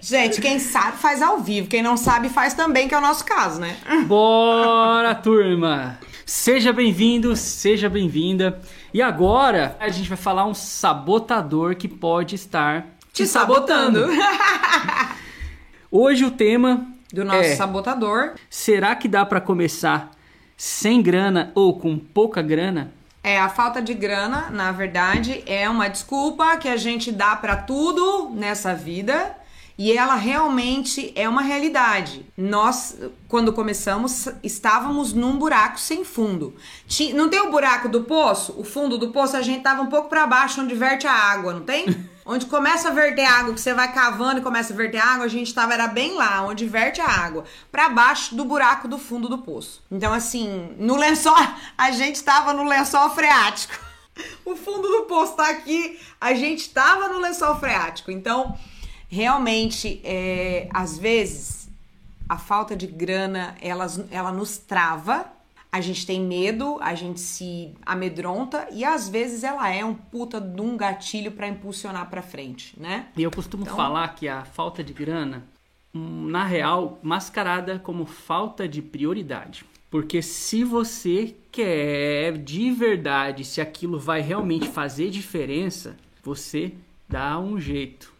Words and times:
Gente, 0.00 0.40
quem 0.40 0.58
sabe 0.58 0.96
faz 0.96 1.20
ao 1.20 1.38
vivo, 1.38 1.68
quem 1.68 1.82
não 1.82 1.96
sabe 1.96 2.28
faz 2.28 2.54
também, 2.54 2.88
que 2.88 2.94
é 2.94 2.98
o 2.98 3.02
nosso 3.02 3.24
caso, 3.24 3.60
né? 3.60 3.76
Bora, 4.06 5.14
turma! 5.14 5.98
Seja 6.24 6.72
bem-vindo, 6.72 7.34
seja 7.36 7.88
bem-vinda. 7.88 8.60
E 8.94 9.02
agora 9.02 9.76
a 9.78 9.88
gente 9.88 10.08
vai 10.08 10.16
falar 10.16 10.46
um 10.46 10.54
sabotador 10.54 11.74
que 11.76 11.86
pode 11.88 12.34
estar 12.34 12.86
te, 13.12 13.26
sabotando. 13.26 14.06
Hoje 15.90 16.24
o 16.24 16.30
tema 16.30 16.86
Do 17.12 17.24
nosso 17.24 17.40
É. 17.50 17.56
sabotador 17.56 18.34
será 18.48 18.94
que 18.94 19.08
dá 19.08 19.26
pra 19.26 19.40
começar 19.40 20.12
sem 20.56 21.02
grana 21.02 21.50
ou 21.54 21.78
com 21.78 21.98
pouca 21.98 22.40
grana? 22.42 22.92
é 23.22 23.38
a 23.38 23.50
falta 23.50 23.82
de 23.82 23.92
grana, 23.92 24.48
na 24.50 24.72
verdade, 24.72 25.42
é 25.46 25.68
uma 25.68 25.88
desculpa 25.88 26.56
que 26.56 26.66
a 26.68 26.76
gente 26.78 27.12
dá 27.12 27.36
pra 27.36 27.54
tudo 27.54 28.30
nessa 28.34 28.74
vida. 28.74 29.36
E 29.80 29.96
ela 29.96 30.14
realmente 30.14 31.10
é 31.16 31.26
uma 31.26 31.40
realidade. 31.40 32.26
Nós, 32.36 32.98
quando 33.26 33.50
começamos, 33.50 34.28
estávamos 34.42 35.14
num 35.14 35.38
buraco 35.38 35.80
sem 35.80 36.04
fundo. 36.04 36.54
Não 37.14 37.30
tem 37.30 37.40
o 37.40 37.50
buraco 37.50 37.88
do 37.88 38.02
poço? 38.02 38.54
O 38.58 38.62
fundo 38.62 38.98
do 38.98 39.08
poço, 39.08 39.38
a 39.38 39.40
gente 39.40 39.62
tava 39.62 39.80
um 39.80 39.86
pouco 39.86 40.10
pra 40.10 40.26
baixo, 40.26 40.60
onde 40.60 40.74
verte 40.74 41.06
a 41.06 41.14
água, 41.14 41.54
não 41.54 41.62
tem? 41.62 41.86
Onde 42.26 42.44
começa 42.44 42.90
a 42.90 42.92
verter 42.92 43.24
água, 43.24 43.54
que 43.54 43.60
você 43.60 43.72
vai 43.72 43.92
cavando 43.92 44.38
e 44.38 44.42
começa 44.42 44.72
a 44.72 44.76
verter 44.76 44.98
água, 44.98 45.24
a 45.24 45.28
gente 45.28 45.52
tava 45.52 45.72
era 45.72 45.88
bem 45.88 46.14
lá, 46.14 46.42
onde 46.42 46.64
verte 46.66 47.00
a 47.00 47.08
água, 47.08 47.44
pra 47.72 47.88
baixo 47.88 48.36
do 48.36 48.44
buraco 48.44 48.86
do 48.86 48.98
fundo 48.98 49.28
do 49.28 49.38
poço. 49.38 49.82
Então, 49.90 50.12
assim, 50.12 50.76
no 50.78 50.94
lençol, 50.94 51.34
a 51.76 51.90
gente 51.90 52.22
tava 52.22 52.52
no 52.52 52.64
lençol 52.64 53.10
freático. 53.10 53.74
O 54.44 54.54
fundo 54.54 54.86
do 54.86 55.02
poço 55.04 55.32
tá 55.32 55.48
aqui, 55.48 55.98
a 56.20 56.34
gente 56.34 56.68
tava 56.68 57.08
no 57.08 57.18
lençol 57.18 57.58
freático. 57.58 58.10
Então, 58.10 58.54
realmente, 59.10 60.00
é, 60.04 60.68
às 60.72 60.96
vezes, 60.96 61.68
a 62.28 62.38
falta 62.38 62.76
de 62.76 62.86
grana, 62.86 63.56
elas, 63.60 64.02
ela 64.10 64.32
nos 64.32 64.56
trava. 64.56 65.26
A 65.72 65.80
gente 65.80 66.04
tem 66.06 66.20
medo, 66.20 66.78
a 66.80 66.94
gente 66.94 67.20
se 67.20 67.72
amedronta 67.86 68.66
e 68.72 68.84
às 68.84 69.08
vezes 69.08 69.44
ela 69.44 69.68
é 69.70 69.84
um 69.84 69.94
puta 69.94 70.40
de 70.40 70.60
um 70.60 70.76
gatilho 70.76 71.30
pra 71.32 71.46
impulsionar 71.46 72.08
pra 72.10 72.22
frente, 72.22 72.74
né? 72.80 73.06
E 73.16 73.22
eu 73.22 73.30
costumo 73.30 73.62
Então- 73.64 73.76
falar 73.76 74.08
que 74.16 74.26
a 74.28 74.44
falta 74.44 74.82
de 74.82 74.92
grana, 74.92 75.44
hum, 75.94 76.26
na 76.28 76.44
real, 76.44 76.98
mascarada 77.02 77.78
como 77.78 78.04
falta 78.04 78.66
de 78.66 78.82
prioridade. 78.82 79.64
Porque 79.88 80.22
se 80.22 80.64
você 80.64 81.36
quer 81.52 82.36
de 82.38 82.70
verdade, 82.72 83.44
se 83.44 83.60
aquilo 83.60 83.98
vai 83.98 84.20
realmente 84.20 84.68
fazer 84.68 85.08
diferença, 85.10 85.96
você 86.22 86.72
dá 87.08 87.38
um 87.38 87.60
jeito. 87.60 88.12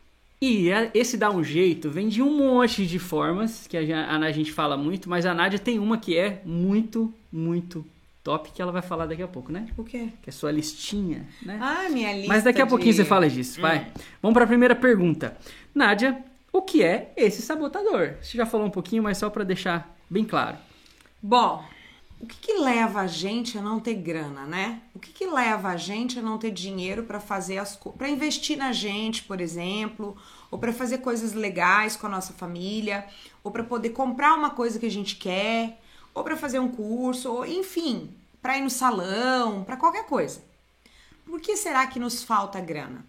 E 0.43 0.69
esse 0.95 1.19
dá 1.19 1.31
um 1.31 1.45
jeito 1.45 1.91
vem 1.91 2.09
de 2.09 2.23
um 2.23 2.35
monte 2.37 2.87
de 2.87 2.99
formas 2.99 3.67
que 3.67 3.77
a 3.77 3.85
gen- 3.85 3.95
a, 3.95 4.17
a 4.17 4.33
gente 4.33 4.51
fala 4.53 4.75
muito, 4.77 5.09
mas 5.09 5.27
a 5.27 5.35
Nádia 5.35 5.59
tem 5.59 5.79
uma 5.79 5.99
que 5.99 6.17
é 6.17 6.41
muito, 6.47 7.13
muito 7.31 7.85
top, 8.25 8.51
que 8.51 8.63
ela 8.63 8.73
vai 8.73 8.81
falar 8.81 9.05
daqui 9.07 9.23
a 9.23 9.29
pouco, 9.29 9.53
né? 9.53 9.69
O 9.77 9.85
quê? 9.85 10.09
Que 10.23 10.31
é 10.31 10.33
sua 10.33 10.51
listinha, 10.51 11.27
né? 11.43 11.59
Ah, 11.61 11.89
minha 11.91 12.13
lista 12.15 12.29
Mas 12.29 12.43
daqui 12.43 12.61
a 12.63 12.65
de- 12.65 12.71
pouquinho 12.71 12.95
você 12.95 13.05
fala 13.05 13.29
disso, 13.29 13.61
vai. 13.61 13.89
Vamos 14.23 14.33
para 14.35 14.45
a 14.45 14.49
primeira 14.49 14.75
pergunta. 14.75 15.37
Nádia, 15.75 16.19
o 16.51 16.63
que 16.63 16.83
é 16.83 17.13
esse 17.19 17.43
sabotador? 17.43 18.15
Você 18.23 18.39
já 18.39 18.47
falou 18.47 18.67
um 18.67 18.71
pouquinho, 18.71 19.03
mas 19.03 19.19
só 19.19 19.29
para 19.29 19.45
deixar 19.45 19.95
bem 20.09 20.25
claro. 20.25 20.57
Bom, 21.23 21.63
o 22.21 22.27
que, 22.27 22.37
que 22.37 22.53
leva 22.59 23.01
a 23.01 23.07
gente 23.07 23.57
a 23.57 23.63
não 23.63 23.81
ter 23.81 23.95
grana, 23.95 24.45
né? 24.45 24.83
O 24.95 24.99
que, 24.99 25.11
que 25.11 25.27
leva 25.27 25.71
a 25.71 25.77
gente 25.79 26.19
a 26.19 26.23
não 26.23 26.37
ter 26.37 26.51
dinheiro 26.51 27.05
para 27.05 27.19
fazer 27.19 27.57
as 27.57 27.77
para 27.77 28.11
investir 28.11 28.59
na 28.59 28.73
gente, 28.73 29.25
por 29.25 29.41
exemplo, 29.41 30.15
ou 30.51 30.59
para 30.59 30.73
fazer 30.73 30.99
coisas 30.99 31.33
legais 31.33 31.97
com 31.97 32.07
a 32.07 32.11
nossa 32.11 32.35
família, 32.35 33.07
ou 33.43 33.51
para 33.51 33.65
poder 33.65 33.91
comprar 33.91 34.35
uma 34.35 34.51
coisa 34.51 34.79
que 34.79 34.85
a 34.85 34.91
gente 34.91 35.17
quer, 35.17 35.81
ou 36.13 36.23
para 36.23 36.37
fazer 36.37 36.59
um 36.59 36.69
curso, 36.69 37.33
ou 37.33 37.47
enfim, 37.47 38.15
para 38.43 38.59
ir 38.59 38.61
no 38.61 38.71
salão, 38.71 39.65
para 39.65 39.79
qualquer 39.79 40.05
coisa. 40.05 40.43
Por 41.25 41.41
que 41.41 41.57
será 41.57 41.87
que 41.87 41.99
nos 41.99 42.23
falta 42.23 42.61
grana? 42.61 43.03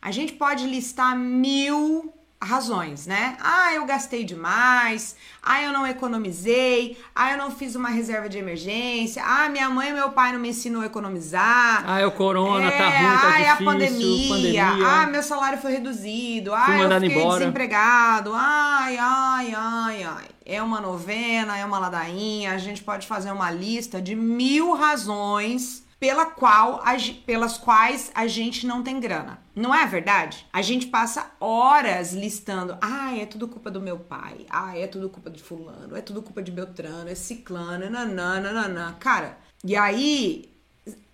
A 0.00 0.10
gente 0.10 0.32
pode 0.32 0.66
listar 0.66 1.14
mil 1.14 2.14
razões, 2.44 3.06
né? 3.06 3.36
Ah, 3.40 3.74
eu 3.74 3.84
gastei 3.86 4.22
demais. 4.24 5.16
Ah, 5.42 5.62
eu 5.62 5.72
não 5.72 5.86
economizei. 5.86 6.96
Ah, 7.14 7.32
eu 7.32 7.38
não 7.38 7.50
fiz 7.50 7.74
uma 7.74 7.88
reserva 7.88 8.28
de 8.28 8.38
emergência. 8.38 9.22
Ah, 9.24 9.48
minha 9.48 9.68
mãe 9.68 9.90
e 9.90 9.92
meu 9.92 10.10
pai 10.10 10.32
não 10.32 10.38
me 10.40 10.48
ensinou 10.50 10.82
a 10.82 10.86
economizar. 10.86 11.84
Ah, 11.86 12.00
é 12.00 12.06
o 12.06 12.12
corona, 12.12 12.70
tá 12.70 12.76
É, 12.76 12.98
ruim, 12.98 13.16
tá 13.18 13.26
ai, 13.26 13.42
difícil, 13.44 13.52
a 13.52 13.72
pandemia. 13.72 14.28
pandemia. 14.28 14.86
Ah, 14.86 15.06
meu 15.06 15.22
salário 15.22 15.58
foi 15.58 15.72
reduzido. 15.72 16.54
Ah, 16.54 16.64
Fui 16.66 16.74
eu 16.82 16.90
fiquei 17.00 17.18
embora. 17.22 17.38
desempregado. 17.40 18.32
Ai, 18.34 18.96
ai, 18.98 19.54
ai, 19.56 20.02
ai. 20.04 20.24
É 20.46 20.62
uma 20.62 20.80
novena, 20.80 21.56
é 21.56 21.64
uma 21.64 21.78
ladainha. 21.78 22.52
A 22.52 22.58
gente 22.58 22.82
pode 22.82 23.06
fazer 23.06 23.30
uma 23.32 23.50
lista 23.50 24.00
de 24.02 24.14
mil 24.14 24.74
razões 24.74 25.83
pela 25.98 26.26
qual, 26.26 26.80
a 26.84 26.96
pelas 27.24 27.56
quais 27.56 28.10
a 28.14 28.26
gente 28.26 28.66
não 28.66 28.82
tem 28.82 29.00
grana. 29.00 29.42
Não 29.54 29.74
é 29.74 29.86
verdade? 29.86 30.46
A 30.52 30.60
gente 30.60 30.86
passa 30.86 31.32
horas 31.40 32.12
listando. 32.12 32.76
Ah, 32.80 33.16
é 33.16 33.24
tudo 33.24 33.48
culpa 33.48 33.70
do 33.70 33.80
meu 33.80 33.98
pai. 33.98 34.46
Ah, 34.50 34.76
é 34.76 34.86
tudo 34.86 35.08
culpa 35.08 35.30
de 35.30 35.42
fulano. 35.42 35.96
É 35.96 36.02
tudo 36.02 36.22
culpa 36.22 36.42
de 36.42 36.50
Beltrano. 36.50 37.08
É 37.08 37.14
ciclano. 37.14 37.88
Nanana, 37.88 38.52
nanana. 38.52 38.96
Cara, 38.98 39.38
e 39.64 39.74
aí 39.76 40.54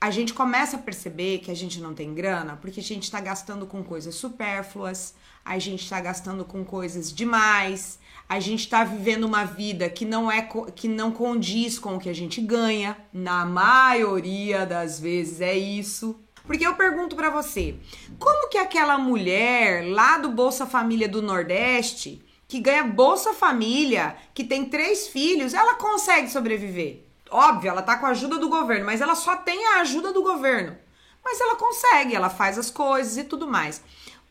a 0.00 0.10
gente 0.10 0.34
começa 0.34 0.76
a 0.76 0.80
perceber 0.80 1.38
que 1.38 1.50
a 1.50 1.54
gente 1.54 1.80
não 1.80 1.94
tem 1.94 2.12
grana 2.12 2.56
porque 2.56 2.80
a 2.80 2.82
gente 2.82 3.10
tá 3.10 3.20
gastando 3.20 3.66
com 3.66 3.84
coisas 3.84 4.16
supérfluas, 4.16 5.14
a 5.44 5.58
gente 5.58 5.88
tá 5.88 6.00
gastando 6.00 6.44
com 6.44 6.64
coisas 6.64 7.12
demais, 7.12 7.99
a 8.30 8.38
gente 8.38 8.68
tá 8.68 8.84
vivendo 8.84 9.24
uma 9.24 9.44
vida 9.44 9.90
que 9.90 10.04
não 10.04 10.30
é 10.30 10.48
que 10.76 10.86
não 10.86 11.10
condiz 11.10 11.80
com 11.80 11.96
o 11.96 11.98
que 11.98 12.08
a 12.08 12.14
gente 12.14 12.40
ganha. 12.40 12.96
Na 13.12 13.44
maioria 13.44 14.64
das 14.64 15.00
vezes 15.00 15.40
é 15.40 15.58
isso. 15.58 16.16
Porque 16.44 16.64
eu 16.64 16.76
pergunto 16.76 17.16
pra 17.16 17.28
você, 17.28 17.74
como 18.20 18.48
que 18.48 18.56
aquela 18.56 18.96
mulher 18.96 19.84
lá 19.84 20.16
do 20.16 20.28
Bolsa 20.28 20.64
Família 20.64 21.08
do 21.08 21.20
Nordeste, 21.20 22.24
que 22.46 22.60
ganha 22.60 22.84
Bolsa 22.84 23.34
Família, 23.34 24.16
que 24.32 24.44
tem 24.44 24.66
três 24.66 25.08
filhos, 25.08 25.52
ela 25.52 25.74
consegue 25.74 26.30
sobreviver? 26.30 27.04
Óbvio, 27.32 27.70
ela 27.70 27.82
tá 27.82 27.96
com 27.96 28.06
a 28.06 28.10
ajuda 28.10 28.38
do 28.38 28.48
governo, 28.48 28.86
mas 28.86 29.00
ela 29.00 29.16
só 29.16 29.34
tem 29.34 29.66
a 29.66 29.80
ajuda 29.80 30.12
do 30.12 30.22
governo. 30.22 30.78
Mas 31.24 31.40
ela 31.40 31.56
consegue, 31.56 32.14
ela 32.14 32.30
faz 32.30 32.56
as 32.56 32.70
coisas 32.70 33.16
e 33.16 33.24
tudo 33.24 33.48
mais. 33.48 33.82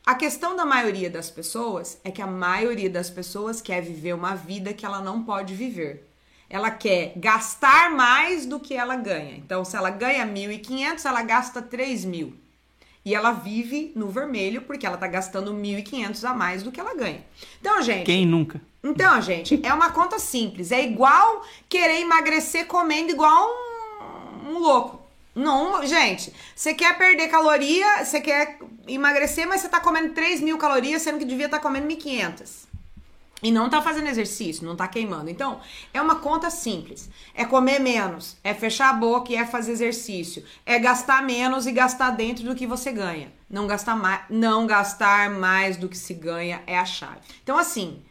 A 0.05 0.15
questão 0.15 0.55
da 0.55 0.65
maioria 0.65 1.09
das 1.09 1.29
pessoas 1.29 1.99
é 2.03 2.09
que 2.09 2.21
a 2.21 2.27
maioria 2.27 2.89
das 2.89 3.09
pessoas 3.09 3.61
quer 3.61 3.81
viver 3.81 4.13
uma 4.13 4.33
vida 4.35 4.73
que 4.73 4.85
ela 4.85 5.01
não 5.01 5.23
pode 5.23 5.53
viver. 5.53 6.07
Ela 6.49 6.71
quer 6.71 7.13
gastar 7.15 7.91
mais 7.91 8.45
do 8.47 8.59
que 8.59 8.73
ela 8.73 8.95
ganha. 8.95 9.35
Então, 9.35 9.63
se 9.63 9.77
ela 9.77 9.91
ganha 9.91 10.25
1.500, 10.25 11.05
ela 11.05 11.21
gasta 11.21 11.61
3.000. 11.61 12.33
E 13.05 13.13
ela 13.13 13.31
vive 13.31 13.91
no 13.95 14.09
vermelho 14.09 14.63
porque 14.63 14.85
ela 14.85 14.97
tá 14.97 15.07
gastando 15.07 15.53
1.500 15.53 16.23
a 16.27 16.33
mais 16.33 16.63
do 16.63 16.71
que 16.71 16.79
ela 16.79 16.95
ganha. 16.95 17.23
Então, 17.61 17.81
gente, 17.81 18.05
Quem 18.05 18.25
nunca? 18.25 18.59
então, 18.83 19.21
gente, 19.21 19.59
é 19.63 19.73
uma 19.73 19.91
conta 19.91 20.17
simples. 20.17 20.71
É 20.71 20.83
igual 20.83 21.45
querer 21.67 22.01
emagrecer 22.01 22.65
comendo 22.65 23.11
igual 23.11 23.47
um, 23.47 24.49
um 24.49 24.59
louco. 24.59 24.98
Não, 25.39 25.85
gente, 25.87 26.33
você 26.53 26.73
quer 26.73 26.97
perder 26.97 27.29
caloria, 27.29 28.03
você 28.03 28.19
quer 28.19 28.59
emagrecer, 28.85 29.47
mas 29.47 29.61
você 29.61 29.69
tá 29.69 29.79
comendo 29.79 30.13
3 30.13 30.41
mil 30.41 30.57
calorias, 30.57 31.01
sendo 31.01 31.17
que 31.17 31.23
devia 31.23 31.45
estar 31.45 31.59
comendo 31.59 31.87
1.500. 31.87 32.67
E 33.41 33.49
não 33.49 33.69
tá 33.69 33.81
fazendo 33.81 34.09
exercício, 34.09 34.65
não 34.65 34.75
tá 34.75 34.85
queimando. 34.85 35.29
Então, 35.29 35.61
é 35.93 36.01
uma 36.01 36.15
conta 36.15 36.49
simples. 36.49 37.09
É 37.33 37.45
comer 37.45 37.79
menos, 37.79 38.35
é 38.43 38.53
fechar 38.53 38.89
a 38.89 38.93
boca 38.93 39.31
e 39.31 39.37
é 39.37 39.45
fazer 39.45 39.71
exercício. 39.71 40.43
É 40.65 40.77
gastar 40.77 41.23
menos 41.23 41.65
e 41.65 41.71
gastar 41.71 42.09
dentro 42.09 42.43
do 42.43 42.53
que 42.53 42.67
você 42.67 42.91
ganha. 42.91 43.31
Não 43.49 43.65
gastar 43.65 43.95
mais, 43.95 44.23
não 44.29 44.67
gastar 44.67 45.29
mais 45.29 45.77
do 45.77 45.87
que 45.87 45.97
se 45.97 46.13
ganha 46.13 46.61
é 46.67 46.77
a 46.77 46.83
chave. 46.83 47.21
Então, 47.41 47.57
assim, 47.57 48.03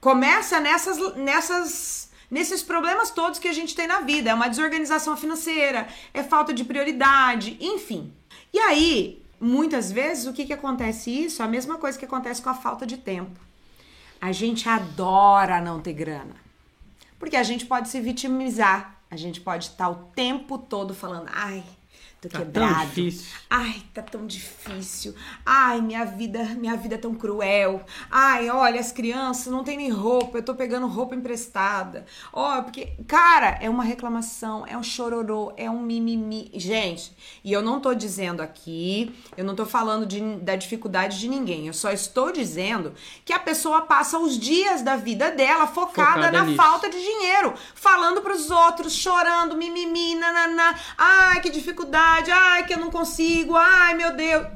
começa 0.00 0.60
nessas, 0.60 1.16
nessas, 1.16 2.10
nesses 2.34 2.64
problemas 2.64 3.12
todos 3.12 3.38
que 3.38 3.46
a 3.46 3.52
gente 3.52 3.76
tem 3.76 3.86
na 3.86 4.00
vida. 4.00 4.30
É 4.30 4.34
uma 4.34 4.48
desorganização 4.48 5.16
financeira, 5.16 5.86
é 6.12 6.20
falta 6.20 6.52
de 6.52 6.64
prioridade, 6.64 7.56
enfim. 7.60 8.12
E 8.52 8.58
aí, 8.58 9.22
muitas 9.40 9.92
vezes, 9.92 10.26
o 10.26 10.32
que, 10.32 10.44
que 10.44 10.52
acontece 10.52 11.12
isso? 11.12 11.44
A 11.44 11.46
mesma 11.46 11.78
coisa 11.78 11.96
que 11.96 12.04
acontece 12.04 12.42
com 12.42 12.50
a 12.50 12.54
falta 12.54 12.84
de 12.84 12.96
tempo. 12.96 13.38
A 14.20 14.32
gente 14.32 14.68
adora 14.68 15.60
não 15.60 15.80
ter 15.80 15.92
grana. 15.92 16.34
Porque 17.20 17.36
a 17.36 17.44
gente 17.44 17.66
pode 17.66 17.88
se 17.88 18.00
vitimizar. 18.00 18.98
A 19.08 19.16
gente 19.16 19.40
pode 19.40 19.66
estar 19.66 19.88
o 19.88 20.10
tempo 20.12 20.58
todo 20.58 20.92
falando, 20.92 21.28
ai, 21.32 21.62
tô 22.28 22.38
Tá 22.38 22.38
quebrado. 22.44 22.90
Ai, 23.50 23.82
tá 23.92 24.02
tão 24.02 24.26
difícil. 24.26 25.14
Ai, 25.44 25.80
minha 25.80 26.04
vida, 26.04 26.42
minha 26.56 26.76
vida 26.76 26.94
é 26.96 26.98
tão 26.98 27.14
cruel. 27.14 27.84
Ai, 28.10 28.50
olha, 28.50 28.80
as 28.80 28.90
crianças 28.92 29.52
não 29.52 29.62
tem 29.64 29.76
nem 29.76 29.90
roupa, 29.90 30.38
eu 30.38 30.42
tô 30.42 30.54
pegando 30.54 30.86
roupa 30.86 31.14
emprestada. 31.14 32.04
Ó, 32.32 32.62
porque, 32.62 32.92
cara, 33.06 33.58
é 33.60 33.68
uma 33.70 33.84
reclamação, 33.84 34.66
é 34.66 34.76
um 34.76 34.82
chororô, 34.82 35.52
é 35.56 35.70
um 35.70 35.80
mimimi. 35.82 36.50
Gente, 36.54 37.12
e 37.44 37.52
eu 37.52 37.62
não 37.62 37.80
tô 37.80 37.94
dizendo 37.94 38.40
aqui, 38.42 39.14
eu 39.36 39.44
não 39.44 39.54
tô 39.54 39.66
falando 39.66 40.06
de, 40.06 40.20
da 40.36 40.56
dificuldade 40.56 41.18
de 41.18 41.28
ninguém. 41.28 41.66
Eu 41.66 41.74
só 41.74 41.90
estou 41.90 42.32
dizendo 42.32 42.94
que 43.24 43.32
a 43.32 43.38
pessoa 43.38 43.82
passa 43.82 44.18
os 44.18 44.38
dias 44.38 44.82
da 44.82 44.96
vida 44.96 45.30
dela 45.30 45.66
focada, 45.66 45.94
Focada 46.14 46.32
na 46.32 46.44
nisso. 46.44 46.56
falta 46.56 46.88
de 46.88 46.98
dinheiro, 47.00 47.54
falando 47.74 48.20
pros 48.22 48.50
outros, 48.50 48.92
chorando, 48.94 49.56
mimimi, 49.56 50.14
nananá. 50.14 50.74
Ai, 50.96 51.40
que 51.40 51.50
dificuldade, 51.50 52.13
ai, 52.30 52.66
que 52.66 52.74
eu 52.74 52.78
não 52.78 52.90
consigo, 52.90 53.56
ai, 53.56 53.94
meu 53.94 54.14
Deus. 54.14 54.46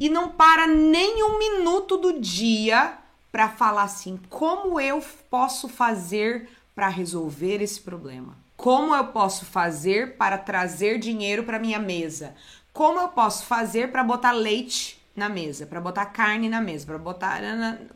E 0.00 0.08
não 0.08 0.30
para 0.30 0.66
nem 0.66 1.22
um 1.24 1.38
minuto 1.38 1.96
do 1.96 2.20
dia 2.20 2.98
pra 3.32 3.48
falar 3.48 3.82
assim: 3.82 4.18
como 4.28 4.80
eu 4.80 5.02
posso 5.28 5.68
fazer 5.68 6.48
para 6.74 6.88
resolver 6.88 7.60
esse 7.60 7.80
problema? 7.80 8.36
Como 8.56 8.94
eu 8.94 9.06
posso 9.08 9.44
fazer 9.44 10.16
para 10.16 10.38
trazer 10.38 10.98
dinheiro 10.98 11.44
para 11.44 11.58
minha 11.58 11.78
mesa? 11.78 12.34
Como 12.72 13.00
eu 13.00 13.08
posso 13.08 13.44
fazer 13.44 13.90
para 13.90 14.04
botar 14.04 14.32
leite 14.32 15.00
na 15.14 15.28
mesa, 15.28 15.66
para 15.66 15.80
botar 15.80 16.06
carne 16.06 16.48
na 16.48 16.60
mesa, 16.60 16.86
para 16.86 16.98
botar 16.98 17.40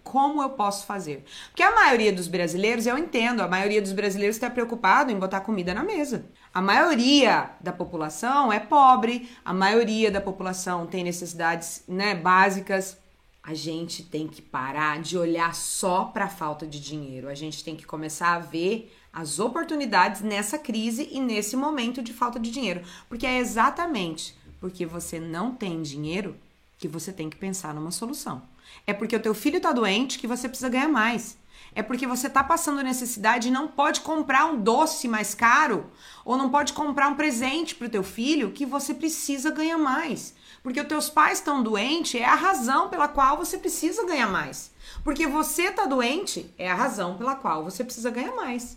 como 0.02 0.42
eu 0.42 0.50
posso 0.50 0.86
fazer? 0.86 1.24
Porque 1.48 1.62
a 1.62 1.74
maioria 1.74 2.12
dos 2.12 2.26
brasileiros, 2.26 2.86
eu 2.86 2.98
entendo, 2.98 3.40
a 3.42 3.48
maioria 3.48 3.80
dos 3.80 3.92
brasileiros 3.92 4.36
está 4.36 4.50
preocupado 4.50 5.12
em 5.12 5.18
botar 5.18 5.40
comida 5.40 5.72
na 5.72 5.84
mesa. 5.84 6.24
A 6.54 6.60
maioria 6.60 7.50
da 7.60 7.72
população 7.72 8.52
é 8.52 8.60
pobre, 8.60 9.28
a 9.42 9.54
maioria 9.54 10.10
da 10.10 10.20
população 10.20 10.86
tem 10.86 11.02
necessidades, 11.02 11.82
né, 11.88 12.14
básicas. 12.14 12.98
A 13.42 13.54
gente 13.54 14.02
tem 14.02 14.28
que 14.28 14.42
parar 14.42 15.00
de 15.00 15.16
olhar 15.16 15.54
só 15.54 16.04
para 16.04 16.26
a 16.26 16.28
falta 16.28 16.66
de 16.66 16.78
dinheiro. 16.78 17.28
A 17.28 17.34
gente 17.34 17.64
tem 17.64 17.74
que 17.74 17.86
começar 17.86 18.34
a 18.34 18.38
ver 18.38 18.94
as 19.10 19.38
oportunidades 19.38 20.20
nessa 20.20 20.58
crise 20.58 21.08
e 21.10 21.20
nesse 21.20 21.56
momento 21.56 22.02
de 22.02 22.12
falta 22.12 22.38
de 22.38 22.50
dinheiro, 22.50 22.82
porque 23.08 23.26
é 23.26 23.38
exatamente 23.38 24.36
porque 24.60 24.86
você 24.86 25.18
não 25.18 25.54
tem 25.54 25.82
dinheiro 25.82 26.36
que 26.78 26.86
você 26.86 27.12
tem 27.12 27.28
que 27.28 27.36
pensar 27.36 27.74
numa 27.74 27.90
solução. 27.90 28.42
É 28.86 28.92
porque 28.92 29.16
o 29.16 29.20
teu 29.20 29.34
filho 29.34 29.60
tá 29.60 29.72
doente 29.72 30.18
que 30.18 30.26
você 30.26 30.48
precisa 30.48 30.68
ganhar 30.68 30.88
mais. 30.88 31.36
É 31.74 31.82
porque 31.82 32.06
você 32.06 32.28
tá 32.28 32.44
passando 32.44 32.82
necessidade 32.82 33.48
e 33.48 33.50
não 33.50 33.66
pode 33.66 34.02
comprar 34.02 34.44
um 34.46 34.60
doce 34.60 35.08
mais 35.08 35.34
caro 35.34 35.90
ou 36.24 36.36
não 36.36 36.50
pode 36.50 36.72
comprar 36.72 37.08
um 37.08 37.14
presente 37.14 37.74
pro 37.74 37.88
teu 37.88 38.02
filho 38.02 38.52
que 38.52 38.66
você 38.66 38.92
precisa 38.92 39.50
ganhar 39.50 39.78
mais. 39.78 40.34
Porque 40.62 40.80
os 40.80 40.86
teus 40.86 41.08
pais 41.08 41.38
estão 41.38 41.62
doentes 41.62 42.20
é 42.20 42.24
a 42.24 42.34
razão 42.34 42.88
pela 42.88 43.08
qual 43.08 43.36
você 43.36 43.56
precisa 43.56 44.06
ganhar 44.06 44.28
mais. 44.28 44.70
Porque 45.02 45.26
você 45.26 45.70
tá 45.70 45.86
doente 45.86 46.46
é 46.58 46.70
a 46.70 46.74
razão 46.74 47.16
pela 47.16 47.34
qual 47.34 47.64
você 47.64 47.82
precisa 47.82 48.10
ganhar 48.10 48.34
mais. 48.34 48.76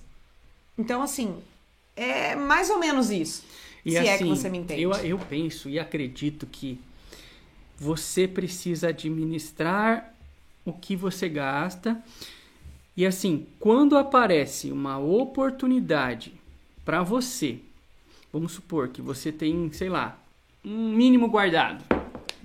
Então, 0.78 1.02
assim, 1.02 1.38
é 1.96 2.36
mais 2.36 2.70
ou 2.70 2.80
menos 2.80 3.10
isso. 3.10 3.44
E 3.86 3.92
se 3.92 3.98
assim, 3.98 4.10
é 4.10 4.18
que 4.18 4.24
você 4.24 4.50
me 4.50 4.58
entende. 4.58 4.82
Eu, 4.82 4.92
eu 4.94 5.20
penso 5.20 5.70
e 5.70 5.78
acredito 5.78 6.48
que 6.48 6.80
você 7.78 8.28
precisa 8.28 8.88
administrar 8.88 10.14
o 10.66 10.74
que 10.74 10.96
você 10.96 11.30
gasta. 11.30 12.02
E 12.98 13.06
assim, 13.06 13.48
quando 13.60 13.98
aparece 13.98 14.72
uma 14.72 14.98
oportunidade 14.98 16.34
para 16.86 17.04
você, 17.04 17.60
vamos 18.32 18.54
supor 18.54 18.88
que 18.88 19.02
você 19.02 19.32
tem, 19.32 19.70
sei 19.74 19.90
lá, 19.90 20.18
um 20.64 20.94
mínimo 20.94 21.28
guardado 21.28 21.84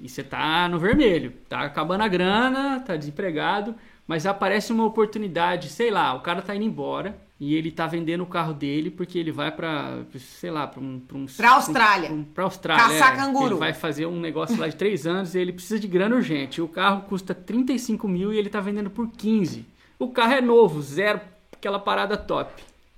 e 0.02 0.08
você 0.08 0.22
tá 0.24 0.68
no 0.68 0.78
vermelho, 0.78 1.32
tá 1.48 1.60
acabando 1.60 2.02
a 2.02 2.08
grana, 2.08 2.80
tá 2.80 2.96
desempregado, 2.96 3.74
mas 4.06 4.26
aparece 4.26 4.72
uma 4.72 4.84
oportunidade, 4.84 5.68
sei 5.68 5.90
lá, 5.90 6.14
o 6.14 6.20
cara 6.20 6.42
tá 6.42 6.54
indo 6.54 6.64
embora 6.64 7.16
e 7.38 7.54
ele 7.54 7.70
tá 7.70 7.86
vendendo 7.86 8.22
o 8.22 8.26
carro 8.26 8.52
dele 8.52 8.90
porque 8.90 9.18
ele 9.18 9.30
vai 9.30 9.52
pra, 9.52 10.00
sei 10.18 10.50
lá, 10.50 10.66
pra 10.66 10.80
um... 10.80 10.98
Pra, 10.98 11.16
um, 11.16 11.26
Pra 11.26 11.50
Austrália. 11.52 12.12
Um, 12.12 12.24
pra 12.24 12.44
Austrália. 12.44 12.84
Caçar 12.84 13.14
é, 13.14 13.16
canguru. 13.16 13.46
Ele 13.46 13.54
vai 13.54 13.72
fazer 13.72 14.06
um 14.06 14.18
negócio 14.18 14.58
lá 14.58 14.68
de 14.68 14.76
três 14.76 15.06
anos 15.06 15.34
e 15.34 15.38
ele 15.38 15.52
precisa 15.52 15.78
de 15.78 15.86
grana 15.86 16.16
urgente. 16.16 16.60
O 16.60 16.68
carro 16.68 17.02
custa 17.02 17.34
35 17.34 18.08
mil 18.08 18.32
e 18.32 18.38
ele 18.38 18.50
tá 18.50 18.60
vendendo 18.60 18.90
por 18.90 19.08
15. 19.08 19.64
O 20.00 20.08
carro 20.08 20.32
é 20.32 20.40
novo, 20.40 20.82
zero, 20.82 21.20
aquela 21.52 21.78
parada 21.78 22.16
top. 22.16 22.50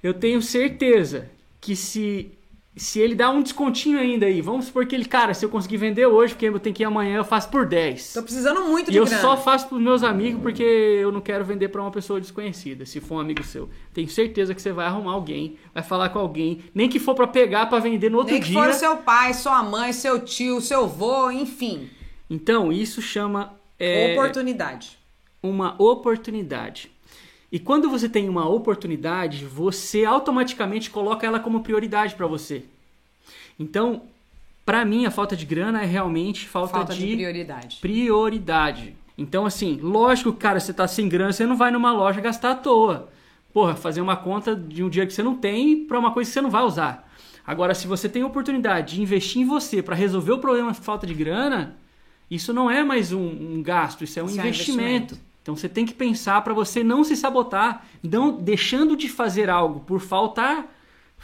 Eu 0.03 0.15
tenho 0.15 0.41
certeza 0.41 1.29
que 1.61 1.77
se 1.77 2.33
se 2.75 2.99
ele 3.01 3.15
dá 3.15 3.29
um 3.29 3.43
descontinho 3.43 3.99
ainda 3.99 4.25
aí, 4.25 4.41
vamos 4.41 4.65
supor 4.65 4.87
que 4.87 4.95
ele, 4.95 5.05
cara, 5.05 5.35
se 5.35 5.45
eu 5.45 5.51
conseguir 5.51 5.77
vender 5.77 6.07
hoje, 6.07 6.33
porque 6.33 6.47
eu 6.49 6.59
tenho 6.59 6.75
que 6.75 6.83
ir 6.83 6.87
amanhã, 6.87 7.19
eu 7.19 7.25
faço 7.25 7.51
por 7.51 7.67
10. 7.67 8.15
Tô 8.15 8.23
precisando 8.23 8.63
muito 8.65 8.89
E 8.89 8.93
de 8.93 8.97
eu 8.97 9.05
grana. 9.05 9.21
só 9.21 9.37
faço 9.37 9.69
pros 9.69 9.79
meus 9.79 10.03
amigos 10.03 10.41
porque 10.41 10.63
eu 10.63 11.13
não 11.13 11.21
quero 11.21 11.45
vender 11.45 11.69
pra 11.69 11.83
uma 11.83 11.91
pessoa 11.91 12.19
desconhecida, 12.19 12.87
se 12.87 12.99
for 12.99 13.17
um 13.17 13.21
amigo 13.21 13.43
seu. 13.45 13.69
Tenho 13.93 14.09
certeza 14.09 14.55
que 14.55 14.63
você 14.63 14.73
vai 14.73 14.87
arrumar 14.87 15.13
alguém, 15.13 15.59
vai 15.75 15.83
falar 15.83 16.09
com 16.09 16.19
alguém, 16.19 16.65
nem 16.75 16.89
que 16.89 16.99
for 16.99 17.15
pra 17.15 17.27
pegar 17.27 17.67
pra 17.67 17.79
vender 17.79 18.11
no 18.11 18.17
outro 18.17 18.33
Nem 18.33 18.41
que 18.41 18.49
dia. 18.49 18.63
for 18.63 18.73
seu 18.73 18.97
pai, 18.99 19.35
sua 19.35 19.63
mãe, 19.63 19.93
seu 19.93 20.21
tio, 20.25 20.59
seu 20.63 20.85
avô, 20.85 21.31
enfim. 21.31 21.91
Então, 22.31 22.73
isso 22.73 23.03
chama 23.03 23.53
é, 23.79 24.13
Oportunidade. 24.15 24.99
uma 25.43 25.75
oportunidade. 25.83 26.91
E 27.53 27.59
quando 27.59 27.91
você 27.91 28.09
tem 28.09 28.31
uma 28.31 28.49
oportunidade, 28.49 29.45
você 29.45 30.07
automaticamente 30.07 30.89
coloca 30.91 31.27
ela 31.27 31.39
como 31.39 31.61
prioridade 31.63 32.15
pra 32.15 32.27
você. 32.27 32.65
Então, 33.61 34.05
pra 34.65 34.87
mim, 34.87 35.05
a 35.05 35.11
falta 35.11 35.37
de 35.37 35.45
grana 35.45 35.83
é 35.83 35.85
realmente 35.85 36.49
falta, 36.49 36.73
Falta 36.73 36.95
de 36.95 37.07
de 37.07 37.15
prioridade. 37.17 37.77
prioridade. 37.79 38.97
Então, 39.19 39.45
assim, 39.45 39.79
lógico, 39.83 40.33
cara, 40.33 40.59
você 40.59 40.73
tá 40.73 40.89
sem 40.89 41.09
grana, 41.11 41.31
você 41.33 41.45
não 41.45 41.55
vai 41.57 41.71
numa 41.71 41.93
loja 41.93 42.23
gastar 42.23 42.53
à 42.53 42.55
toa. 42.55 43.11
Porra, 43.53 43.75
fazer 43.77 44.01
uma 44.01 44.17
conta 44.17 44.57
de 44.57 44.83
um 44.83 44.89
dia 44.89 45.07
que 45.07 45.13
você 45.13 45.23
não 45.23 45.35
tem 45.35 45.85
pra 45.85 45.99
uma 45.99 46.11
coisa 46.11 46.31
que 46.31 46.33
você 46.33 46.41
não 46.41 46.51
vai 46.51 46.63
usar. 46.63 47.07
Agora, 47.47 47.75
se 47.75 47.87
você 47.87 48.09
tem 48.09 48.23
a 48.23 48.27
oportunidade 48.27 48.95
de 48.95 49.03
investir 49.03 49.43
em 49.43 49.45
você 49.45 49.83
pra 49.83 49.95
resolver 49.95 50.33
o 50.33 50.39
problema 50.39 50.73
de 50.73 50.81
falta 50.81 51.07
de 51.07 51.13
grana, 51.13 51.77
isso 52.31 52.51
não 52.55 52.71
é 52.71 52.83
mais 52.83 53.13
um, 53.13 53.21
um 53.21 53.63
gasto, 53.63 54.05
isso 54.05 54.19
é 54.19 54.23
um 54.23 54.27
Isso 54.27 54.41
é 54.41 54.43
um 54.43 54.47
investimento. 54.47 55.19
Então 55.43 55.57
você 55.57 55.69
tem 55.69 55.85
que 55.85 55.93
pensar 55.93 56.41
para 56.43 56.55
você 56.55 56.85
não 56.85 57.03
se 57.03 57.17
sabotar, 57.17 57.85
não 58.03 58.33
deixando 58.33 58.97
de 58.97 59.09
fazer 59.09 59.51
algo 59.51 59.81
por 59.81 60.01
faltar, 60.01 60.67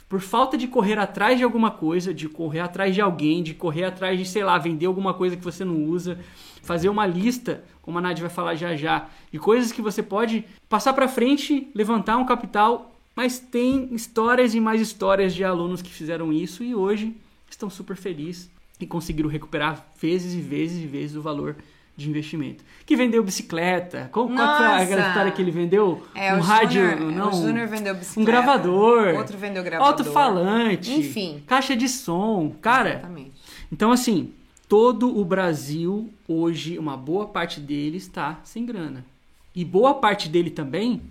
por 0.08 0.20
falta 0.20 0.56
de 0.56 0.66
correr 0.66 0.98
atrás 0.98 1.38
de 1.38 1.44
alguma 1.44 1.70
coisa, 1.70 2.12
de 2.12 2.28
correr 2.28 2.60
atrás 2.60 2.94
de 2.94 3.00
alguém, 3.00 3.42
de 3.42 3.54
correr 3.54 3.84
atrás 3.84 4.18
de, 4.18 4.24
sei 4.24 4.42
lá, 4.42 4.58
vender 4.58 4.86
alguma 4.86 5.14
coisa 5.14 5.36
que 5.36 5.44
você 5.44 5.64
não 5.64 5.84
usa, 5.84 6.18
fazer 6.62 6.88
uma 6.88 7.06
lista, 7.06 7.62
como 7.82 7.98
a 7.98 8.00
Nádia 8.00 8.22
vai 8.22 8.30
falar 8.30 8.54
já 8.54 8.74
já, 8.74 9.08
de 9.30 9.38
coisas 9.38 9.70
que 9.70 9.82
você 9.82 10.02
pode 10.02 10.44
passar 10.68 10.92
para 10.94 11.08
frente, 11.08 11.68
levantar 11.74 12.16
um 12.16 12.26
capital, 12.26 12.94
mas 13.14 13.38
tem 13.38 13.92
histórias 13.94 14.54
e 14.54 14.60
mais 14.60 14.80
histórias 14.80 15.34
de 15.34 15.44
alunos 15.44 15.82
que 15.82 15.90
fizeram 15.90 16.32
isso 16.32 16.64
e 16.64 16.74
hoje 16.74 17.14
estão 17.50 17.68
super 17.68 17.96
felizes 17.96 18.50
e 18.80 18.86
conseguiram 18.86 19.28
recuperar 19.28 19.86
vezes 20.00 20.34
e 20.34 20.40
vezes 20.40 20.82
e 20.82 20.86
vezes 20.86 21.16
o 21.16 21.22
valor 21.22 21.56
de 21.98 22.08
investimento. 22.08 22.62
Que 22.86 22.94
vendeu 22.94 23.24
bicicleta. 23.24 24.08
Qual, 24.12 24.28
qual 24.28 24.40
aquela 24.48 25.08
história 25.08 25.32
que 25.32 25.42
ele 25.42 25.50
vendeu? 25.50 26.06
É, 26.14 26.32
um 26.32 26.38
o 26.38 26.40
rádio, 26.40 26.88
Júnior- 26.88 27.12
não, 27.12 27.28
o 27.30 27.42
Júnior 27.42 27.66
vendeu 27.66 27.92
bicicleta. 27.92 28.20
um 28.20 28.24
gravador. 28.24 29.14
Outro 29.16 29.36
vendeu 29.36 29.64
gravador. 29.64 29.92
Alto-falante. 29.92 30.92
Enfim. 30.92 31.42
Caixa 31.44 31.74
de 31.74 31.88
som. 31.88 32.54
Cara, 32.62 32.90
Exatamente. 32.90 33.32
então 33.72 33.90
assim, 33.90 34.32
todo 34.68 35.18
o 35.18 35.24
Brasil 35.24 36.08
hoje, 36.28 36.78
uma 36.78 36.96
boa 36.96 37.26
parte 37.26 37.58
dele 37.58 37.96
está 37.96 38.38
sem 38.44 38.64
grana. 38.64 39.04
E 39.52 39.64
boa 39.64 39.94
parte 39.94 40.28
dele 40.28 40.50
também 40.50 41.02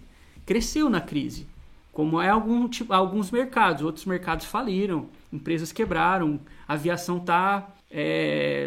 cresceu 0.46 0.90
na 0.90 1.02
crise. 1.02 1.46
Como 1.92 2.22
é 2.22 2.30
algum, 2.30 2.66
tipo, 2.70 2.94
alguns 2.94 3.30
mercados, 3.30 3.84
outros 3.84 4.06
mercados 4.06 4.46
faliram, 4.46 5.08
empresas 5.34 5.74
quebraram, 5.74 6.40
a 6.66 6.76
aviação 6.76 7.18
está 7.18 7.68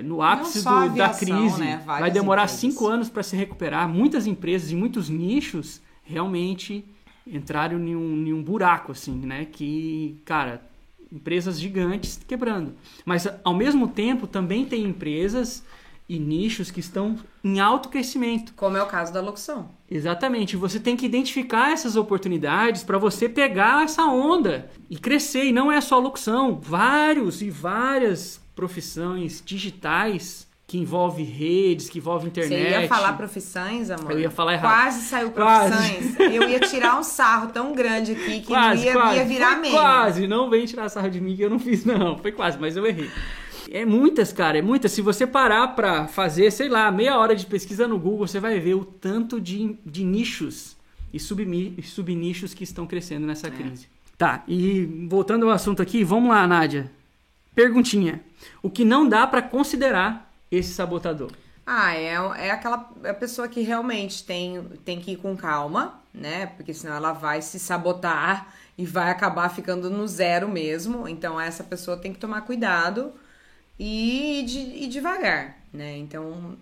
no 0.04 0.22
ápice 0.22 0.58
a 0.58 0.62
do- 0.62 0.76
da 0.76 0.82
aviação, 1.06 1.38
crise. 1.42 1.60
né? 1.60 1.82
Vai 1.84 2.10
demorar 2.10 2.42
empresas. 2.42 2.60
cinco 2.60 2.86
anos 2.86 3.08
para 3.08 3.22
se 3.22 3.36
recuperar. 3.36 3.88
Muitas 3.88 4.26
empresas 4.26 4.70
e 4.70 4.74
muitos 4.74 5.08
nichos 5.08 5.80
realmente 6.02 6.84
entraram 7.26 7.78
em 7.78 7.94
um, 7.94 8.26
em 8.26 8.32
um 8.32 8.42
buraco, 8.42 8.92
assim, 8.92 9.14
né? 9.14 9.46
Que, 9.50 10.20
cara, 10.24 10.62
empresas 11.12 11.60
gigantes 11.60 12.18
quebrando. 12.26 12.74
Mas, 13.04 13.28
ao 13.44 13.54
mesmo 13.54 13.88
tempo, 13.88 14.26
também 14.26 14.64
tem 14.64 14.84
empresas 14.84 15.62
e 16.08 16.18
nichos 16.18 16.72
que 16.72 16.80
estão 16.80 17.16
em 17.44 17.60
alto 17.60 17.88
crescimento. 17.88 18.52
Como 18.56 18.76
é 18.76 18.82
o 18.82 18.86
caso 18.86 19.12
da 19.12 19.20
locução. 19.20 19.68
Exatamente. 19.88 20.56
Você 20.56 20.80
tem 20.80 20.96
que 20.96 21.06
identificar 21.06 21.70
essas 21.70 21.94
oportunidades 21.94 22.82
para 22.82 22.98
você 22.98 23.28
pegar 23.28 23.84
essa 23.84 24.02
onda 24.06 24.68
e 24.88 24.96
crescer. 24.98 25.44
E 25.44 25.52
não 25.52 25.70
é 25.70 25.80
só 25.80 26.00
locução. 26.00 26.58
Vários 26.60 27.42
e 27.42 27.50
várias 27.50 28.40
profissões 28.60 29.42
digitais 29.44 30.46
que 30.66 30.76
envolvem 30.78 31.24
redes, 31.24 31.88
que 31.88 31.98
envolvem 31.98 32.28
internet. 32.28 32.62
Você 32.74 32.80
ia 32.82 32.88
falar 32.88 33.14
profissões, 33.14 33.90
amor? 33.90 34.12
Eu 34.12 34.20
ia 34.20 34.30
falar 34.30 34.52
errado. 34.52 34.70
Quase 34.70 35.00
saiu 35.02 35.30
Quase. 35.30 35.70
profissões. 35.72 36.20
Eu 36.34 36.48
ia 36.48 36.60
tirar 36.60 36.98
um 36.98 37.02
sarro 37.02 37.48
tão 37.50 37.72
grande 37.74 38.12
aqui 38.12 38.40
que 38.40 38.46
Quase, 38.46 38.84
ia, 38.84 38.92
quase. 38.92 39.16
ia 39.16 39.24
virar 39.24 39.56
meme. 39.56 39.70
Quase, 39.70 40.26
não 40.28 40.48
vem 40.50 40.66
tirar 40.66 40.88
sarro 40.90 41.10
de 41.10 41.20
mim 41.20 41.34
que 41.34 41.42
eu 41.42 41.50
não 41.50 41.58
fiz, 41.58 41.84
não. 41.84 42.18
Foi 42.18 42.30
quase, 42.32 42.58
mas 42.60 42.76
eu 42.76 42.86
errei. 42.86 43.10
É 43.70 43.84
muitas, 43.86 44.32
cara, 44.32 44.58
é 44.58 44.62
muitas. 44.62 44.92
Se 44.92 45.00
você 45.02 45.26
parar 45.26 45.68
pra 45.68 46.06
fazer, 46.06 46.50
sei 46.52 46.68
lá, 46.68 46.90
meia 46.92 47.18
hora 47.18 47.34
de 47.34 47.46
pesquisa 47.46 47.88
no 47.88 47.98
Google, 47.98 48.28
você 48.28 48.38
vai 48.38 48.60
ver 48.60 48.74
o 48.74 48.84
tanto 48.84 49.40
de, 49.40 49.76
de 49.84 50.04
nichos 50.04 50.76
e 51.12 51.16
e 51.16 51.82
subnichos 51.82 52.54
que 52.54 52.62
estão 52.62 52.86
crescendo 52.86 53.26
nessa 53.26 53.48
É. 53.48 53.50
crise. 53.50 53.88
Tá, 54.16 54.44
e 54.46 54.84
voltando 55.08 55.46
ao 55.46 55.50
assunto 55.52 55.80
aqui, 55.80 56.04
vamos 56.04 56.28
lá, 56.28 56.46
Nádia. 56.46 56.92
Perguntinha. 57.54 58.20
O 58.62 58.70
que 58.70 58.84
não 58.84 59.08
dá 59.08 59.26
pra 59.26 59.42
considerar 59.42 60.32
esse 60.50 60.72
sabotador? 60.72 61.32
Ah, 61.66 61.94
é, 61.94 62.14
é 62.46 62.50
aquela 62.50 62.90
é 63.04 63.12
pessoa 63.12 63.48
que 63.48 63.60
realmente 63.60 64.24
tem, 64.24 64.62
tem 64.84 65.00
que 65.00 65.12
ir 65.12 65.16
com 65.16 65.36
calma, 65.36 66.02
né? 66.12 66.46
Porque 66.46 66.74
senão 66.74 66.96
ela 66.96 67.12
vai 67.12 67.40
se 67.42 67.58
sabotar 67.58 68.52
e 68.76 68.84
vai 68.84 69.10
acabar 69.10 69.48
ficando 69.50 69.88
no 69.88 70.06
zero 70.08 70.48
mesmo. 70.48 71.06
Então 71.06 71.40
essa 71.40 71.62
pessoa 71.62 71.96
tem 71.96 72.12
que 72.12 72.18
tomar 72.18 72.40
cuidado 72.42 73.12
e 73.78 74.40
ir, 74.40 74.44
de, 74.46 74.58
ir 74.58 74.88
devagar, 74.88 75.58
né? 75.72 75.96
Então 75.98 76.56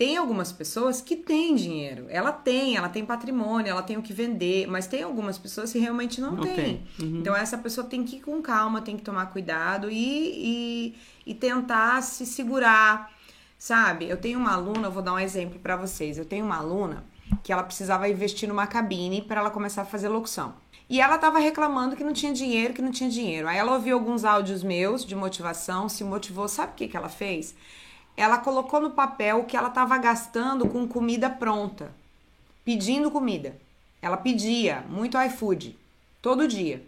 tem 0.00 0.16
algumas 0.16 0.50
pessoas 0.50 1.02
que 1.02 1.14
têm 1.14 1.54
dinheiro. 1.54 2.06
Ela 2.08 2.32
tem, 2.32 2.74
ela 2.74 2.88
tem 2.88 3.04
patrimônio, 3.04 3.70
ela 3.70 3.82
tem 3.82 3.98
o 3.98 4.02
que 4.02 4.14
vender, 4.14 4.66
mas 4.66 4.86
tem 4.86 5.02
algumas 5.02 5.36
pessoas 5.36 5.70
que 5.70 5.78
realmente 5.78 6.22
não, 6.22 6.36
Não 6.36 6.42
têm. 6.42 6.54
tem. 6.54 6.82
Uhum. 6.98 7.18
Então 7.18 7.36
essa 7.36 7.58
pessoa 7.58 7.86
tem 7.86 8.02
que 8.02 8.16
ir 8.16 8.20
com 8.20 8.40
calma, 8.40 8.80
tem 8.80 8.96
que 8.96 9.02
tomar 9.02 9.26
cuidado 9.26 9.90
e, 9.90 10.94
e, 11.26 11.30
e 11.32 11.34
tentar 11.34 12.02
se 12.02 12.24
segurar. 12.24 13.12
Sabe, 13.58 14.08
eu 14.08 14.16
tenho 14.16 14.38
uma 14.38 14.54
aluna, 14.54 14.88
vou 14.88 15.02
dar 15.02 15.12
um 15.12 15.18
exemplo 15.18 15.60
pra 15.60 15.76
vocês. 15.76 16.16
Eu 16.16 16.24
tenho 16.24 16.46
uma 16.46 16.56
aluna 16.56 17.04
que 17.42 17.52
ela 17.52 17.62
precisava 17.62 18.08
investir 18.08 18.48
numa 18.48 18.66
cabine 18.66 19.20
para 19.20 19.42
ela 19.42 19.50
começar 19.50 19.82
a 19.82 19.84
fazer 19.84 20.08
locução. 20.08 20.54
E 20.88 20.98
ela 20.98 21.18
tava 21.18 21.38
reclamando 21.38 21.94
que 21.94 22.02
não 22.02 22.14
tinha 22.14 22.32
dinheiro, 22.32 22.72
que 22.72 22.80
não 22.80 22.90
tinha 22.90 23.10
dinheiro. 23.10 23.46
Aí 23.46 23.58
ela 23.58 23.74
ouviu 23.74 23.98
alguns 23.98 24.24
áudios 24.24 24.62
meus 24.62 25.04
de 25.04 25.14
motivação, 25.14 25.90
se 25.90 26.02
motivou. 26.02 26.48
Sabe 26.48 26.72
o 26.72 26.74
que, 26.74 26.88
que 26.88 26.96
ela 26.96 27.10
fez? 27.10 27.54
Ela 28.16 28.38
colocou 28.38 28.80
no 28.80 28.90
papel 28.90 29.40
o 29.40 29.44
que 29.44 29.56
ela 29.56 29.70
tava 29.70 29.96
gastando 29.98 30.68
com 30.68 30.86
comida 30.86 31.30
pronta, 31.30 31.92
pedindo 32.64 33.10
comida. 33.10 33.56
Ela 34.02 34.16
pedia 34.16 34.84
muito 34.88 35.20
iFood, 35.20 35.78
todo 36.20 36.48
dia. 36.48 36.84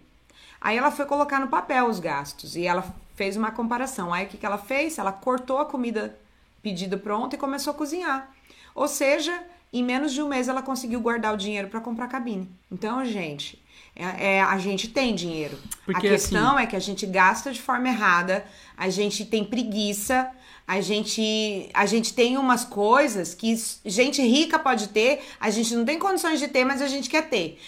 Aí 0.60 0.76
ela 0.76 0.90
foi 0.90 1.06
colocar 1.06 1.40
no 1.40 1.48
papel 1.48 1.86
os 1.88 1.98
gastos 1.98 2.54
e 2.54 2.66
ela 2.66 2.84
fez 3.14 3.36
uma 3.36 3.50
comparação. 3.50 4.12
Aí 4.12 4.26
o 4.26 4.28
que, 4.28 4.36
que 4.36 4.46
ela 4.46 4.58
fez? 4.58 4.98
Ela 4.98 5.12
cortou 5.12 5.58
a 5.58 5.66
comida 5.66 6.18
pedida 6.62 6.96
pronta 6.96 7.34
e 7.34 7.38
começou 7.38 7.72
a 7.72 7.74
cozinhar. 7.74 8.30
Ou 8.74 8.86
seja, 8.86 9.42
em 9.72 9.82
menos 9.82 10.12
de 10.12 10.22
um 10.22 10.28
mês 10.28 10.48
ela 10.48 10.62
conseguiu 10.62 11.00
guardar 11.00 11.34
o 11.34 11.36
dinheiro 11.36 11.68
para 11.68 11.80
comprar 11.80 12.08
cabine. 12.08 12.48
Então, 12.70 13.04
gente, 13.04 13.62
é, 13.94 14.36
é, 14.36 14.42
a 14.42 14.56
gente 14.58 14.88
tem 14.88 15.14
dinheiro. 15.14 15.58
Porque, 15.84 16.06
a 16.06 16.10
questão 16.10 16.58
é 16.58 16.66
que 16.66 16.76
a 16.76 16.80
gente 16.80 17.04
gasta 17.06 17.52
de 17.52 17.60
forma 17.60 17.88
errada, 17.88 18.44
a 18.76 18.88
gente 18.88 19.24
tem 19.24 19.44
preguiça, 19.44 20.30
a 20.72 20.80
gente, 20.80 21.68
a 21.74 21.84
gente 21.84 22.14
tem 22.14 22.38
umas 22.38 22.64
coisas 22.64 23.34
que 23.34 23.54
gente 23.84 24.22
rica 24.22 24.58
pode 24.58 24.88
ter, 24.88 25.20
a 25.38 25.50
gente 25.50 25.76
não 25.76 25.84
tem 25.84 25.98
condições 25.98 26.40
de 26.40 26.48
ter, 26.48 26.64
mas 26.64 26.80
a 26.80 26.88
gente 26.88 27.10
quer 27.10 27.28
ter. 27.28 27.60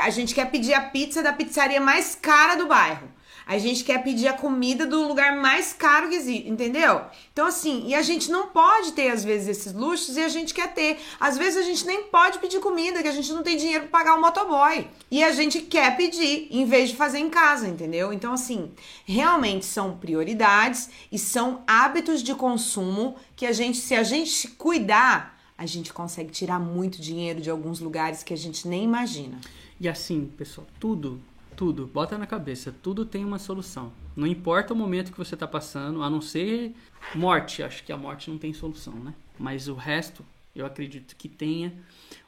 A 0.00 0.10
gente 0.10 0.32
quer 0.32 0.48
pedir 0.48 0.72
a 0.72 0.80
pizza 0.80 1.24
da 1.24 1.32
pizzaria 1.32 1.80
mais 1.80 2.14
cara 2.14 2.54
do 2.54 2.68
bairro. 2.68 3.08
A 3.46 3.58
gente 3.58 3.84
quer 3.84 4.02
pedir 4.02 4.28
a 4.28 4.32
comida 4.32 4.86
do 4.86 5.06
lugar 5.06 5.36
mais 5.36 5.72
caro 5.72 6.08
que 6.08 6.14
existe, 6.14 6.48
entendeu? 6.48 7.02
Então, 7.32 7.46
assim, 7.46 7.84
e 7.86 7.94
a 7.94 8.02
gente 8.02 8.30
não 8.30 8.48
pode 8.48 8.92
ter, 8.92 9.10
às 9.10 9.24
vezes, 9.24 9.48
esses 9.48 9.72
luxos 9.72 10.16
e 10.16 10.20
a 10.20 10.28
gente 10.28 10.54
quer 10.54 10.72
ter. 10.72 10.98
Às 11.18 11.36
vezes 11.36 11.58
a 11.58 11.62
gente 11.62 11.86
nem 11.86 12.04
pode 12.04 12.38
pedir 12.38 12.60
comida, 12.60 13.02
que 13.02 13.08
a 13.08 13.12
gente 13.12 13.32
não 13.32 13.42
tem 13.42 13.56
dinheiro 13.56 13.88
pra 13.88 14.00
pagar 14.00 14.16
o 14.16 14.20
motoboy. 14.20 14.86
E 15.10 15.22
a 15.22 15.32
gente 15.32 15.60
quer 15.60 15.96
pedir, 15.96 16.48
em 16.50 16.64
vez 16.64 16.90
de 16.90 16.96
fazer 16.96 17.18
em 17.18 17.28
casa, 17.30 17.68
entendeu? 17.68 18.12
Então, 18.12 18.32
assim, 18.32 18.70
realmente 19.04 19.66
são 19.66 19.96
prioridades 19.96 20.90
e 21.10 21.18
são 21.18 21.62
hábitos 21.66 22.22
de 22.22 22.34
consumo 22.34 23.16
que 23.34 23.46
a 23.46 23.52
gente, 23.52 23.78
se 23.78 23.94
a 23.94 24.02
gente 24.02 24.48
cuidar, 24.48 25.38
a 25.56 25.66
gente 25.66 25.92
consegue 25.92 26.30
tirar 26.30 26.58
muito 26.58 27.00
dinheiro 27.00 27.40
de 27.40 27.50
alguns 27.50 27.80
lugares 27.80 28.22
que 28.22 28.32
a 28.34 28.36
gente 28.36 28.66
nem 28.66 28.84
imagina. 28.84 29.40
E 29.80 29.88
assim, 29.88 30.30
pessoal, 30.36 30.66
tudo, 30.78 31.20
tudo, 31.62 31.86
bota 31.86 32.18
na 32.18 32.26
cabeça, 32.26 32.74
tudo 32.82 33.06
tem 33.06 33.24
uma 33.24 33.38
solução. 33.38 33.92
Não 34.16 34.26
importa 34.26 34.74
o 34.74 34.76
momento 34.76 35.12
que 35.12 35.18
você 35.18 35.34
está 35.34 35.46
passando, 35.46 36.02
a 36.02 36.10
não 36.10 36.20
ser 36.20 36.74
morte, 37.14 37.62
acho 37.62 37.84
que 37.84 37.92
a 37.92 37.96
morte 37.96 38.28
não 38.28 38.36
tem 38.36 38.52
solução, 38.52 38.94
né? 38.94 39.14
Mas 39.38 39.68
o 39.68 39.74
resto, 39.74 40.24
eu 40.56 40.66
acredito 40.66 41.14
que 41.14 41.28
tenha, 41.28 41.72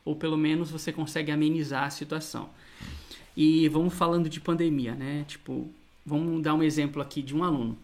ou 0.05 0.15
pelo 0.15 0.37
menos 0.37 0.71
você 0.71 0.93
consegue 0.93 1.33
amenizar 1.33 1.83
a 1.83 1.91
situação. 1.91 2.49
E 3.37 3.69
vamos 3.71 3.95
falando 3.95 4.29
de 4.29 4.41
pandemia, 4.41 4.95
né? 4.95 5.25
Tipo, 5.27 5.69
vamos 6.07 6.41
dar 6.41 6.55
um 6.55 6.63
exemplo 6.63 7.03
aqui 7.03 7.21
de 7.21 7.35
um 7.35 7.43
aluno 7.43 7.77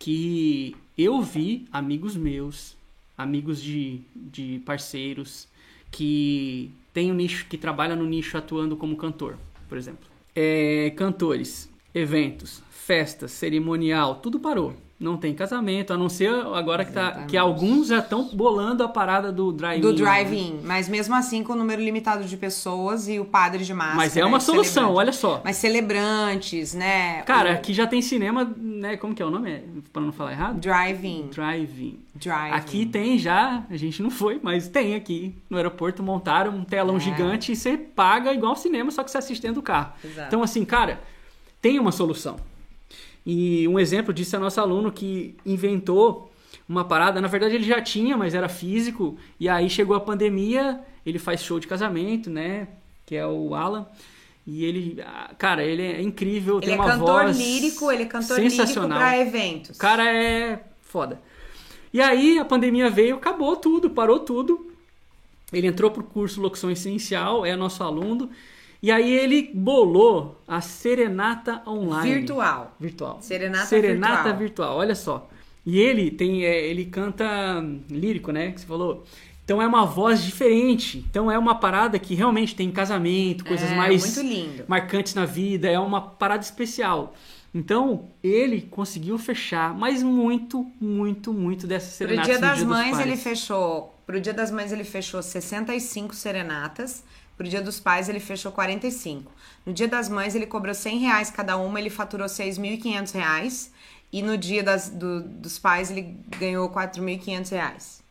que 0.00 0.76
eu 0.98 1.22
vi 1.22 1.68
amigos 1.70 2.16
meus, 2.16 2.76
amigos 3.16 3.62
de, 3.62 4.00
de 4.16 4.60
parceiros 4.66 5.46
que 5.92 6.72
tem 6.92 7.12
um 7.12 7.14
nicho 7.14 7.46
que 7.46 7.56
trabalha 7.56 7.94
no 7.94 8.04
nicho 8.04 8.36
atuando 8.36 8.76
como 8.76 8.96
cantor, 8.96 9.38
por 9.68 9.78
exemplo. 9.78 10.15
É, 10.38 10.90
cantores, 10.90 11.72
eventos, 11.94 12.62
festas, 12.68 13.30
cerimonial, 13.32 14.20
tudo 14.20 14.38
parou. 14.38 14.74
Não 14.98 15.18
tem 15.18 15.34
casamento, 15.34 15.92
a 15.92 15.96
não 15.98 16.08
ser 16.08 16.30
agora 16.54 16.82
que, 16.82 16.90
tá, 16.90 17.02
Exatamente. 17.02 17.28
que 17.28 17.36
alguns 17.36 17.88
já 17.88 17.98
estão 17.98 18.30
bolando 18.32 18.82
a 18.82 18.88
parada 18.88 19.30
do 19.30 19.52
drive-in. 19.52 19.82
Do 19.82 19.90
né? 19.92 19.98
drive-in, 19.98 20.60
mas 20.64 20.88
mesmo 20.88 21.14
assim 21.14 21.44
com 21.44 21.52
o 21.52 21.56
número 21.56 21.82
limitado 21.82 22.24
de 22.24 22.34
pessoas 22.34 23.06
e 23.06 23.20
o 23.20 23.24
padre 23.26 23.62
de 23.62 23.74
máscara. 23.74 23.96
Mas 23.96 24.16
é 24.16 24.24
uma 24.24 24.38
e 24.38 24.40
solução, 24.40 24.94
olha 24.94 25.12
só. 25.12 25.42
Mas 25.44 25.56
celebrantes, 25.56 26.72
né? 26.72 27.20
Cara, 27.22 27.50
O 27.50 27.52
aqui 27.54 27.74
já 27.74 27.86
tem 27.86 28.00
cinema, 28.00 28.50
né? 28.56 28.96
Como 28.96 29.14
que 29.14 29.22
é 29.22 29.26
o 29.26 29.30
nome? 29.30 29.62
Pra 29.92 30.00
não 30.00 30.12
falar 30.12 30.32
errado? 30.32 30.58
Drive-in. 30.60 31.28
Drive-in. 31.28 32.00
Drive-in. 32.14 32.54
Aqui 32.56 32.86
tem 32.86 33.18
já, 33.18 33.64
a 33.68 33.76
gente 33.76 34.02
não 34.02 34.10
foi, 34.10 34.40
mas 34.42 34.66
tem 34.66 34.94
aqui 34.94 35.34
no 35.50 35.58
aeroporto, 35.58 36.02
montaram 36.02 36.52
um 36.56 36.64
telão 36.64 36.96
É. 36.96 37.00
gigante 37.00 37.52
e 37.52 37.56
você 37.56 37.76
paga 37.76 38.32
igual 38.32 38.52
ao 38.52 38.56
cinema, 38.56 38.90
só 38.90 39.04
que 39.04 39.10
você 39.10 39.18
assiste 39.18 39.42
dentro 39.42 39.56
do 39.56 39.62
carro. 39.62 39.92
Exato. 40.02 40.28
Então, 40.28 40.42
assim, 40.42 40.64
cara, 40.64 41.00
tem 41.60 41.78
uma 41.78 41.92
solução. 41.92 42.36
E 43.26 43.66
um 43.66 43.76
exemplo 43.76 44.14
disso 44.14 44.36
é 44.36 44.38
nosso 44.38 44.60
aluno 44.60 44.92
que 44.92 45.34
inventou 45.44 46.30
uma 46.68 46.84
parada. 46.84 47.20
Na 47.20 47.26
verdade, 47.26 47.56
ele 47.56 47.64
já 47.64 47.82
tinha, 47.82 48.16
mas 48.16 48.34
era 48.34 48.48
físico. 48.48 49.18
E 49.40 49.48
aí 49.48 49.68
chegou 49.68 49.96
a 49.96 50.00
pandemia, 50.00 50.80
ele 51.04 51.18
faz 51.18 51.42
show 51.42 51.58
de 51.58 51.66
casamento, 51.66 52.30
né? 52.30 52.68
Que 53.04 53.16
é 53.16 53.26
o 53.26 53.52
Alan. 53.54 53.86
E 54.46 54.64
ele, 54.64 55.02
ah, 55.04 55.32
cara, 55.36 55.64
ele 55.64 55.82
é 55.82 56.00
incrível, 56.00 56.58
Ele 56.58 56.66
tem 56.66 56.74
é 56.74 56.78
uma 56.78 56.86
cantor 56.86 57.24
voz 57.24 57.36
lírico, 57.36 57.90
ele 57.90 58.04
é 58.04 58.06
cantor 58.06 58.38
lírico 58.38 58.56
sensacional. 58.56 58.98
pra 58.98 59.18
eventos. 59.18 59.76
O 59.76 59.80
cara 59.80 60.08
é 60.08 60.62
foda. 60.82 61.20
E 61.92 62.00
aí 62.00 62.38
a 62.38 62.44
pandemia 62.44 62.88
veio, 62.88 63.16
acabou 63.16 63.56
tudo, 63.56 63.90
parou 63.90 64.20
tudo. 64.20 64.70
Ele 65.52 65.66
entrou 65.66 65.90
pro 65.90 66.04
curso 66.04 66.40
Locução 66.40 66.70
Essencial, 66.70 67.44
é 67.44 67.56
nosso 67.56 67.82
aluno. 67.82 68.30
E 68.86 68.92
aí 68.92 69.12
ele 69.12 69.50
bolou 69.52 70.40
a 70.46 70.60
Serenata 70.60 71.60
Online. 71.66 72.08
Virtual. 72.08 72.76
Virtual. 72.78 73.18
Serenata 73.20 73.66
Serenata 73.66 74.14
virtual. 74.16 74.36
virtual. 74.38 74.76
olha 74.76 74.94
só. 74.94 75.28
E 75.66 75.80
ele 75.80 76.08
tem, 76.08 76.44
é, 76.44 76.68
ele 76.68 76.84
canta 76.84 77.24
hum, 77.60 77.80
lírico, 77.90 78.30
né? 78.30 78.52
Que 78.52 78.60
você 78.60 78.66
falou. 78.68 79.02
Então 79.44 79.60
é 79.60 79.66
uma 79.66 79.84
voz 79.84 80.22
diferente. 80.22 81.04
Então 81.10 81.28
é 81.28 81.36
uma 81.36 81.56
parada 81.56 81.98
que 81.98 82.14
realmente 82.14 82.54
tem 82.54 82.70
casamento, 82.70 83.44
coisas 83.44 83.72
É, 83.72 83.74
mais 83.74 84.06
muito 84.06 84.32
lindo. 84.32 84.64
marcantes 84.68 85.16
na 85.16 85.24
vida, 85.24 85.68
é 85.68 85.80
uma 85.80 86.00
parada 86.00 86.44
especial. 86.44 87.12
Então, 87.52 88.10
ele 88.22 88.60
conseguiu 88.70 89.18
fechar, 89.18 89.74
mas 89.74 90.00
muito, 90.00 90.64
muito, 90.80 91.32
muito 91.32 91.66
dessas 91.66 91.88
Pro 91.88 92.06
serenatas 92.06 92.26
Dia 92.26 92.34
no 92.36 92.40
das 92.40 92.58
dos 92.60 92.68
Mães 92.68 93.00
ele 93.00 93.16
fechou. 93.16 93.98
Pro 94.06 94.20
Dia 94.20 94.32
das 94.32 94.52
Mães 94.52 94.70
ele 94.70 94.84
fechou 94.84 95.20
65 95.20 96.14
serenatas. 96.14 97.02
Pro 97.36 97.48
Dia 97.48 97.60
dos 97.62 97.78
Pais 97.78 98.08
ele 98.08 98.20
fechou 98.20 98.50
45. 98.52 99.30
No 99.64 99.72
Dia 99.72 99.88
das 99.88 100.08
Mães 100.08 100.34
ele 100.34 100.46
cobrou 100.46 100.74
100 100.74 100.98
reais 100.98 101.30
cada 101.30 101.56
uma, 101.56 101.78
ele 101.78 101.90
faturou 101.90 102.26
6.500 102.26 103.12
reais. 103.12 103.72
E 104.12 104.22
no 104.22 104.38
Dia 104.38 104.62
das, 104.62 104.88
do- 104.88 105.22
dos 105.22 105.58
Pais 105.58 105.90
ele 105.90 106.16
ganhou 106.38 106.68
4.500 106.70 107.50
reais. 107.50 108.02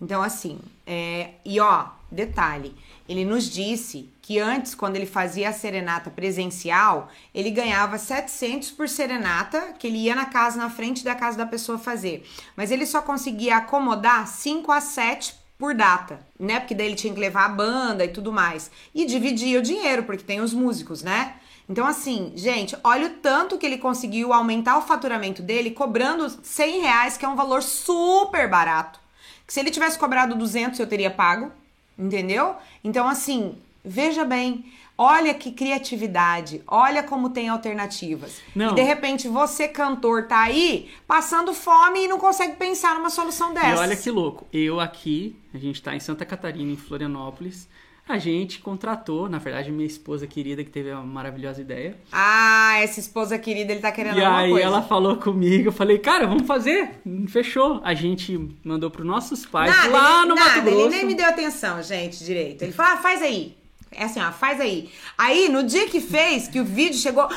Então, 0.00 0.20
assim, 0.22 0.58
é, 0.86 1.30
e 1.44 1.60
ó, 1.60 1.86
detalhe, 2.10 2.74
ele 3.08 3.24
nos 3.24 3.44
disse 3.48 4.10
que 4.20 4.38
antes, 4.38 4.74
quando 4.74 4.96
ele 4.96 5.06
fazia 5.06 5.48
a 5.48 5.52
serenata 5.52 6.10
presencial, 6.10 7.08
ele 7.32 7.50
ganhava 7.50 7.96
700 7.96 8.72
por 8.72 8.88
serenata, 8.88 9.72
que 9.78 9.86
ele 9.86 9.98
ia 9.98 10.14
na 10.14 10.26
casa, 10.26 10.58
na 10.58 10.68
frente 10.68 11.04
da 11.04 11.14
casa 11.14 11.38
da 11.38 11.46
pessoa 11.46 11.78
fazer. 11.78 12.28
Mas 12.56 12.70
ele 12.70 12.84
só 12.86 13.00
conseguia 13.00 13.56
acomodar 13.58 14.26
5 14.26 14.70
a 14.72 14.80
7 14.80 15.34
por 15.64 15.74
data, 15.74 16.20
né? 16.38 16.60
Porque 16.60 16.74
daí 16.74 16.88
ele 16.88 16.94
tinha 16.94 17.14
que 17.14 17.18
levar 17.18 17.46
a 17.46 17.48
banda 17.48 18.04
e 18.04 18.08
tudo 18.08 18.30
mais. 18.30 18.70
E 18.94 19.06
dividia 19.06 19.58
o 19.58 19.62
dinheiro, 19.62 20.02
porque 20.02 20.22
tem 20.22 20.42
os 20.42 20.52
músicos, 20.52 21.02
né? 21.02 21.36
Então, 21.66 21.86
assim, 21.86 22.34
gente, 22.36 22.76
olha 22.84 23.06
o 23.06 23.10
tanto 23.10 23.56
que 23.56 23.64
ele 23.64 23.78
conseguiu 23.78 24.34
aumentar 24.34 24.76
o 24.76 24.82
faturamento 24.82 25.40
dele 25.40 25.70
cobrando 25.70 26.28
100 26.28 26.82
reais, 26.82 27.16
que 27.16 27.24
é 27.24 27.28
um 27.28 27.34
valor 27.34 27.62
super 27.62 28.46
barato. 28.46 29.00
Que 29.46 29.54
se 29.54 29.60
ele 29.60 29.70
tivesse 29.70 29.98
cobrado 29.98 30.34
200, 30.34 30.78
eu 30.78 30.86
teria 30.86 31.10
pago, 31.10 31.50
entendeu? 31.98 32.56
Então, 32.84 33.08
assim, 33.08 33.56
Veja 33.84 34.24
bem, 34.24 34.64
olha 34.96 35.34
que 35.34 35.52
criatividade, 35.52 36.62
olha 36.66 37.02
como 37.02 37.30
tem 37.30 37.48
alternativas. 37.48 38.40
Não. 38.54 38.72
E 38.72 38.74
de 38.76 38.82
repente 38.82 39.28
você, 39.28 39.68
cantor, 39.68 40.26
tá 40.26 40.40
aí 40.42 40.88
passando 41.06 41.52
fome 41.52 42.04
e 42.04 42.08
não 42.08 42.18
consegue 42.18 42.56
pensar 42.56 42.94
numa 42.94 43.10
solução 43.10 43.52
dessa. 43.52 43.68
E 43.68 43.74
olha 43.78 43.96
que 43.96 44.10
louco, 44.10 44.46
eu 44.52 44.80
aqui, 44.80 45.36
a 45.52 45.58
gente 45.58 45.82
tá 45.82 45.94
em 45.94 46.00
Santa 46.00 46.24
Catarina, 46.24 46.72
em 46.72 46.76
Florianópolis, 46.76 47.68
a 48.06 48.18
gente 48.18 48.58
contratou, 48.58 49.30
na 49.30 49.38
verdade, 49.38 49.72
minha 49.72 49.86
esposa 49.86 50.26
querida 50.26 50.62
que 50.62 50.68
teve 50.68 50.92
uma 50.92 51.02
maravilhosa 51.02 51.62
ideia. 51.62 51.96
Ah, 52.12 52.74
essa 52.82 53.00
esposa 53.00 53.38
querida, 53.38 53.72
ele 53.72 53.80
tá 53.80 53.90
querendo 53.90 54.18
E 54.18 54.20
alguma 54.22 54.40
aí 54.42 54.50
coisa. 54.50 54.66
ela 54.66 54.82
falou 54.82 55.16
comigo, 55.16 55.68
eu 55.68 55.72
falei, 55.72 55.98
cara, 55.98 56.26
vamos 56.26 56.46
fazer. 56.46 57.00
Fechou. 57.28 57.80
A 57.82 57.94
gente 57.94 58.38
mandou 58.62 58.90
pros 58.90 59.06
nossos 59.06 59.46
pais 59.46 59.74
Nada, 59.74 59.88
lá 59.90 60.18
ele, 60.20 60.28
no 60.28 60.34
nada, 60.34 60.48
Mato 60.50 60.62
Grosso. 60.62 60.80
ele 60.80 60.88
nem 60.96 61.06
me 61.06 61.14
deu 61.14 61.24
atenção, 61.26 61.82
gente, 61.82 62.22
direito. 62.22 62.60
Ele 62.60 62.72
falou, 62.72 62.92
ah, 62.92 62.96
faz 62.98 63.22
aí. 63.22 63.56
É 63.96 64.04
assim, 64.04 64.20
ó, 64.20 64.30
faz 64.32 64.60
aí. 64.60 64.90
Aí, 65.16 65.48
no 65.48 65.62
dia 65.62 65.88
que 65.88 66.00
fez, 66.00 66.48
que 66.48 66.60
o 66.60 66.64
vídeo 66.64 66.98
chegou. 66.98 67.28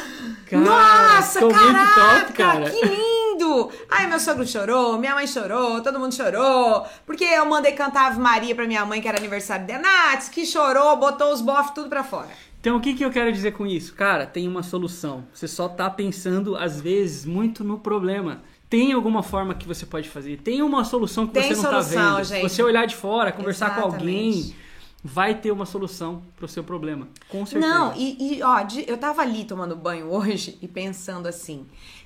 Cara, 0.49 0.63
Nossa, 0.63 1.39
caraca, 1.47 2.19
top, 2.25 2.33
cara. 2.33 2.69
que 2.69 2.85
lindo! 2.85 3.69
Ai, 3.89 4.07
meu 4.07 4.19
sogro 4.19 4.45
chorou, 4.47 4.97
minha 4.97 5.13
mãe 5.13 5.27
chorou, 5.27 5.81
todo 5.81 5.99
mundo 5.99 6.13
chorou. 6.13 6.85
Porque 7.05 7.23
eu 7.23 7.45
mandei 7.45 7.71
cantar 7.73 8.07
Ave 8.07 8.19
Maria 8.19 8.55
pra 8.55 8.65
minha 8.65 8.85
mãe, 8.85 9.01
que 9.01 9.07
era 9.07 9.17
aniversário 9.17 9.65
de 9.65 9.77
Nath, 9.77 10.29
que 10.31 10.45
chorou, 10.45 10.97
botou 10.97 11.31
os 11.33 11.41
bofs 11.41 11.71
tudo 11.71 11.89
pra 11.89 12.03
fora. 12.03 12.29
Então, 12.59 12.75
o 12.77 12.81
que, 12.81 12.93
que 12.95 13.05
eu 13.05 13.11
quero 13.11 13.31
dizer 13.31 13.51
com 13.51 13.65
isso? 13.65 13.93
Cara, 13.93 14.25
tem 14.25 14.47
uma 14.47 14.63
solução. 14.63 15.23
Você 15.33 15.47
só 15.47 15.69
tá 15.69 15.89
pensando, 15.89 16.55
às 16.57 16.81
vezes, 16.81 17.23
muito 17.25 17.63
no 17.63 17.77
problema. 17.77 18.41
Tem 18.69 18.91
alguma 18.91 19.23
forma 19.23 19.53
que 19.53 19.65
você 19.67 19.85
pode 19.85 20.09
fazer. 20.09 20.37
Tem 20.41 20.61
uma 20.61 20.83
solução 20.83 21.25
que 21.27 21.33
Tem 21.33 21.43
você 21.43 21.55
não 21.55 21.61
solução, 21.71 22.01
tá 22.11 22.15
vendo. 22.17 22.23
gente. 22.25 22.41
Você 22.41 22.61
olhar 22.61 22.85
de 22.85 22.95
fora, 22.95 23.31
conversar 23.31 23.75
com 23.75 23.81
Exatamente. 23.87 24.01
alguém, 24.01 24.55
vai 25.03 25.35
ter 25.35 25.51
uma 25.51 25.65
solução 25.65 26.21
pro 26.35 26.47
seu 26.47 26.63
problema. 26.63 27.07
Com 27.29 27.45
certeza. 27.45 27.73
Não, 27.73 27.93
e, 27.95 28.37
e, 28.37 28.43
ó, 28.43 28.61
de- 28.63 28.85
eu 28.87 28.97
tava 28.97 29.21
ali 29.21 29.45
tomando 29.45 29.75
banho 29.75 30.11
hoje 30.11 30.57
e 30.61 30.67
pensando 30.67 31.27
assim, 31.27 31.65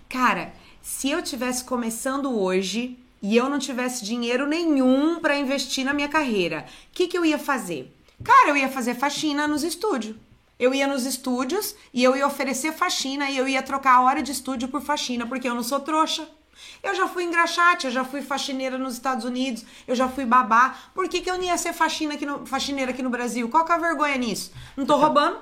cara, 0.10 0.54
se 0.82 1.10
eu 1.10 1.22
tivesse 1.22 1.64
começando 1.64 2.38
hoje 2.38 2.98
e 3.22 3.36
eu 3.38 3.50
não 3.50 3.60
tivesse 3.60 4.04
dinheiro 4.04 4.48
nenhum 4.48 5.20
pra 5.20 5.38
investir 5.38 5.86
na 5.86 5.94
minha 5.94 6.10
carreira, 6.10 6.66
o 6.90 6.94
que, 6.94 7.08
que 7.08 7.18
eu 7.18 7.26
ia 7.26 7.38
fazer? 7.40 7.96
Cara, 8.24 8.50
eu 8.50 8.58
ia 8.58 8.70
fazer 8.70 8.96
faxina 8.96 9.48
nos 9.48 9.64
estúdios. 9.64 10.16
Eu 10.60 10.76
ia 10.76 10.86
nos 10.86 11.06
estúdios 11.08 11.76
e 11.92 12.04
eu 12.04 12.16
ia 12.16 12.28
oferecer 12.28 12.72
faxina 12.72 13.32
e 13.32 13.38
eu 13.38 13.48
ia 13.48 13.64
trocar 13.64 13.96
a 13.96 14.02
hora 14.02 14.22
de 14.22 14.32
estúdio 14.32 14.68
por 14.68 14.80
faxina, 14.82 15.26
porque 15.26 15.48
eu 15.50 15.56
não 15.56 15.64
sou 15.64 15.80
trouxa. 15.80 16.28
Eu 16.84 16.96
já 16.96 17.08
fui 17.08 17.24
engraxate, 17.24 17.86
eu 17.86 17.92
já 17.92 18.04
fui 18.04 18.22
faxineira 18.22 18.78
nos 18.78 18.94
Estados 18.94 19.26
Unidos, 19.26 19.66
eu 19.88 19.96
já 19.96 20.08
fui 20.08 20.26
babá. 20.26 20.76
Por 20.94 21.08
que, 21.08 21.22
que 21.22 21.30
eu 21.30 21.38
não 21.38 21.44
ia 21.44 21.58
ser 21.58 21.74
faxina 21.74 22.16
aqui 22.16 22.26
no, 22.26 22.46
faxineira 22.46 22.92
aqui 22.92 23.02
no 23.02 23.10
Brasil? 23.10 23.50
Qual 23.50 23.64
que 23.66 23.72
é 23.72 23.76
a 23.76 23.78
vergonha 23.78 24.18
nisso? 24.18 24.52
Não 24.76 24.86
tô 24.86 24.96
roubando, 24.98 25.40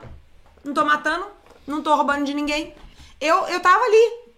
não 0.63 0.73
tô 0.73 0.83
matando, 0.85 1.25
não 1.65 1.81
tô 1.81 1.95
roubando 1.95 2.25
de 2.25 2.33
ninguém. 2.33 2.73
Eu, 3.19 3.47
eu 3.47 3.59
tava 3.59 3.83
ali 3.83 4.29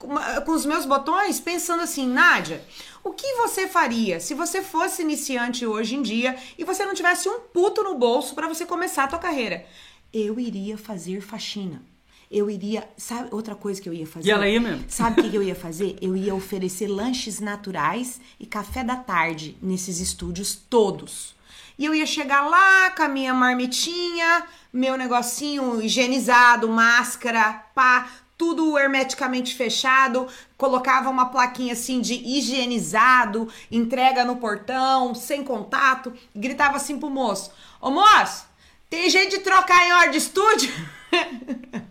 com, 0.45 0.51
os 0.51 0.65
meus 0.65 0.85
botões 0.85 1.39
pensando 1.39 1.83
assim, 1.83 2.07
Nádia, 2.07 2.65
o 3.03 3.11
que 3.11 3.35
você 3.35 3.67
faria 3.67 4.19
se 4.19 4.33
você 4.33 4.61
fosse 4.61 5.01
iniciante 5.01 5.65
hoje 5.65 5.95
em 5.95 6.01
dia 6.01 6.35
e 6.57 6.63
você 6.63 6.85
não 6.85 6.93
tivesse 6.93 7.29
um 7.29 7.39
puto 7.39 7.83
no 7.83 7.95
bolso 7.95 8.33
pra 8.35 8.47
você 8.47 8.65
começar 8.65 9.05
a 9.05 9.07
tua 9.07 9.19
carreira? 9.19 9.65
Eu 10.13 10.39
iria 10.39 10.77
fazer 10.77 11.21
faxina. 11.21 11.90
Eu 12.31 12.49
iria. 12.49 12.87
Sabe 12.95 13.27
outra 13.31 13.55
coisa 13.55 13.81
que 13.81 13.89
eu 13.89 13.93
ia 13.93 14.07
fazer? 14.07 14.29
E 14.29 14.31
ela 14.31 14.47
ia 14.47 14.61
mesmo? 14.61 14.85
Sabe 14.87 15.19
o 15.19 15.29
que 15.29 15.35
eu 15.35 15.43
ia 15.43 15.53
fazer? 15.53 15.97
Eu 16.01 16.15
ia 16.15 16.33
oferecer 16.33 16.87
lanches 16.87 17.41
naturais 17.41 18.21
e 18.39 18.45
café 18.45 18.83
da 18.85 18.95
tarde 18.95 19.57
nesses 19.61 19.99
estúdios 19.99 20.55
todos. 20.55 21.35
E 21.77 21.85
eu 21.85 21.93
ia 21.93 22.05
chegar 22.05 22.47
lá 22.47 22.91
com 22.91 23.03
a 23.03 23.07
minha 23.09 23.33
marmitinha, 23.33 24.45
meu 24.71 24.97
negocinho 24.97 25.81
higienizado, 25.81 26.69
máscara, 26.69 27.65
pá, 27.75 28.07
tudo 28.37 28.77
hermeticamente 28.77 29.53
fechado. 29.53 30.27
Colocava 30.57 31.09
uma 31.09 31.25
plaquinha 31.25 31.73
assim 31.73 31.99
de 31.99 32.13
higienizado, 32.13 33.49
entrega 33.69 34.23
no 34.23 34.37
portão, 34.37 35.13
sem 35.13 35.43
contato. 35.43 36.13
Gritava 36.33 36.77
assim 36.77 36.97
pro 36.97 37.09
moço: 37.09 37.51
Ô 37.81 37.91
moço, 37.91 38.45
tem 38.89 39.09
jeito 39.09 39.31
de 39.31 39.39
trocar 39.39 39.85
em 39.85 39.91
hora 39.91 40.11
de 40.11 40.17
estúdio? 40.17 40.71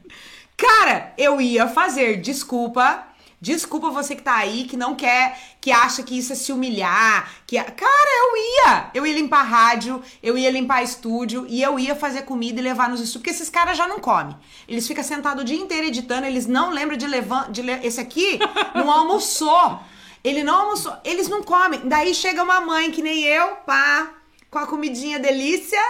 Cara, 0.60 1.14
eu 1.16 1.40
ia 1.40 1.66
fazer, 1.66 2.20
desculpa. 2.20 3.06
Desculpa 3.40 3.88
você 3.88 4.14
que 4.14 4.20
tá 4.20 4.36
aí, 4.36 4.64
que 4.64 4.76
não 4.76 4.94
quer, 4.94 5.40
que 5.58 5.72
acha 5.72 6.02
que 6.02 6.18
isso 6.18 6.34
é 6.34 6.36
se 6.36 6.52
humilhar. 6.52 7.32
Que... 7.46 7.56
Cara, 7.56 8.10
eu 8.18 8.36
ia. 8.36 8.90
Eu 8.92 9.06
ia 9.06 9.14
limpar 9.14 9.42
rádio, 9.44 10.02
eu 10.22 10.36
ia 10.36 10.50
limpar 10.50 10.82
estúdio 10.82 11.46
e 11.48 11.62
eu 11.62 11.78
ia 11.78 11.96
fazer 11.96 12.22
comida 12.22 12.60
e 12.60 12.62
levar 12.62 12.90
nos 12.90 13.00
estúdios. 13.00 13.22
Porque 13.22 13.30
esses 13.30 13.48
caras 13.48 13.78
já 13.78 13.88
não 13.88 13.98
comem. 13.98 14.36
Eles 14.68 14.86
ficam 14.86 15.02
sentados 15.02 15.42
o 15.42 15.46
dia 15.46 15.56
inteiro 15.56 15.86
editando, 15.86 16.26
eles 16.26 16.46
não 16.46 16.68
lembram 16.68 16.98
de 16.98 17.06
levar. 17.06 17.50
De 17.50 17.62
le... 17.62 17.80
Esse 17.82 17.98
aqui 17.98 18.38
não 18.74 18.90
almoçou. 18.92 19.80
Ele 20.22 20.44
não 20.44 20.56
almoçou. 20.56 20.94
Eles 21.02 21.26
não 21.26 21.42
comem. 21.42 21.80
Daí 21.84 22.14
chega 22.14 22.42
uma 22.42 22.60
mãe 22.60 22.90
que 22.90 23.00
nem 23.00 23.22
eu, 23.22 23.56
pá, 23.64 24.10
com 24.50 24.58
a 24.58 24.66
comidinha 24.66 25.18
delícia 25.18 25.80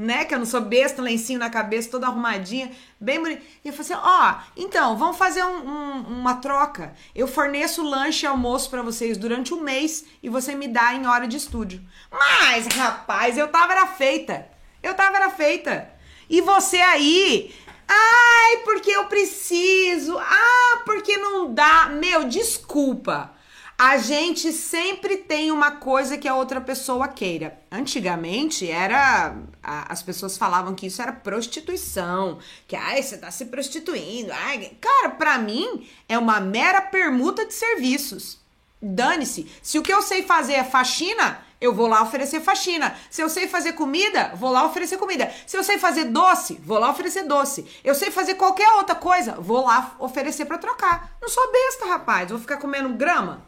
né? 0.00 0.24
Que 0.24 0.32
eu 0.32 0.38
não 0.38 0.46
sou 0.46 0.60
besta, 0.60 1.02
lencinho 1.02 1.40
na 1.40 1.50
cabeça, 1.50 1.90
toda 1.90 2.06
arrumadinha, 2.06 2.70
bem 3.00 3.20
bonita. 3.20 3.42
E 3.64 3.68
eu 3.68 3.72
falei 3.74 3.92
assim: 3.92 4.00
ó, 4.06 4.34
então, 4.56 4.96
vamos 4.96 5.16
fazer 5.18 5.42
um- 5.44 5.68
um- 5.68 6.20
uma 6.20 6.36
troca. 6.36 6.94
Eu 7.14 7.26
forneço 7.26 7.82
lanche 7.82 8.24
e 8.24 8.28
almoço 8.28 8.70
pra 8.70 8.80
vocês 8.80 9.18
durante 9.18 9.52
um 9.52 9.60
mês 9.60 10.04
e 10.22 10.28
você 10.28 10.54
me 10.54 10.68
dá 10.68 10.94
em 10.94 11.06
hora 11.06 11.26
de 11.26 11.36
estúdio. 11.36 11.82
Mas, 12.10 12.66
rapaz, 12.68 13.36
eu 13.36 13.48
tava 13.48 13.72
era 13.72 13.86
feita. 13.88 14.46
Eu 14.82 14.94
tava 14.94 15.16
era 15.16 15.30
feita. 15.30 15.90
E 16.30 16.40
você 16.40 16.76
aí. 16.76 17.52
Ai, 17.88 18.58
porque 18.64 18.90
eu 18.90 19.06
preciso. 19.06 20.16
Ah, 20.18 20.82
porque 20.84 21.16
não 21.16 21.52
dá. 21.52 21.86
Meu, 21.86 22.24
desculpa. 22.24 23.32
A 23.80 23.96
gente 23.96 24.52
sempre 24.52 25.18
tem 25.18 25.52
uma 25.52 25.70
coisa 25.70 26.18
que 26.18 26.26
a 26.26 26.34
outra 26.34 26.60
pessoa 26.60 27.06
queira. 27.06 27.62
Antigamente 27.70 28.68
era. 28.68 29.36
as 29.62 30.02
pessoas 30.02 30.36
falavam 30.36 30.74
que 30.74 30.88
isso 30.88 31.00
era 31.00 31.12
prostituição. 31.12 32.40
Que, 32.66 32.74
ai, 32.74 33.00
você 33.00 33.16
tá 33.16 33.30
se 33.30 33.44
prostituindo. 33.44 34.32
Ai, 34.32 34.72
cara, 34.80 35.10
pra 35.10 35.38
mim 35.38 35.88
é 36.08 36.18
uma 36.18 36.40
mera 36.40 36.80
permuta 36.80 37.46
de 37.46 37.54
serviços. 37.54 38.40
Dane-se. 38.82 39.48
Se 39.62 39.78
o 39.78 39.82
que 39.82 39.92
eu 39.92 40.02
sei 40.02 40.24
fazer 40.24 40.54
é 40.54 40.64
faxina, 40.64 41.40
eu 41.60 41.72
vou 41.72 41.86
lá 41.86 42.02
oferecer 42.02 42.40
faxina. 42.40 42.96
Se 43.08 43.22
eu 43.22 43.28
sei 43.28 43.46
fazer 43.46 43.74
comida, 43.74 44.32
vou 44.34 44.50
lá 44.50 44.66
oferecer 44.66 44.98
comida. 44.98 45.32
Se 45.46 45.56
eu 45.56 45.62
sei 45.62 45.78
fazer 45.78 46.06
doce, 46.06 46.60
vou 46.64 46.80
lá 46.80 46.90
oferecer 46.90 47.22
doce. 47.22 47.64
Eu 47.84 47.94
sei 47.94 48.10
fazer 48.10 48.34
qualquer 48.34 48.72
outra 48.72 48.96
coisa, 48.96 49.34
vou 49.34 49.64
lá 49.64 49.94
oferecer 50.00 50.46
pra 50.46 50.58
trocar. 50.58 51.16
Não 51.22 51.28
sou 51.28 51.52
besta, 51.52 51.86
rapaz. 51.86 52.28
Vou 52.28 52.40
ficar 52.40 52.56
comendo 52.56 52.88
grama. 52.88 53.46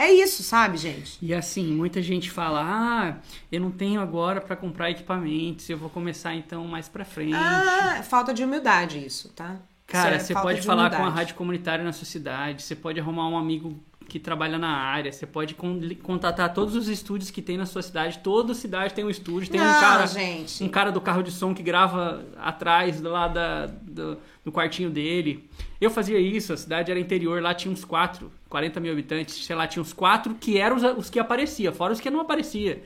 É 0.00 0.10
isso, 0.10 0.42
sabe, 0.42 0.78
gente? 0.78 1.18
E 1.20 1.34
assim, 1.34 1.66
muita 1.74 2.00
gente 2.00 2.30
fala: 2.30 2.60
"Ah, 2.64 3.16
eu 3.52 3.60
não 3.60 3.70
tenho 3.70 4.00
agora 4.00 4.40
pra 4.40 4.56
comprar 4.56 4.90
equipamentos, 4.90 5.68
eu 5.68 5.76
vou 5.76 5.90
começar 5.90 6.34
então 6.34 6.64
mais 6.66 6.88
pra 6.88 7.04
frente". 7.04 7.34
Ah, 7.34 8.02
falta 8.02 8.32
de 8.32 8.42
humildade 8.42 9.04
isso, 9.04 9.28
tá? 9.30 9.56
Cara, 9.86 10.16
Isso 10.16 10.24
é 10.24 10.26
você 10.28 10.34
pode 10.34 10.60
de 10.60 10.66
falar 10.66 10.88
com 10.88 10.96
a 10.96 10.98
humildade. 11.00 11.18
rádio 11.18 11.34
comunitária 11.34 11.84
na 11.84 11.92
sua 11.92 12.06
cidade, 12.06 12.62
você 12.62 12.76
pode 12.76 12.98
arrumar 13.00 13.28
um 13.28 13.36
amigo 13.36 13.78
que 14.10 14.18
trabalha 14.18 14.58
na 14.58 14.68
área, 14.76 15.12
você 15.12 15.24
pode 15.26 15.54
con- 15.54 15.80
contatar 16.02 16.52
todos 16.52 16.74
os 16.74 16.88
estúdios 16.88 17.30
que 17.30 17.40
tem 17.40 17.56
na 17.56 17.64
sua 17.64 17.80
cidade. 17.80 18.18
Toda 18.18 18.52
cidade 18.54 18.92
tem 18.92 19.04
um 19.04 19.08
estúdio, 19.10 19.48
tem 19.48 19.60
um 19.60 19.64
Não, 19.64 19.80
cara, 19.80 20.06
gente. 20.06 20.64
um 20.64 20.68
cara 20.68 20.90
do 20.90 21.00
carro 21.00 21.22
de 21.22 21.30
som 21.30 21.54
que 21.54 21.62
grava 21.62 22.24
atrás 22.36 23.00
lá 23.00 23.28
da, 23.28 23.66
do, 23.66 24.18
do 24.44 24.50
quartinho 24.50 24.90
dele. 24.90 25.48
Eu 25.80 25.90
fazia 25.90 26.18
isso, 26.18 26.52
a 26.52 26.56
cidade 26.56 26.90
era 26.90 26.98
interior, 26.98 27.40
lá 27.40 27.54
tinha 27.54 27.72
uns 27.72 27.84
4, 27.84 28.30
40 28.48 28.80
mil 28.80 28.92
habitantes, 28.92 29.44
sei 29.46 29.54
lá, 29.54 29.66
tinha 29.66 29.80
uns 29.82 29.92
4 29.92 30.34
que 30.34 30.58
eram 30.58 30.74
os, 30.76 30.82
os 30.82 31.08
que 31.08 31.18
aparecia, 31.20 31.70
fora 31.72 31.92
os 31.92 32.00
que 32.00 32.10
não 32.10 32.20
aparecia. 32.20 32.82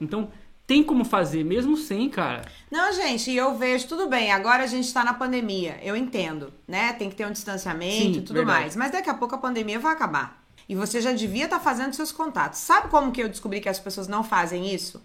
Então, 0.00 0.30
tem 0.66 0.82
como 0.82 1.04
fazer, 1.04 1.44
mesmo 1.44 1.76
sem, 1.76 2.08
cara. 2.10 2.42
Não, 2.70 2.92
gente, 2.92 3.32
eu 3.32 3.54
vejo, 3.56 3.88
tudo 3.88 4.06
bem, 4.08 4.30
agora 4.30 4.62
a 4.62 4.66
gente 4.66 4.92
tá 4.92 5.02
na 5.02 5.14
pandemia, 5.14 5.78
eu 5.82 5.96
entendo, 5.96 6.52
né? 6.68 6.92
Tem 6.92 7.08
que 7.10 7.16
ter 7.16 7.26
um 7.26 7.32
distanciamento 7.32 8.18
e 8.18 8.22
tudo 8.22 8.34
verdade. 8.36 8.60
mais. 8.60 8.76
Mas 8.76 8.92
daqui 8.92 9.08
a 9.10 9.14
pouco 9.14 9.34
a 9.34 9.38
pandemia 9.38 9.78
vai 9.80 9.92
acabar. 9.92 10.46
E 10.68 10.74
você 10.74 11.00
já 11.00 11.12
devia 11.12 11.44
estar 11.44 11.60
fazendo 11.60 11.94
seus 11.94 12.12
contatos. 12.12 12.58
Sabe 12.58 12.88
como 12.88 13.10
que 13.10 13.22
eu 13.22 13.28
descobri 13.28 13.60
que 13.60 13.68
as 13.68 13.78
pessoas 13.78 14.06
não 14.06 14.22
fazem 14.22 14.72
isso? 14.74 15.02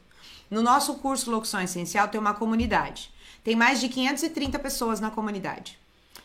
No 0.51 0.61
nosso 0.61 0.95
curso 0.95 1.31
Locução 1.31 1.61
Essencial 1.61 2.07
tem 2.07 2.19
uma 2.19 2.33
comunidade. 2.33 3.11
Tem 3.43 3.55
mais 3.55 3.79
de 3.79 3.89
530 3.89 4.59
pessoas 4.59 4.99
na 4.99 5.09
comunidade. 5.09 5.79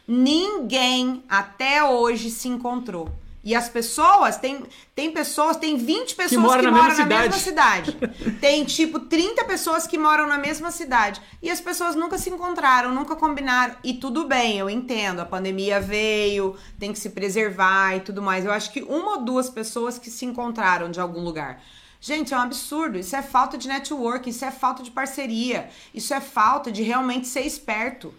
Ninguém 0.07 1.23
até 1.29 1.85
hoje 1.85 2.31
se 2.31 2.49
encontrou. 2.49 3.11
E 3.43 3.55
as 3.55 3.69
pessoas, 3.69 4.37
tem, 4.37 4.65
tem 4.95 5.13
pessoas, 5.13 5.57
tem 5.57 5.77
20 5.77 6.15
pessoas 6.17 6.31
que 6.31 6.37
moram 6.37 6.71
moram, 6.71 6.73
na 6.73 6.83
na, 6.83 6.89
mesma 6.89 7.07
mesma 7.07 7.33
cidade. 7.33 7.97
tem 8.41 8.65
tipo 8.65 9.01
30 9.01 9.45
pessoas 9.45 9.87
que 9.87 9.97
moram 9.97 10.27
na 10.27 10.39
mesma 10.39 10.71
cidade. 10.71 11.21
E 11.41 11.51
as 11.51 11.61
pessoas 11.61 11.95
nunca 11.95 12.19
se 12.19 12.31
encontraram, 12.31 12.93
nunca 12.93 13.15
combinaram. 13.15 13.77
E 13.85 13.95
tudo 13.95 14.27
bem, 14.27 14.59
eu 14.59 14.69
entendo. 14.69 15.21
A 15.21 15.25
pandemia 15.25 15.81
veio, 15.81 16.57
tem 16.79 16.93
que 16.93 16.99
se 16.99 17.11
preservar 17.11 17.97
e 17.97 18.01
tudo 18.01 18.21
mais. 18.21 18.45
Eu 18.45 18.53
acho 18.53 18.73
que 18.73 18.83
uma 18.83 19.13
ou 19.13 19.25
duas 19.25 19.49
pessoas 19.49 19.99
que 19.99 20.11
se 20.11 20.25
encontraram 20.25 20.91
de 20.91 21.01
algum 21.01 21.23
lugar. 21.23 21.63
Gente, 22.01 22.33
é 22.33 22.37
um 22.37 22.41
absurdo. 22.41 22.97
Isso 22.99 23.17
é 23.17 23.23
falta 23.23 23.59
de 23.59 23.67
network, 23.67 24.31
isso 24.31 24.45
é 24.45 24.51
falta 24.53 24.83
de 24.85 24.91
parceria, 24.91 25.69
isso 25.93 26.15
é 26.15 26.21
falta 26.21 26.71
de 26.71 26.83
realmente 26.83 27.27
ser 27.27 27.41
esperto. 27.41 28.15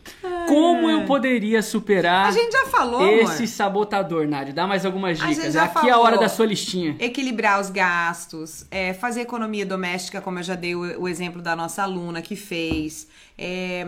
Como 0.48 0.90
eu 0.90 1.06
poderia 1.06 1.62
superar 1.64 2.28
A 2.28 2.32
gente 2.32 2.52
já 2.52 2.66
falou, 2.66 3.08
esse 3.08 3.36
amor. 3.36 3.48
sabotador, 3.48 4.28
Nádia? 4.28 4.54
Dá 4.54 4.68
mais 4.68 4.86
algumas 4.86 5.18
dicas. 5.18 5.56
Aqui 5.56 5.88
é 5.88 5.92
a 5.92 5.94
falou. 5.94 6.06
hora 6.06 6.18
da 6.18 6.28
sua 6.28 6.46
listinha. 6.46 6.96
Equilibrar 7.00 7.62
os 7.62 7.70
gastos, 7.70 8.66
é, 8.70 8.94
fazer 8.94 9.22
economia 9.22 9.66
doméstica, 9.66 10.20
como 10.20 10.40
eu 10.40 10.44
já 10.44 10.56
dei 10.56 10.76
o, 10.76 11.02
o 11.02 11.08
exemplo 11.08 11.42
da 11.42 11.56
nossa 11.56 11.84
aluna 11.84 12.22
que 12.22 12.36
fez. 12.36 13.08
É, 13.38 13.86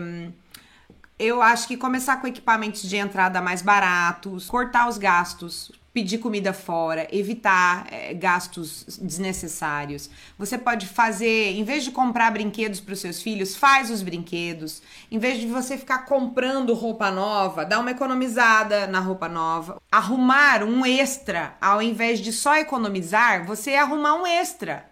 eu 1.18 1.42
acho 1.42 1.68
que 1.68 1.76
começar 1.76 2.16
com 2.16 2.26
equipamentos 2.26 2.82
de 2.82 2.96
entrada 2.96 3.40
mais 3.42 3.60
baratos, 3.62 4.46
cortar 4.46 4.88
os 4.88 4.96
gastos, 4.96 5.70
pedir 5.92 6.18
comida 6.18 6.52
fora, 6.52 7.06
evitar 7.12 7.86
é, 7.90 8.14
gastos 8.14 8.98
desnecessários. 9.00 10.08
Você 10.38 10.56
pode 10.56 10.86
fazer, 10.86 11.52
em 11.52 11.64
vez 11.64 11.84
de 11.84 11.90
comprar 11.90 12.30
brinquedos 12.30 12.80
para 12.80 12.94
os 12.94 13.00
seus 13.00 13.20
filhos, 13.20 13.54
faz 13.54 13.90
os 13.90 14.02
brinquedos. 14.02 14.82
Em 15.10 15.18
vez 15.18 15.38
de 15.38 15.46
você 15.46 15.76
ficar 15.76 16.06
comprando 16.06 16.72
roupa 16.72 17.10
nova, 17.10 17.64
dá 17.64 17.78
uma 17.78 17.90
economizada 17.90 18.86
na 18.86 19.00
roupa 19.00 19.28
nova. 19.28 19.80
Arrumar 19.90 20.62
um 20.62 20.86
extra, 20.86 21.56
ao 21.60 21.82
invés 21.82 22.20
de 22.20 22.32
só 22.32 22.56
economizar, 22.56 23.44
você 23.44 23.74
arrumar 23.74 24.14
um 24.14 24.26
extra. 24.26 24.90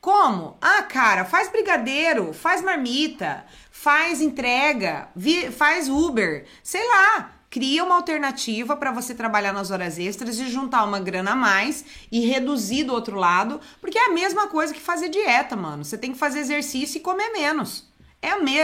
Como? 0.00 0.56
Ah, 0.60 0.82
cara, 0.82 1.26
faz 1.26 1.50
brigadeiro, 1.50 2.32
faz 2.32 2.62
marmita, 2.62 3.44
faz 3.70 4.20
entrega, 4.20 5.08
faz 5.52 5.88
Uber, 5.88 6.46
sei 6.62 6.84
lá. 6.88 7.39
Cria 7.50 7.82
uma 7.82 7.96
alternativa 7.96 8.76
para 8.76 8.92
você 8.92 9.12
trabalhar 9.12 9.52
nas 9.52 9.72
horas 9.72 9.98
extras 9.98 10.38
e 10.38 10.48
juntar 10.48 10.84
uma 10.84 11.00
grana 11.00 11.32
a 11.32 11.36
mais 11.36 11.84
e 12.10 12.24
reduzir 12.24 12.84
do 12.84 12.92
outro 12.92 13.16
lado, 13.16 13.60
porque 13.80 13.98
é 13.98 14.06
a 14.06 14.12
mesma 14.12 14.46
coisa 14.46 14.72
que 14.72 14.80
fazer 14.80 15.08
dieta, 15.08 15.56
mano. 15.56 15.84
Você 15.84 15.98
tem 15.98 16.12
que 16.12 16.18
fazer 16.18 16.38
exercício 16.38 16.98
e 16.98 17.00
comer 17.00 17.30
menos. 17.32 17.90
É 18.22 18.38
me... 18.38 18.56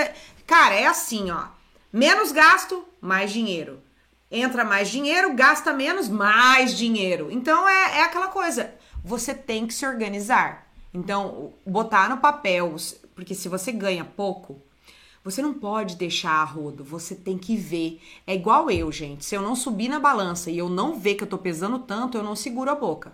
Cara, 0.46 0.76
é 0.76 0.86
assim, 0.86 1.32
ó. 1.32 1.48
Menos 1.92 2.30
gasto, 2.30 2.86
mais 3.00 3.32
dinheiro. 3.32 3.82
Entra 4.30 4.64
mais 4.64 4.88
dinheiro, 4.88 5.34
gasta 5.34 5.72
menos, 5.72 6.08
mais 6.08 6.76
dinheiro. 6.76 7.28
Então 7.30 7.68
é, 7.68 7.98
é 7.98 8.02
aquela 8.04 8.28
coisa. 8.28 8.72
Você 9.04 9.34
tem 9.34 9.66
que 9.66 9.74
se 9.74 9.84
organizar. 9.84 10.68
Então, 10.94 11.52
botar 11.66 12.08
no 12.08 12.18
papel, 12.18 12.76
porque 13.16 13.34
se 13.34 13.48
você 13.48 13.72
ganha 13.72 14.04
pouco, 14.04 14.62
você 15.26 15.42
não 15.42 15.52
pode 15.52 15.96
deixar 15.96 16.40
a 16.40 16.44
rodo, 16.44 16.84
você 16.84 17.12
tem 17.12 17.36
que 17.36 17.56
ver. 17.56 18.00
É 18.24 18.32
igual 18.32 18.70
eu, 18.70 18.92
gente. 18.92 19.24
Se 19.24 19.34
eu 19.34 19.42
não 19.42 19.56
subir 19.56 19.88
na 19.88 19.98
balança 19.98 20.52
e 20.52 20.56
eu 20.56 20.68
não 20.68 21.00
ver 21.00 21.16
que 21.16 21.24
eu 21.24 21.26
tô 21.26 21.36
pesando 21.36 21.80
tanto, 21.80 22.16
eu 22.16 22.22
não 22.22 22.36
seguro 22.36 22.70
a 22.70 22.76
boca. 22.76 23.12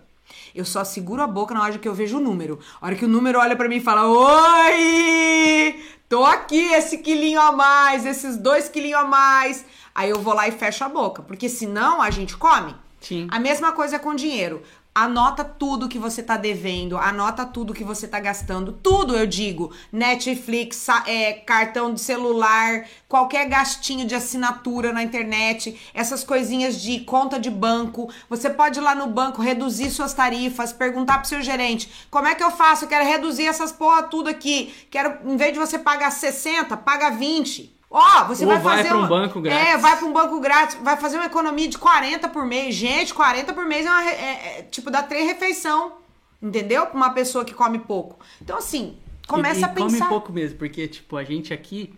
Eu 0.53 0.63
só 0.63 0.83
seguro 0.83 1.23
a 1.23 1.27
boca 1.27 1.55
na 1.55 1.63
hora 1.63 1.79
que 1.79 1.87
eu 1.87 1.93
vejo 1.95 2.17
o 2.17 2.21
número. 2.21 2.59
A 2.79 2.85
hora 2.85 2.95
que 2.95 3.05
o 3.05 3.07
número 3.07 3.39
olha 3.39 3.55
pra 3.55 3.67
mim 3.67 3.77
e 3.77 3.81
fala: 3.81 4.07
Oi! 4.07 5.83
Tô 6.07 6.23
aqui, 6.23 6.61
esse 6.73 6.99
quilinho 6.99 7.41
a 7.41 7.51
mais, 7.51 8.05
esses 8.05 8.37
dois 8.37 8.69
quilinhos 8.69 9.01
a 9.01 9.05
mais. 9.05 9.65
Aí 9.95 10.11
eu 10.11 10.21
vou 10.21 10.35
lá 10.35 10.47
e 10.47 10.51
fecho 10.51 10.83
a 10.83 10.89
boca, 10.89 11.23
porque 11.23 11.49
senão 11.49 11.99
a 11.99 12.11
gente 12.11 12.37
come. 12.37 12.75
Sim. 13.01 13.27
A 13.31 13.39
mesma 13.39 13.71
coisa 13.71 13.97
com 13.97 14.13
dinheiro. 14.13 14.61
Anota 14.95 15.43
tudo 15.43 15.89
que 15.89 15.97
você 15.97 16.21
tá 16.21 16.37
devendo, 16.37 16.99
anota 16.99 17.43
tudo 17.47 17.73
que 17.73 17.83
você 17.83 18.07
tá 18.07 18.19
gastando, 18.19 18.71
tudo 18.73 19.17
eu 19.17 19.25
digo. 19.25 19.73
Netflix, 19.91 20.87
é, 21.07 21.33
cartão 21.33 21.91
de 21.91 21.99
celular, 21.99 22.85
qualquer 23.07 23.49
gastinho 23.49 24.05
de 24.05 24.13
assinatura 24.13 24.93
na 24.93 25.01
internet, 25.01 25.81
essas 25.95 26.23
coisinhas 26.23 26.79
de 26.79 26.99
conta 26.99 27.39
de 27.39 27.49
banco. 27.49 28.07
Você 28.29 28.51
pode 28.51 28.77
ir 28.77 28.83
lá 28.83 28.93
no 28.93 29.07
banco, 29.07 29.41
reduzir 29.41 29.89
suas 29.89 30.13
tarifas, 30.13 30.71
perguntar 30.71 31.17
pro 31.17 31.27
seu 31.27 31.41
gerente: 31.41 31.91
como 32.11 32.27
é 32.27 32.35
que 32.35 32.43
eu 32.43 32.51
faço? 32.51 32.85
Eu 32.85 32.89
quero 32.89 33.03
reduzir 33.03 33.47
essas 33.47 33.71
porra 33.71 34.03
tudo 34.03 34.29
aqui. 34.29 34.71
Quero, 34.91 35.27
em 35.27 35.35
vez 35.35 35.53
de 35.53 35.59
você 35.59 35.79
pagar 35.79 36.11
60, 36.11 36.77
paga 36.77 37.09
20. 37.09 37.73
Ó, 37.95 38.23
você 38.25 38.43
Ou 38.43 38.49
vai 38.51 38.59
vai 38.59 38.77
fazer 38.77 38.89
pra 38.89 38.97
um 38.97 39.01
uma- 39.01 39.07
banco 39.07 39.39
grátis. 39.39 39.67
É, 39.67 39.77
vai 39.77 39.95
para 39.97 40.05
um 40.07 40.11
banco 40.13 40.39
grátis, 40.39 40.77
vai 40.81 40.97
fazer 40.97 41.17
uma 41.17 41.27
economia 41.27 41.67
de 41.67 41.77
40 41.77 42.27
por 42.27 42.43
mês. 42.43 42.73
Gente, 42.73 43.13
40 43.13 43.53
por 43.53 43.65
mês 43.67 43.85
é, 43.85 43.89
uma, 43.89 44.03
é- 44.09 44.57
é, 44.59 44.61
tipo 44.71 44.89
dá 44.89 45.03
três 45.03 45.27
refeição, 45.27 45.93
entendeu? 46.41 46.87
Pra 46.87 46.95
uma 46.97 47.11
pessoa 47.11 47.45
que 47.45 47.53
come 47.53 47.77
pouco. 47.77 48.17
Então 48.41 48.57
assim, 48.57 48.97
começa 49.27 49.59
e, 49.59 49.61
e 49.61 49.65
a 49.65 49.69
pensar. 49.69 49.97
come 49.99 50.09
pouco 50.09 50.33
mesmo, 50.33 50.57
porque, 50.57 50.87
tipo, 50.87 51.15
a 51.15 51.23
gente 51.23 51.53
aqui, 51.53 51.93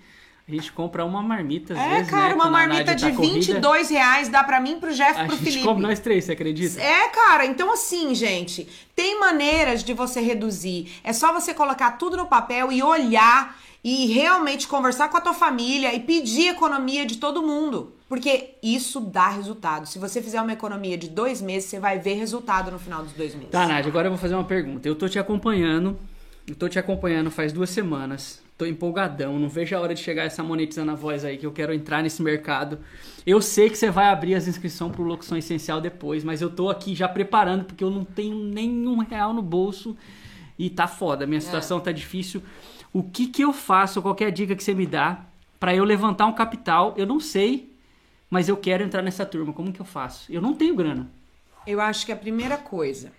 a 0.48 0.52
gente 0.52 0.72
compra 0.72 1.04
uma 1.04 1.24
marmita 1.24 1.74
às 1.74 1.80
É, 1.80 1.90
vezes, 1.96 2.10
cara, 2.12 2.30
né? 2.30 2.34
uma 2.36 2.46
a 2.46 2.50
marmita 2.52 2.94
de 2.94 3.10
tá 3.10 3.16
corrida, 3.16 3.34
22 3.34 3.90
reais 3.90 4.30
dá 4.30 4.44
pra 4.44 4.60
mim, 4.60 4.80
pro 4.80 4.94
Jeff 4.94 5.18
e 5.18 5.22
A 5.24 5.26
pro 5.26 5.36
gente 5.36 5.44
Felipe. 5.46 5.64
come 5.66 5.82
nós 5.82 6.00
três, 6.00 6.24
você 6.26 6.34
acredita? 6.34 6.80
É, 6.80 7.08
cara, 7.10 7.46
então 7.46 7.74
assim, 7.74 8.14
gente, 8.14 8.68
tem 8.96 9.20
maneiras 9.20 9.84
de 9.84 9.94
você 9.94 10.22
reduzir. 10.22 10.92
É 11.04 11.12
só 11.14 11.34
você 11.34 11.54
colocar 11.54 11.92
tudo 11.94 12.16
no 12.16 12.28
papel 12.28 12.72
e 12.72 12.84
olhar 12.84 13.58
e 13.84 14.08
realmente 14.14 14.68
conversar 14.68 15.10
com 15.10 15.18
a 15.18 15.22
tua 15.22 15.34
família 15.34 15.94
e 15.96 16.00
pedir 16.00 16.50
economia 16.50 17.06
de 17.06 17.18
todo 17.18 17.42
mundo. 17.42 17.94
Porque 18.08 18.52
isso 18.62 19.00
dá 19.00 19.30
resultado. 19.30 19.88
Se 19.88 19.98
você 19.98 20.22
fizer 20.22 20.40
uma 20.40 20.54
economia 20.54 20.96
de 20.96 21.10
dois 21.10 21.42
meses, 21.42 21.70
você 21.70 21.80
vai 21.80 21.98
ver 21.98 22.14
resultado 22.16 22.70
no 22.72 22.78
final 22.78 23.02
dos 23.04 23.14
dois 23.14 23.34
meses. 23.34 23.50
Tá, 23.50 23.68
Nádia, 23.68 23.90
agora 23.90 24.08
eu 24.08 24.12
vou 24.12 24.20
fazer 24.20 24.36
uma 24.36 24.44
pergunta. 24.44 24.88
Eu 24.88 24.96
tô 24.96 25.10
te 25.10 25.18
acompanhando, 25.18 25.98
eu 26.48 26.56
tô 26.56 26.70
te 26.70 26.78
acompanhando 26.78 27.32
faz 27.32 27.52
duas 27.52 27.70
semanas. 27.70 28.44
Tô 28.58 28.66
empolgadão, 28.66 29.38
não 29.38 29.50
vejo 29.50 29.76
a 29.76 29.80
hora 29.82 29.94
de 29.94 30.00
chegar 30.00 30.24
essa 30.24 30.42
monetizando 30.42 30.92
a 30.92 30.96
voz 30.96 31.26
aí, 31.26 31.38
que 31.38 31.46
eu 31.46 31.52
quero 31.52 31.74
entrar 31.74 32.02
nesse 32.02 32.22
mercado. 32.22 32.80
Eu 33.26 33.42
sei 33.42 33.70
que 33.70 33.78
você 33.78 33.92
vai 33.92 34.06
abrir 34.06 34.34
as 34.34 34.48
inscrições 34.48 34.94
pro 34.94 35.04
Locução 35.04 35.38
Essencial 35.38 35.82
depois, 35.82 36.24
mas 36.24 36.42
eu 36.42 36.50
tô 36.50 36.70
aqui 36.70 36.96
já 36.96 37.08
preparando, 37.08 37.66
porque 37.66 37.84
eu 37.84 37.90
não 37.90 38.06
tenho 38.06 38.38
nenhum 38.38 39.00
real 39.00 39.34
no 39.34 39.42
bolso 39.42 39.98
e 40.58 40.70
tá 40.70 40.88
foda. 40.88 41.28
Minha 41.28 41.42
situação 41.42 41.82
tá 41.82 41.92
difícil. 41.92 42.42
O 42.94 43.04
que 43.04 43.28
que 43.28 43.42
eu 43.42 43.52
faço? 43.52 44.02
Qualquer 44.02 44.32
dica 44.32 44.56
que 44.56 44.64
você 44.64 44.74
me 44.74 44.86
dá 44.86 45.26
pra 45.60 45.76
eu 45.76 45.84
levantar 45.84 46.26
um 46.26 46.34
capital? 46.34 46.94
Eu 46.96 47.06
não 47.06 47.20
sei, 47.20 47.76
mas 48.30 48.48
eu 48.48 48.56
quero 48.56 48.84
entrar 48.84 49.02
nessa 49.02 49.26
turma. 49.26 49.52
Como 49.52 49.74
que 49.74 49.82
eu 49.82 49.86
faço? 49.86 50.32
Eu 50.32 50.42
não 50.42 50.54
tenho 50.54 50.76
grana. 50.76 51.12
Eu 51.68 51.82
acho 51.82 52.06
que 52.06 52.12
a 52.14 52.16
primeira 52.16 52.56
coisa, 52.58 53.12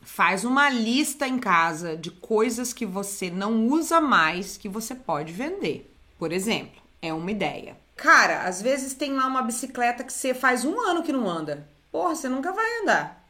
faz 0.00 0.44
uma 0.44 0.68
lista 0.70 1.26
em 1.26 1.38
casa 1.38 1.96
de 1.96 2.10
coisas 2.10 2.72
que 2.72 2.86
você 2.86 3.30
não 3.30 3.66
usa 3.66 4.00
mais 4.00 4.56
que 4.56 4.68
você 4.68 4.94
pode 4.94 5.32
vender. 5.32 5.92
Por 6.18 6.32
exemplo, 6.32 6.80
é 7.00 7.12
uma 7.12 7.30
ideia. 7.30 7.76
Cara, 7.96 8.42
às 8.44 8.62
vezes 8.62 8.94
tem 8.94 9.12
lá 9.12 9.26
uma 9.26 9.42
bicicleta 9.42 10.02
que 10.04 10.12
você 10.12 10.32
faz 10.32 10.64
um 10.64 10.80
ano 10.80 11.02
que 11.02 11.12
não 11.12 11.28
anda. 11.28 11.68
Porra, 11.92 12.14
você 12.14 12.28
nunca 12.28 12.52
vai 12.52 12.82
andar. 12.82 13.20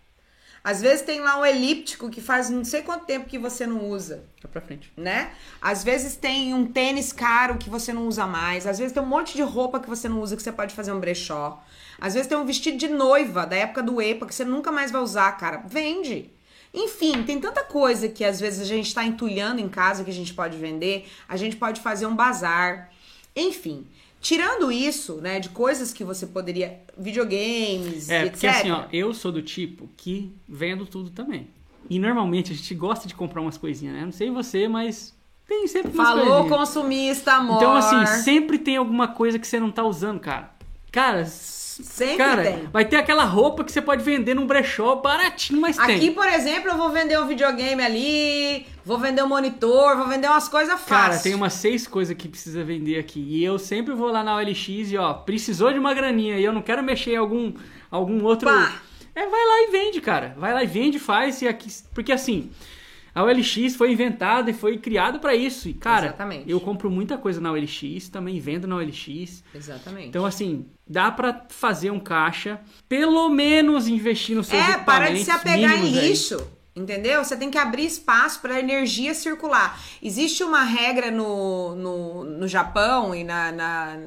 Às 0.62 0.82
vezes 0.82 1.00
tem 1.04 1.20
lá 1.20 1.40
um 1.40 1.46
elíptico 1.46 2.10
que 2.10 2.20
faz 2.20 2.50
não 2.50 2.62
sei 2.64 2.82
quanto 2.82 3.06
tempo 3.06 3.26
que 3.30 3.38
você 3.38 3.66
não 3.66 3.88
usa 3.88 4.22
Tá 4.42 4.46
pra 4.46 4.60
frente. 4.60 4.92
né? 4.94 5.32
Às 5.60 5.82
vezes 5.82 6.16
tem 6.16 6.52
um 6.52 6.66
tênis 6.66 7.12
caro 7.14 7.56
que 7.56 7.70
você 7.70 7.94
não 7.94 8.06
usa 8.06 8.26
mais. 8.26 8.66
Às 8.66 8.78
vezes 8.78 8.92
tem 8.92 9.02
um 9.02 9.06
monte 9.06 9.34
de 9.34 9.42
roupa 9.42 9.80
que 9.80 9.88
você 9.88 10.06
não 10.06 10.20
usa 10.20 10.36
que 10.36 10.42
você 10.42 10.52
pode 10.52 10.74
fazer 10.74 10.92
um 10.92 11.00
brechó. 11.00 11.62
Às 11.98 12.12
vezes 12.12 12.28
tem 12.28 12.36
um 12.36 12.44
vestido 12.44 12.76
de 12.76 12.88
noiva 12.88 13.46
da 13.46 13.56
época 13.56 13.82
do 13.82 14.02
EPA 14.02 14.26
que 14.26 14.34
você 14.34 14.44
nunca 14.44 14.70
mais 14.70 14.90
vai 14.90 15.00
usar, 15.00 15.32
cara. 15.32 15.62
Vende. 15.66 16.30
Enfim, 16.72 17.22
tem 17.24 17.40
tanta 17.40 17.64
coisa 17.64 18.08
que 18.08 18.24
às 18.24 18.38
vezes 18.40 18.60
a 18.60 18.64
gente 18.64 18.94
tá 18.94 19.04
entulhando 19.04 19.60
em 19.60 19.68
casa 19.68 20.04
que 20.04 20.10
a 20.10 20.14
gente 20.14 20.32
pode 20.32 20.56
vender. 20.56 21.08
A 21.28 21.36
gente 21.36 21.56
pode 21.56 21.80
fazer 21.80 22.06
um 22.06 22.14
bazar. 22.14 22.90
Enfim, 23.34 23.86
tirando 24.20 24.70
isso, 24.70 25.16
né, 25.16 25.40
de 25.40 25.48
coisas 25.48 25.92
que 25.92 26.04
você 26.04 26.26
poderia. 26.26 26.80
videogames, 26.96 28.08
É, 28.08 28.20
etc. 28.26 28.30
porque 28.32 28.46
assim, 28.46 28.70
ó, 28.70 28.84
eu 28.92 29.12
sou 29.14 29.32
do 29.32 29.42
tipo 29.42 29.88
que 29.96 30.32
vendo 30.48 30.86
tudo 30.86 31.10
também. 31.10 31.48
E 31.88 31.98
normalmente 31.98 32.52
a 32.52 32.54
gente 32.54 32.74
gosta 32.74 33.08
de 33.08 33.14
comprar 33.14 33.40
umas 33.40 33.56
coisinhas, 33.58 33.94
né? 33.96 34.04
Não 34.04 34.12
sei 34.12 34.30
você, 34.30 34.68
mas 34.68 35.12
tem 35.48 35.66
sempre 35.66 35.90
umas 35.92 36.06
Falou 36.06 36.24
coisinhas. 36.44 36.58
consumista, 36.58 37.32
amor. 37.32 37.56
Então, 37.56 37.74
assim, 37.76 38.22
sempre 38.22 38.58
tem 38.58 38.76
alguma 38.76 39.08
coisa 39.08 39.38
que 39.40 39.46
você 39.46 39.58
não 39.58 39.72
tá 39.72 39.82
usando, 39.82 40.20
cara. 40.20 40.52
Cara, 40.92 41.24
Sempre 41.82 42.16
cara, 42.16 42.42
tem. 42.42 42.68
vai 42.72 42.84
ter 42.84 42.96
aquela 42.96 43.24
roupa 43.24 43.64
que 43.64 43.72
você 43.72 43.80
pode 43.80 44.02
vender 44.02 44.34
num 44.34 44.46
brechó 44.46 44.96
baratinho, 44.96 45.60
mas 45.60 45.78
Aqui, 45.78 46.00
tem. 46.00 46.12
por 46.12 46.26
exemplo, 46.26 46.70
eu 46.70 46.76
vou 46.76 46.90
vender 46.90 47.18
um 47.18 47.26
videogame 47.26 47.82
ali, 47.82 48.66
vou 48.84 48.98
vender 48.98 49.22
um 49.22 49.28
monitor, 49.28 49.96
vou 49.96 50.06
vender 50.06 50.28
umas 50.28 50.48
coisas 50.48 50.80
fáceis. 50.80 50.88
Cara, 50.88 51.18
tem 51.18 51.34
umas 51.34 51.54
seis 51.54 51.86
coisas 51.86 52.16
que 52.16 52.28
precisa 52.28 52.62
vender 52.64 52.98
aqui. 52.98 53.20
E 53.20 53.44
eu 53.44 53.58
sempre 53.58 53.94
vou 53.94 54.10
lá 54.10 54.22
na 54.22 54.36
OLX 54.36 54.68
e, 54.68 54.96
ó, 54.96 55.12
precisou 55.14 55.72
de 55.72 55.78
uma 55.78 55.94
graninha 55.94 56.38
e 56.38 56.44
eu 56.44 56.52
não 56.52 56.62
quero 56.62 56.82
mexer 56.82 57.12
em 57.12 57.16
algum, 57.16 57.52
algum 57.90 58.22
outro. 58.24 58.48
Pá. 58.48 58.80
É, 59.14 59.26
vai 59.26 59.46
lá 59.46 59.68
e 59.68 59.70
vende, 59.72 60.00
cara. 60.00 60.34
Vai 60.38 60.54
lá 60.54 60.62
e 60.62 60.66
vende, 60.66 60.98
faz. 60.98 61.42
E 61.42 61.48
aqui... 61.48 61.68
Porque 61.92 62.12
assim, 62.12 62.50
a 63.14 63.22
OLX 63.22 63.74
foi 63.76 63.92
inventada 63.92 64.50
e 64.50 64.54
foi 64.54 64.78
criada 64.78 65.18
pra 65.18 65.34
isso. 65.34 65.68
E, 65.68 65.74
cara, 65.74 66.06
Exatamente. 66.06 66.50
eu 66.50 66.60
compro 66.60 66.90
muita 66.90 67.18
coisa 67.18 67.40
na 67.40 67.50
OLX, 67.52 68.08
também 68.08 68.38
vendo 68.38 68.66
na 68.66 68.76
OLX. 68.76 69.42
Exatamente. 69.54 70.08
Então, 70.08 70.24
assim, 70.24 70.66
dá 70.86 71.10
pra 71.10 71.46
fazer 71.48 71.90
um 71.90 72.00
caixa, 72.00 72.60
pelo 72.88 73.28
menos 73.28 73.88
investir 73.88 74.36
nos 74.36 74.46
seus 74.46 74.62
é, 74.62 74.78
para 74.78 75.10
de 75.10 75.24
se 75.24 75.30
apegar 75.30 75.72
em 75.78 75.98
aí. 75.98 76.08
lixo. 76.08 76.40
Entendeu? 76.74 77.22
Você 77.24 77.36
tem 77.36 77.50
que 77.50 77.58
abrir 77.58 77.84
espaço 77.84 78.40
para 78.40 78.54
a 78.54 78.60
energia 78.60 79.12
circular. 79.12 79.78
Existe 80.00 80.44
uma 80.44 80.62
regra 80.62 81.10
no, 81.10 81.74
no, 81.74 82.24
no 82.24 82.48
Japão 82.48 83.12
e 83.12 83.24
na, 83.24 83.50
na, 83.50 83.98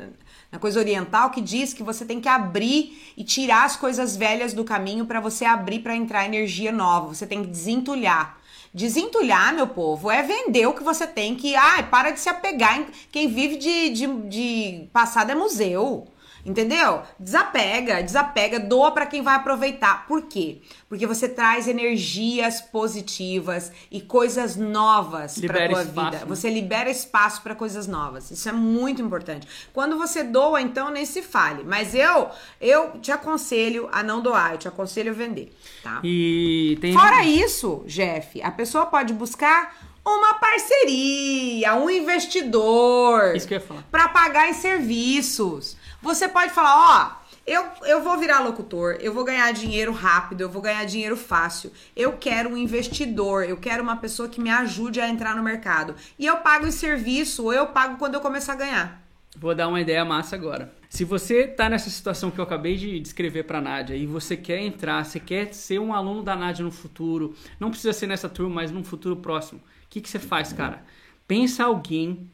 na 0.50 0.60
coisa 0.60 0.80
oriental 0.80 1.30
que 1.30 1.42
diz 1.42 1.74
que 1.74 1.84
você 1.84 2.06
tem 2.06 2.22
que 2.22 2.30
abrir 2.30 3.14
e 3.18 3.24
tirar 3.24 3.66
as 3.66 3.76
coisas 3.76 4.16
velhas 4.16 4.54
do 4.54 4.64
caminho 4.64 5.06
para 5.06 5.20
você 5.20 5.44
abrir 5.44 5.80
para 5.80 5.94
entrar 5.94 6.26
energia 6.26 6.72
nova. 6.72 7.14
Você 7.14 7.28
tem 7.28 7.44
que 7.44 7.50
desentulhar. 7.50 8.38
Desentulhar, 8.74 9.54
meu 9.54 9.68
povo, 9.68 10.10
é 10.10 10.24
vender 10.24 10.66
o 10.66 10.74
que 10.74 10.84
você 10.84 11.06
tem 11.06 11.36
que. 11.36 11.56
Ai, 11.56 11.90
para 11.90 12.10
de 12.10 12.20
se 12.20 12.28
apegar. 12.28 12.80
Em... 12.80 12.88
Quem 13.12 13.28
vive 13.28 13.58
de, 13.58 13.90
de, 13.90 14.08
de 14.28 14.90
passado 14.92 15.32
é 15.32 15.36
museu. 15.36 16.08
Entendeu? 16.46 17.04
Desapega, 17.18 18.04
desapega, 18.04 18.60
doa 18.60 18.92
para 18.92 19.06
quem 19.06 19.22
vai 19.22 19.36
aproveitar. 19.36 20.06
Por 20.08 20.24
quê? 20.24 20.62
Porque 20.90 21.08
você 21.08 21.30
traz 21.30 21.70
energias 21.70 22.60
positivas 22.60 23.72
e 23.90 24.02
coisas 24.02 24.58
novas 24.58 25.40
para 25.40 25.70
tua 25.70 25.84
espaço, 25.84 26.06
vida. 26.06 26.20
Né? 26.20 26.26
Você 26.28 26.50
libera 26.50 26.90
espaço 26.90 27.42
para 27.42 27.56
coisas 27.56 27.88
novas. 27.88 28.30
Isso 28.30 28.50
é 28.50 28.52
muito 28.52 29.02
importante. 29.02 29.48
Quando 29.72 29.98
você 29.98 30.22
doa, 30.22 30.62
então 30.62 30.92
nem 30.92 31.06
se 31.06 31.22
fale. 31.22 31.64
Mas 31.64 31.96
eu, 31.96 32.30
eu 32.60 33.00
te 33.00 33.12
aconselho 33.12 33.88
a 33.92 34.04
não 34.04 34.22
doar, 34.22 34.54
eu 34.54 34.58
te 34.58 34.68
aconselho 34.68 35.12
a 35.12 35.14
vender, 35.14 35.54
tá? 35.82 36.02
E 36.04 36.78
tem 36.82 36.94
Fora 36.94 37.24
isso, 37.26 37.84
Jeff, 37.88 38.42
a 38.42 38.52
pessoa 38.52 38.86
pode 38.86 39.14
buscar 39.14 39.94
uma 40.06 40.34
parceria, 40.34 41.76
um 41.76 41.90
investidor. 41.90 43.36
Isso 43.36 43.48
que 43.48 43.54
eu 43.54 43.60
ia 43.60 43.66
falar. 43.66 43.84
Para 43.90 44.10
pagar 44.10 44.50
em 44.50 44.54
serviços. 44.54 45.78
Você 46.04 46.28
pode 46.28 46.52
falar, 46.52 46.76
ó, 46.76 47.24
eu, 47.48 47.64
eu 47.86 48.04
vou 48.04 48.18
virar 48.18 48.42
locutor, 48.42 48.98
eu 49.00 49.14
vou 49.14 49.24
ganhar 49.24 49.50
dinheiro 49.54 49.94
rápido, 49.94 50.42
eu 50.42 50.50
vou 50.50 50.62
ganhar 50.62 50.84
dinheiro 50.84 51.16
fácil. 51.16 51.72
Eu 51.96 52.18
quero 52.18 52.50
um 52.50 52.58
investidor, 52.58 53.46
eu 53.46 53.56
quero 53.56 53.82
uma 53.82 53.96
pessoa 53.96 54.28
que 54.28 54.42
me 54.42 54.50
ajude 54.50 55.00
a 55.00 55.08
entrar 55.08 55.34
no 55.34 55.42
mercado. 55.42 55.96
E 56.20 56.26
eu 56.26 56.36
pago 56.40 56.68
em 56.68 56.72
serviço, 56.72 57.46
ou 57.46 57.54
eu 57.54 57.68
pago 57.68 57.96
quando 57.96 58.16
eu 58.16 58.20
começar 58.20 58.52
a 58.52 58.58
ganhar. 58.58 59.02
Vou 59.38 59.56
dar 59.56 59.70
uma 59.70 59.80
ideia 59.80 60.04
massa 60.04 60.36
agora. 60.36 60.74
Se 60.90 61.06
você 61.06 61.48
tá 61.48 61.70
nessa 61.70 61.90
situação 61.90 62.30
que 62.30 62.38
eu 62.38 62.44
acabei 62.44 62.76
de 62.76 63.00
descrever 63.00 63.44
para 63.44 63.62
Nádia 63.62 63.96
e 63.96 64.06
você 64.06 64.36
quer 64.36 64.60
entrar, 64.60 65.06
você 65.06 65.22
quer 65.22 65.54
ser 65.54 65.80
um 65.80 65.94
aluno 65.94 66.22
da 66.22 66.36
Nádia 66.36 66.66
no 66.66 66.72
futuro, 66.72 67.34
não 67.58 67.70
precisa 67.70 67.94
ser 67.94 68.08
nessa 68.08 68.28
turma, 68.28 68.56
mas 68.56 68.72
num 68.72 68.84
futuro 68.84 69.16
próximo, 69.16 69.62
o 69.86 69.90
que, 69.90 70.02
que 70.02 70.10
você 70.10 70.20
faz, 70.20 70.52
cara? 70.52 70.84
Pensa 71.26 71.64
alguém 71.64 72.30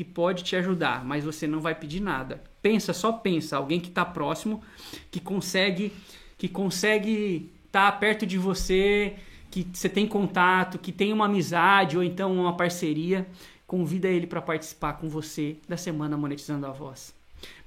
que 0.00 0.04
pode 0.04 0.42
te 0.44 0.56
ajudar, 0.56 1.04
mas 1.04 1.24
você 1.24 1.46
não 1.46 1.60
vai 1.60 1.74
pedir 1.74 2.00
nada. 2.00 2.42
Pensa, 2.62 2.94
só 2.94 3.12
pensa, 3.12 3.58
alguém 3.58 3.78
que 3.78 3.90
está 3.90 4.02
próximo, 4.02 4.62
que 5.10 5.20
consegue, 5.20 5.92
que 6.38 6.48
consegue 6.48 7.52
estar 7.66 7.92
tá 7.92 7.98
perto 7.98 8.24
de 8.24 8.38
você, 8.38 9.16
que 9.50 9.66
você 9.70 9.90
tem 9.90 10.06
contato, 10.06 10.78
que 10.78 10.90
tem 10.90 11.12
uma 11.12 11.26
amizade 11.26 11.98
ou 11.98 12.02
então 12.02 12.34
uma 12.34 12.56
parceria, 12.56 13.28
convida 13.66 14.08
ele 14.08 14.26
para 14.26 14.40
participar 14.40 14.94
com 14.94 15.06
você 15.06 15.58
da 15.68 15.76
semana 15.76 16.16
monetizando 16.16 16.66
a 16.66 16.70
voz. 16.70 17.12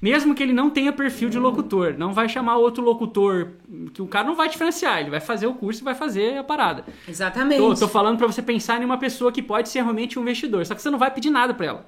Mesmo 0.01 0.33
que 0.33 0.41
ele 0.41 0.53
não 0.53 0.71
tenha 0.71 0.91
perfil 0.91 1.29
de 1.29 1.37
locutor, 1.37 1.93
não 1.95 2.13
vai 2.13 2.27
chamar 2.27 2.57
outro 2.57 2.83
locutor, 2.83 3.51
que 3.93 4.01
o 4.01 4.07
cara 4.07 4.25
não 4.25 4.35
vai 4.35 4.49
diferenciar, 4.49 5.01
ele 5.01 5.11
vai 5.11 5.19
fazer 5.19 5.45
o 5.45 5.53
curso 5.53 5.81
e 5.81 5.83
vai 5.83 5.93
fazer 5.93 6.39
a 6.39 6.43
parada. 6.43 6.83
Exatamente. 7.07 7.59
Tô, 7.59 7.75
tô 7.75 7.87
falando 7.87 8.17
para 8.17 8.25
você 8.25 8.41
pensar 8.41 8.81
em 8.81 8.85
uma 8.85 8.97
pessoa 8.97 9.31
que 9.31 9.43
pode 9.43 9.69
ser 9.69 9.83
realmente 9.83 10.17
um 10.17 10.23
investidor, 10.23 10.65
só 10.65 10.73
que 10.73 10.81
você 10.81 10.89
não 10.89 10.97
vai 10.97 11.11
pedir 11.11 11.29
nada 11.29 11.53
para 11.53 11.67
ela. 11.67 11.85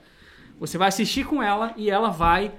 Você 0.59 0.77
vai 0.77 0.87
assistir 0.87 1.25
com 1.25 1.41
ela 1.41 1.73
e 1.75 1.89
ela 1.89 2.09
vai. 2.09 2.51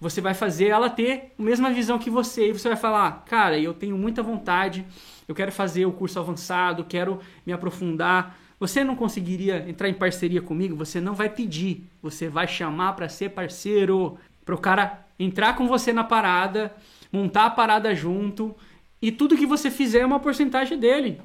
Você 0.00 0.20
vai 0.20 0.34
fazer 0.34 0.68
ela 0.68 0.90
ter 0.90 1.32
a 1.38 1.42
mesma 1.42 1.70
visão 1.70 1.98
que 1.98 2.10
você. 2.10 2.48
E 2.48 2.52
você 2.52 2.68
vai 2.68 2.76
falar: 2.76 3.24
Cara, 3.26 3.58
eu 3.58 3.72
tenho 3.72 3.96
muita 3.96 4.22
vontade, 4.22 4.84
eu 5.26 5.34
quero 5.34 5.52
fazer 5.52 5.86
o 5.86 5.92
curso 5.92 6.18
avançado, 6.18 6.84
quero 6.84 7.20
me 7.46 7.52
aprofundar. 7.52 8.38
Você 8.58 8.84
não 8.84 8.96
conseguiria 8.96 9.68
entrar 9.68 9.88
em 9.88 9.94
parceria 9.94 10.40
comigo? 10.40 10.76
Você 10.76 11.00
não 11.00 11.14
vai 11.14 11.28
pedir, 11.28 11.84
você 12.02 12.28
vai 12.28 12.46
chamar 12.46 12.94
para 12.94 13.08
ser 13.08 13.30
parceiro, 13.30 14.16
para 14.44 14.54
o 14.54 14.58
cara 14.58 15.04
entrar 15.18 15.54
com 15.54 15.66
você 15.66 15.92
na 15.92 16.04
parada, 16.04 16.74
montar 17.12 17.46
a 17.46 17.50
parada 17.50 17.94
junto 17.94 18.54
e 19.00 19.12
tudo 19.12 19.36
que 19.36 19.46
você 19.46 19.70
fizer 19.70 20.00
é 20.00 20.06
uma 20.06 20.20
porcentagem 20.20 20.78
dele. 20.78 21.20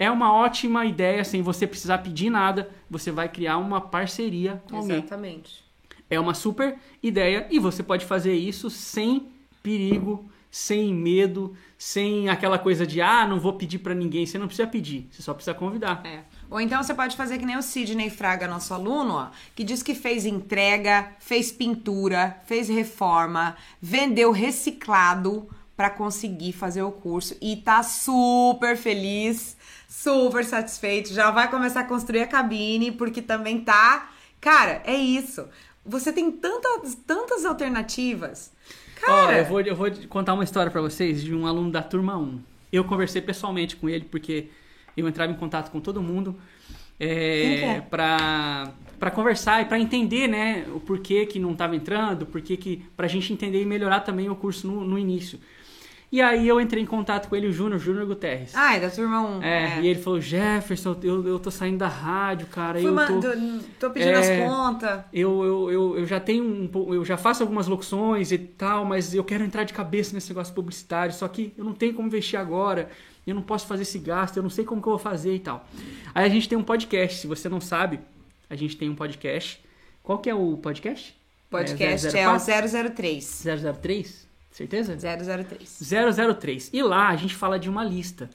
É 0.00 0.10
uma 0.10 0.32
ótima 0.32 0.86
ideia, 0.86 1.22
sem 1.22 1.42
você 1.42 1.66
precisar 1.66 1.98
pedir 1.98 2.30
nada, 2.30 2.70
você 2.88 3.10
vai 3.10 3.28
criar 3.28 3.58
uma 3.58 3.82
parceria 3.82 4.62
com 4.70 4.78
alguém. 4.78 4.96
Exatamente. 4.96 5.62
É 6.08 6.18
uma 6.18 6.32
super 6.32 6.78
ideia 7.02 7.46
e 7.50 7.58
você 7.58 7.82
pode 7.82 8.06
fazer 8.06 8.32
isso 8.32 8.70
sem 8.70 9.28
perigo, 9.62 10.24
sem 10.50 10.94
medo, 10.94 11.54
sem 11.76 12.30
aquela 12.30 12.58
coisa 12.58 12.86
de 12.86 13.02
ah, 13.02 13.26
não 13.26 13.38
vou 13.38 13.52
pedir 13.52 13.80
para 13.80 13.94
ninguém. 13.94 14.24
Você 14.24 14.38
não 14.38 14.46
precisa 14.46 14.66
pedir, 14.66 15.06
você 15.12 15.20
só 15.20 15.34
precisa 15.34 15.52
convidar. 15.52 16.00
É. 16.06 16.20
Ou 16.48 16.58
então 16.62 16.82
você 16.82 16.94
pode 16.94 17.14
fazer 17.14 17.36
que 17.36 17.44
nem 17.44 17.58
o 17.58 17.62
Sidney 17.62 18.08
Fraga, 18.08 18.48
nosso 18.48 18.72
aluno, 18.72 19.12
ó, 19.12 19.28
que 19.54 19.62
diz 19.62 19.82
que 19.82 19.94
fez 19.94 20.24
entrega, 20.24 21.12
fez 21.20 21.52
pintura, 21.52 22.40
fez 22.46 22.70
reforma, 22.70 23.54
vendeu 23.82 24.32
reciclado 24.32 25.46
para 25.76 25.90
conseguir 25.90 26.52
fazer 26.52 26.82
o 26.82 26.90
curso 26.90 27.36
e 27.40 27.56
tá 27.56 27.82
super 27.82 28.78
feliz 28.78 29.56
super 29.90 30.44
satisfeito, 30.44 31.12
já 31.12 31.32
vai 31.32 31.50
começar 31.50 31.80
a 31.80 31.84
construir 31.84 32.20
a 32.20 32.26
cabine, 32.26 32.92
porque 32.92 33.20
também 33.20 33.60
tá. 33.60 34.08
Cara, 34.40 34.80
é 34.86 34.94
isso. 34.94 35.48
Você 35.84 36.12
tem 36.12 36.30
tantas, 36.30 36.94
tantas 36.94 37.44
alternativas. 37.44 38.52
Cara. 39.00 39.12
Ó, 39.12 39.32
eu, 39.32 39.44
vou, 39.44 39.60
eu 39.60 39.74
vou 39.74 39.90
contar 40.08 40.34
uma 40.34 40.44
história 40.44 40.70
para 40.70 40.80
vocês 40.80 41.20
de 41.20 41.34
um 41.34 41.44
aluno 41.44 41.72
da 41.72 41.82
turma 41.82 42.16
1. 42.16 42.40
Eu 42.72 42.84
conversei 42.84 43.20
pessoalmente 43.20 43.74
com 43.74 43.88
ele, 43.88 44.04
porque 44.04 44.48
eu 44.96 45.08
entrava 45.08 45.32
em 45.32 45.34
contato 45.34 45.72
com 45.72 45.80
todo 45.80 46.00
mundo 46.00 46.38
é, 46.98 47.62
é? 47.62 47.80
para 47.80 48.72
para 49.00 49.10
conversar 49.10 49.62
e 49.62 49.64
para 49.64 49.80
entender, 49.80 50.28
né, 50.28 50.66
o 50.74 50.78
porquê 50.78 51.24
que 51.24 51.38
não 51.38 51.52
estava 51.52 51.74
entrando, 51.74 52.26
porquê 52.26 52.54
que 52.54 52.84
para 52.94 53.06
a 53.06 53.08
gente 53.08 53.32
entender 53.32 53.62
e 53.62 53.64
melhorar 53.64 54.00
também 54.00 54.28
o 54.28 54.36
curso 54.36 54.66
no, 54.66 54.84
no 54.84 54.98
início. 54.98 55.40
E 56.12 56.20
aí 56.20 56.48
eu 56.48 56.60
entrei 56.60 56.82
em 56.82 56.86
contato 56.86 57.28
com 57.28 57.36
ele, 57.36 57.46
o 57.46 57.52
Júnior, 57.52 57.78
Júnior 57.78 58.04
Guterres. 58.04 58.52
Ah, 58.54 58.74
é 58.74 58.80
da 58.80 58.90
turma 58.90 59.20
1. 59.20 59.42
É, 59.44 59.78
é, 59.78 59.80
e 59.80 59.86
ele 59.86 60.00
falou, 60.00 60.20
Jefferson, 60.20 60.98
eu, 61.04 61.26
eu 61.26 61.38
tô 61.38 61.52
saindo 61.52 61.78
da 61.78 61.86
rádio, 61.86 62.48
cara. 62.48 62.80
Fui 62.80 62.90
eu 62.90 63.20
tô, 63.20 63.30
tô 63.78 63.90
pedindo 63.90 64.10
é, 64.10 64.18
as 64.18 64.50
contas. 64.50 65.04
Eu, 65.12 65.44
eu, 65.44 65.70
eu, 65.70 65.98
eu 65.98 66.06
já 66.06 66.18
tenho 66.18 66.42
um 66.44 66.94
eu 66.94 67.04
já 67.04 67.16
faço 67.16 67.44
algumas 67.44 67.68
locuções 67.68 68.32
e 68.32 68.38
tal, 68.38 68.84
mas 68.84 69.14
eu 69.14 69.22
quero 69.22 69.44
entrar 69.44 69.62
de 69.62 69.72
cabeça 69.72 70.12
nesse 70.12 70.30
negócio 70.30 70.52
publicitário, 70.52 71.14
só 71.14 71.28
que 71.28 71.52
eu 71.56 71.64
não 71.64 71.72
tenho 71.72 71.94
como 71.94 72.08
investir 72.08 72.40
agora, 72.40 72.90
eu 73.24 73.34
não 73.34 73.42
posso 73.42 73.68
fazer 73.68 73.82
esse 73.82 73.98
gasto, 74.00 74.36
eu 74.36 74.42
não 74.42 74.50
sei 74.50 74.64
como 74.64 74.82
que 74.82 74.88
eu 74.88 74.92
vou 74.92 74.98
fazer 74.98 75.34
e 75.34 75.38
tal. 75.38 75.64
Aí 76.12 76.24
a 76.24 76.28
gente 76.28 76.48
tem 76.48 76.58
um 76.58 76.64
podcast, 76.64 77.20
se 77.20 77.26
você 77.28 77.48
não 77.48 77.60
sabe, 77.60 78.00
a 78.48 78.56
gente 78.56 78.76
tem 78.76 78.90
um 78.90 78.96
podcast. 78.96 79.62
Qual 80.02 80.18
que 80.18 80.28
é 80.28 80.34
o 80.34 80.56
podcast? 80.56 81.16
Podcast 81.48 82.16
é, 82.16 82.22
é 82.22 82.28
o 82.28 82.36
003. 82.36 83.44
003? 83.80 84.29
Certeza? 84.50 84.96
003. 84.96 85.80
003. 86.38 86.70
E 86.72 86.82
lá 86.82 87.08
a 87.08 87.16
gente 87.16 87.34
fala 87.34 87.58
de 87.58 87.68
uma 87.70 87.84
lista. 87.84 88.28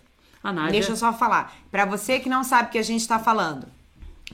A 0.43 0.53
Nádia... 0.53 0.71
Deixa 0.71 0.91
eu 0.91 0.95
só 0.95 1.11
falar. 1.11 1.53
Para 1.71 1.85
você 1.85 2.19
que 2.19 2.29
não 2.29 2.43
sabe 2.43 2.69
o 2.69 2.71
que 2.71 2.77
a 2.77 2.83
gente 2.83 3.01
está 3.01 3.19
falando, 3.19 3.67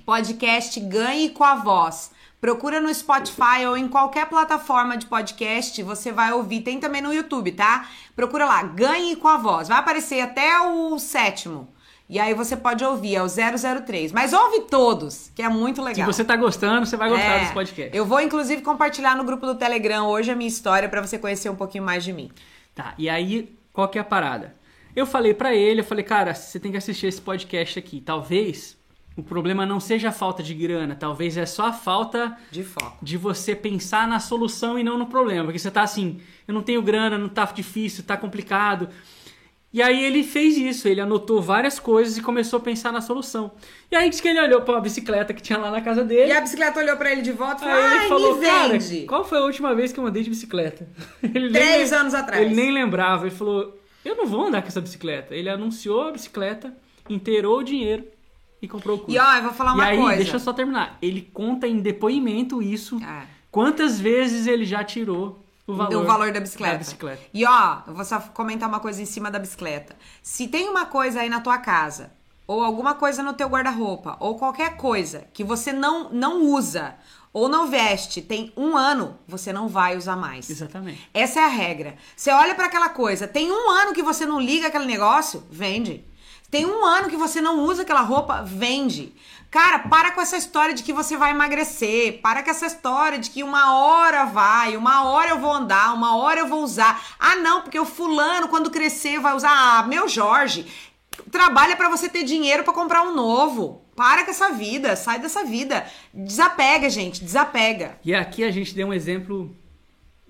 podcast 0.05 0.79
Ganhe 0.79 1.29
com 1.29 1.43
a 1.43 1.55
Voz. 1.55 2.11
Procura 2.39 2.81
no 2.81 2.93
Spotify 2.93 3.65
ou 3.67 3.77
em 3.77 3.87
qualquer 3.87 4.27
plataforma 4.27 4.97
de 4.97 5.05
podcast, 5.05 5.81
você 5.83 6.11
vai 6.11 6.33
ouvir. 6.33 6.61
Tem 6.61 6.79
também 6.79 7.01
no 7.01 7.13
YouTube, 7.13 7.51
tá? 7.51 7.87
Procura 8.15 8.45
lá, 8.45 8.63
Ganhe 8.63 9.15
com 9.15 9.27
a 9.27 9.37
Voz. 9.37 9.67
Vai 9.67 9.77
aparecer 9.77 10.21
até 10.21 10.59
o 10.59 10.97
sétimo. 10.97 11.69
E 12.11 12.19
aí 12.19 12.33
você 12.33 12.57
pode 12.57 12.83
ouvir, 12.83 13.15
é 13.15 13.23
o 13.23 13.27
003. 13.27 14.11
Mas 14.11 14.33
ouve 14.33 14.63
todos, 14.69 15.31
que 15.33 15.41
é 15.41 15.47
muito 15.47 15.81
legal. 15.81 16.05
Se 16.05 16.13
você 16.13 16.25
tá 16.25 16.35
gostando, 16.35 16.85
você 16.85 16.97
vai 16.97 17.09
gostar 17.09 17.37
é, 17.37 17.39
desse 17.39 17.53
podcast. 17.53 17.95
Eu 17.95 18.05
vou, 18.05 18.19
inclusive, 18.19 18.61
compartilhar 18.61 19.15
no 19.15 19.23
grupo 19.23 19.45
do 19.45 19.55
Telegram 19.55 20.05
hoje 20.07 20.29
a 20.29 20.35
minha 20.35 20.49
história 20.49 20.89
para 20.89 20.99
você 20.99 21.17
conhecer 21.17 21.49
um 21.49 21.55
pouquinho 21.55 21.85
mais 21.85 22.03
de 22.03 22.11
mim. 22.11 22.29
Tá, 22.75 22.93
e 22.97 23.09
aí, 23.09 23.55
qual 23.71 23.87
que 23.87 23.97
é 23.97 24.01
a 24.01 24.03
parada? 24.03 24.53
Eu 24.93 25.05
falei 25.05 25.33
para 25.33 25.55
ele, 25.55 25.79
eu 25.79 25.85
falei, 25.85 26.03
cara, 26.03 26.33
você 26.33 26.59
tem 26.59 26.69
que 26.69 26.77
assistir 26.77 27.07
esse 27.07 27.21
podcast 27.21 27.79
aqui. 27.79 28.01
Talvez 28.01 28.77
o 29.15 29.23
problema 29.23 29.65
não 29.65 29.79
seja 29.79 30.09
a 30.09 30.11
falta 30.11 30.43
de 30.43 30.53
grana, 30.53 30.95
talvez 30.95 31.37
é 31.37 31.45
só 31.45 31.67
a 31.67 31.73
falta 31.73 32.37
de 32.51 32.61
foco. 32.61 32.97
De 33.01 33.15
você 33.15 33.55
pensar 33.55 34.05
na 34.05 34.19
solução 34.19 34.77
e 34.77 34.83
não 34.83 34.97
no 34.97 35.05
problema. 35.05 35.45
Porque 35.45 35.59
você 35.59 35.71
tá 35.71 35.81
assim, 35.81 36.19
eu 36.45 36.53
não 36.53 36.61
tenho 36.61 36.81
grana, 36.81 37.17
não 37.17 37.29
tá 37.29 37.45
difícil, 37.45 38.03
tá 38.03 38.17
complicado. 38.17 38.89
E 39.73 39.81
aí 39.81 40.03
ele 40.03 40.21
fez 40.21 40.57
isso, 40.57 40.87
ele 40.87 40.99
anotou 40.99 41.41
várias 41.41 41.79
coisas 41.79 42.17
e 42.17 42.21
começou 42.21 42.57
a 42.57 42.61
pensar 42.61 42.91
na 42.91 42.99
solução. 42.99 43.51
E 43.89 43.95
aí 43.95 44.09
disse 44.09 44.21
que 44.21 44.27
ele 44.27 44.41
olhou 44.41 44.61
para 44.61 44.75
uma 44.75 44.81
bicicleta 44.81 45.33
que 45.33 45.41
tinha 45.41 45.57
lá 45.57 45.71
na 45.71 45.79
casa 45.79 46.03
dele. 46.03 46.29
E 46.29 46.31
a 46.33 46.41
bicicleta 46.41 46.79
olhou 46.79 46.97
para 46.97 47.11
ele 47.11 47.21
de 47.21 47.31
volta 47.31 47.63
e 47.63 47.67
falou: 47.67 47.83
aí 47.83 47.97
ele 47.97 48.07
falou, 48.09 48.39
cara, 48.39 48.77
qual 49.07 49.23
foi 49.23 49.37
a 49.37 49.41
última 49.41 49.73
vez 49.73 49.93
que 49.93 49.99
eu 49.99 50.05
andei 50.05 50.23
de 50.23 50.29
bicicleta? 50.29 50.87
Ele 51.23 51.51
Três 51.51 51.91
nem, 51.91 51.99
anos 51.99 52.13
atrás. 52.13 52.41
Ele 52.41 52.53
nem 52.53 52.71
lembrava. 52.71 53.27
Ele 53.27 53.35
falou: 53.35 53.79
eu 54.03 54.15
não 54.15 54.25
vou 54.25 54.47
andar 54.47 54.61
com 54.61 54.67
essa 54.67 54.81
bicicleta. 54.81 55.33
Ele 55.33 55.49
anunciou 55.49 56.07
a 56.07 56.11
bicicleta, 56.11 56.75
inteirou 57.09 57.59
o 57.59 57.63
dinheiro 57.63 58.03
e 58.61 58.67
comprou 58.67 58.97
o 58.97 58.99
curso. 58.99 59.15
E 59.15 59.19
ó, 59.19 59.35
eu 59.35 59.43
vou 59.43 59.53
falar 59.53 59.73
uma 59.73 59.85
e 59.85 59.89
aí, 59.91 59.97
coisa. 59.97 60.17
Deixa 60.17 60.35
eu 60.35 60.39
só 60.39 60.51
terminar. 60.51 60.97
Ele 61.01 61.21
conta 61.33 61.67
em 61.67 61.79
depoimento 61.79 62.61
isso. 62.61 62.97
É. 62.97 63.25
Quantas 63.49 63.99
vezes 63.99 64.47
ele 64.47 64.65
já 64.65 64.83
tirou 64.83 65.45
o 65.67 65.75
valor, 65.75 66.03
o 66.03 66.05
valor 66.05 66.31
da 66.31 66.39
bicicleta. 66.39 66.73
da 66.73 66.79
bicicleta. 66.79 67.21
E 67.33 67.45
ó, 67.45 67.81
eu 67.87 67.93
vou 67.93 68.05
só 68.05 68.19
comentar 68.19 68.67
uma 68.67 68.79
coisa 68.79 69.01
em 69.01 69.05
cima 69.05 69.29
da 69.29 69.39
bicicleta. 69.39 69.95
Se 70.21 70.47
tem 70.47 70.67
uma 70.69 70.85
coisa 70.85 71.21
aí 71.21 71.29
na 71.29 71.39
tua 71.39 71.57
casa, 71.57 72.11
ou 72.47 72.63
alguma 72.63 72.95
coisa 72.95 73.23
no 73.23 73.33
teu 73.33 73.47
guarda-roupa, 73.47 74.17
ou 74.19 74.37
qualquer 74.37 74.75
coisa 74.75 75.25
que 75.33 75.43
você 75.43 75.71
não, 75.71 76.09
não 76.09 76.41
usa, 76.41 76.95
ou 77.33 77.47
não 77.47 77.69
veste, 77.69 78.21
tem 78.21 78.51
um 78.57 78.75
ano, 78.75 79.17
você 79.27 79.53
não 79.53 79.67
vai 79.67 79.95
usar 79.95 80.17
mais. 80.17 80.49
Exatamente. 80.49 81.09
Essa 81.13 81.39
é 81.39 81.43
a 81.45 81.47
regra. 81.47 81.95
Você 82.15 82.29
olha 82.31 82.53
para 82.53 82.65
aquela 82.65 82.89
coisa, 82.89 83.27
tem 83.27 83.51
um 83.51 83.69
ano 83.69 83.93
que 83.93 84.03
você 84.03 84.25
não 84.25 84.39
liga 84.39 84.67
aquele 84.67 84.85
negócio, 84.85 85.43
vende. 85.49 86.03
Tem 86.49 86.65
um 86.65 86.85
ano 86.85 87.09
que 87.09 87.15
você 87.15 87.39
não 87.39 87.61
usa 87.61 87.83
aquela 87.83 88.01
roupa, 88.01 88.41
vende. 88.41 89.15
Cara, 89.51 89.79
para 89.79 90.11
com 90.11 90.21
essa 90.21 90.37
história 90.37 90.73
de 90.73 90.81
que 90.81 90.93
você 90.93 91.17
vai 91.17 91.31
emagrecer. 91.31 92.21
Para 92.21 92.41
com 92.41 92.49
essa 92.49 92.67
história 92.67 93.19
de 93.19 93.29
que 93.29 93.43
uma 93.43 93.75
hora 93.75 94.23
vai, 94.23 94.77
uma 94.77 95.03
hora 95.03 95.31
eu 95.31 95.39
vou 95.39 95.51
andar, 95.51 95.93
uma 95.93 96.15
hora 96.15 96.39
eu 96.39 96.47
vou 96.47 96.63
usar. 96.63 97.05
Ah, 97.19 97.35
não, 97.35 97.61
porque 97.61 97.77
o 97.77 97.85
fulano, 97.85 98.47
quando 98.47 98.71
crescer, 98.71 99.19
vai 99.19 99.35
usar. 99.35 99.51
Ah, 99.51 99.83
meu 99.83 100.07
Jorge, 100.07 100.65
trabalha 101.29 101.75
para 101.75 101.89
você 101.89 102.07
ter 102.07 102.23
dinheiro 102.23 102.63
para 102.63 102.71
comprar 102.71 103.03
um 103.03 103.13
novo. 103.13 103.83
Para 103.93 104.23
com 104.23 104.31
essa 104.31 104.51
vida, 104.53 104.95
sai 104.95 105.19
dessa 105.19 105.43
vida. 105.43 105.85
Desapega, 106.13 106.89
gente, 106.89 107.21
desapega. 107.21 107.99
E 108.05 108.15
aqui 108.15 108.45
a 108.45 108.51
gente 108.51 108.73
deu 108.73 108.87
um 108.87 108.93
exemplo 108.93 109.53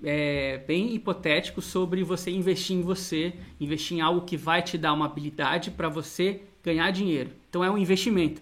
é, 0.03 0.57
bem 0.67 0.95
hipotético 0.95 1.61
sobre 1.61 2.03
você 2.03 2.31
investir 2.31 2.75
em 2.75 2.81
você, 2.81 3.35
investir 3.59 3.97
em 3.97 4.01
algo 4.01 4.21
que 4.21 4.35
vai 4.35 4.63
te 4.63 4.79
dar 4.79 4.93
uma 4.93 5.05
habilidade 5.05 5.69
para 5.69 5.89
você 5.89 6.41
ganhar 6.63 6.89
dinheiro. 6.89 7.29
Então 7.47 7.63
é 7.63 7.69
um 7.69 7.77
investimento. 7.77 8.41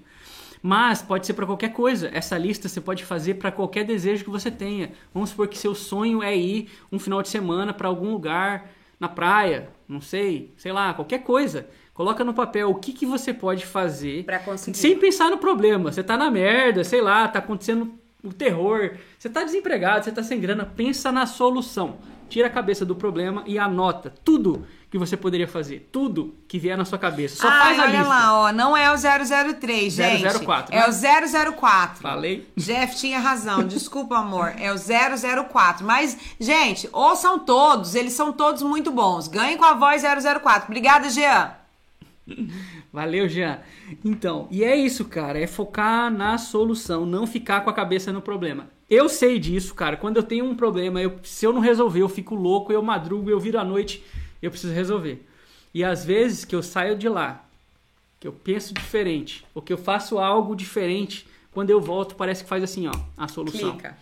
Mas 0.62 1.02
pode 1.02 1.26
ser 1.26 1.34
para 1.34 1.46
qualquer 1.46 1.72
coisa. 1.72 2.10
Essa 2.14 2.38
lista 2.38 2.68
você 2.68 2.82
pode 2.82 3.06
fazer 3.06 3.36
para 3.36 3.52
qualquer 3.52 3.86
desejo 3.86 4.24
que 4.24 4.30
você 4.30 4.52
tenha. 4.52 4.92
Vamos 5.14 5.30
supor 5.30 5.48
que 5.48 5.58
seu 5.58 5.74
sonho 5.74 6.22
é 6.22 6.36
ir 6.36 6.70
um 6.92 7.00
final 7.00 7.22
de 7.22 7.30
semana 7.30 7.74
para 7.74 7.88
algum 7.88 8.12
lugar 8.12 8.70
na 9.00 9.08
praia, 9.08 9.70
não 9.88 10.02
sei, 10.02 10.54
sei 10.58 10.74
lá, 10.74 10.94
qualquer 10.94 11.20
coisa. 11.20 11.68
Coloca 11.94 12.24
no 12.24 12.34
papel 12.34 12.70
o 12.70 12.76
que, 12.76 12.92
que 12.92 13.06
você 13.06 13.34
pode 13.34 13.66
fazer 13.66 14.26
sem 14.74 14.98
pensar 14.98 15.30
no 15.30 15.38
problema. 15.38 15.92
Você 15.92 16.04
tá 16.04 16.18
na 16.18 16.30
merda, 16.30 16.84
sei 16.84 17.02
lá, 17.02 17.28
tá 17.28 17.40
acontecendo 17.40 17.94
o 18.24 18.34
terror, 18.34 18.92
você 19.18 19.30
tá 19.30 19.44
desempregado, 19.44 20.04
você 20.04 20.12
tá 20.12 20.22
sem 20.22 20.40
grana, 20.40 20.66
pensa 20.66 21.12
na 21.12 21.26
solução. 21.26 21.98
Tira 22.30 22.48
a 22.48 22.50
cabeça 22.50 22.86
do 22.86 22.96
problema 22.96 23.44
e 23.46 23.58
anota 23.60 24.14
tudo 24.24 24.66
que 24.90 24.98
você 24.98 25.16
poderia 25.18 25.48
fazer, 25.48 25.88
tudo 25.92 26.36
que 26.48 26.58
vier 26.58 26.78
na 26.78 26.86
sua 26.86 26.98
cabeça. 26.98 27.36
Só 27.36 27.48
Ai, 27.48 27.60
faz 27.60 27.80
a 27.80 27.84
olha 27.84 27.92
lista. 27.92 28.08
lá, 28.08 28.40
ó, 28.42 28.52
não 28.52 28.76
é 28.76 28.92
o 28.92 28.96
003, 28.98 29.94
gente. 29.94 30.24
004, 30.46 30.74
É 30.74 30.80
né? 30.80 30.86
o 30.88 31.54
004. 31.54 32.02
Falei. 32.02 32.48
Jeff 32.56 32.96
tinha 32.96 33.20
razão, 33.20 33.64
desculpa, 33.64 34.18
amor. 34.18 34.54
É 34.58 34.72
o 34.74 34.76
004. 34.78 35.86
Mas, 35.86 36.18
gente, 36.40 36.90
ouçam 36.92 37.38
todos, 37.40 37.94
eles 37.96 38.14
são 38.14 38.32
todos 38.32 38.62
muito 38.64 38.92
bons. 38.92 39.28
Ganhem 39.28 39.58
com 39.58 39.66
a 39.66 39.74
voz 39.74 40.02
004. 40.04 40.66
Obrigada, 40.68 41.10
Jean. 41.10 41.52
Valeu, 42.92 43.28
Jean. 43.28 43.60
Então, 44.04 44.48
e 44.52 44.64
é 44.64 44.76
isso, 44.76 45.06
cara, 45.06 45.40
é 45.40 45.48
focar 45.48 46.12
na 46.12 46.38
solução, 46.38 47.06
não 47.06 47.26
ficar 47.28 47.62
com 47.62 47.70
a 47.70 47.74
cabeça 47.74 48.12
no 48.12 48.22
problema. 48.22 48.68
Eu 48.90 49.08
sei 49.08 49.38
disso, 49.38 49.76
cara. 49.76 49.96
Quando 49.98 50.18
eu 50.18 50.24
tenho 50.24 50.46
um 50.46 50.56
problema, 50.56 51.02
eu, 51.02 51.20
se 51.24 51.46
eu 51.46 51.54
não 51.54 51.62
resolver, 51.62 52.02
eu 52.02 52.10
fico 52.10 52.34
louco, 52.36 52.74
eu 52.74 52.82
madrugo, 52.82 53.30
eu 53.30 53.40
viro 53.40 53.60
à 53.60 53.64
noite, 53.64 54.04
eu 54.42 54.50
preciso 54.50 54.74
resolver. 54.74 55.26
E 55.74 55.84
às 55.84 56.04
vezes 56.04 56.44
que 56.44 56.56
eu 56.56 56.64
saio 56.64 56.98
de 56.98 57.08
lá, 57.08 57.46
que 58.20 58.28
eu 58.28 58.34
penso 58.34 58.74
diferente, 58.74 59.46
ou 59.54 59.62
que 59.62 59.72
eu 59.72 59.78
faço 59.78 60.18
algo 60.18 60.56
diferente, 60.56 61.28
quando 61.52 61.70
eu 61.70 61.80
volto 61.80 62.16
parece 62.16 62.44
que 62.44 62.50
faz 62.50 62.64
assim, 62.64 62.88
ó, 62.88 62.92
a 63.16 63.28
solução. 63.28 63.72
Clica. 63.74 63.96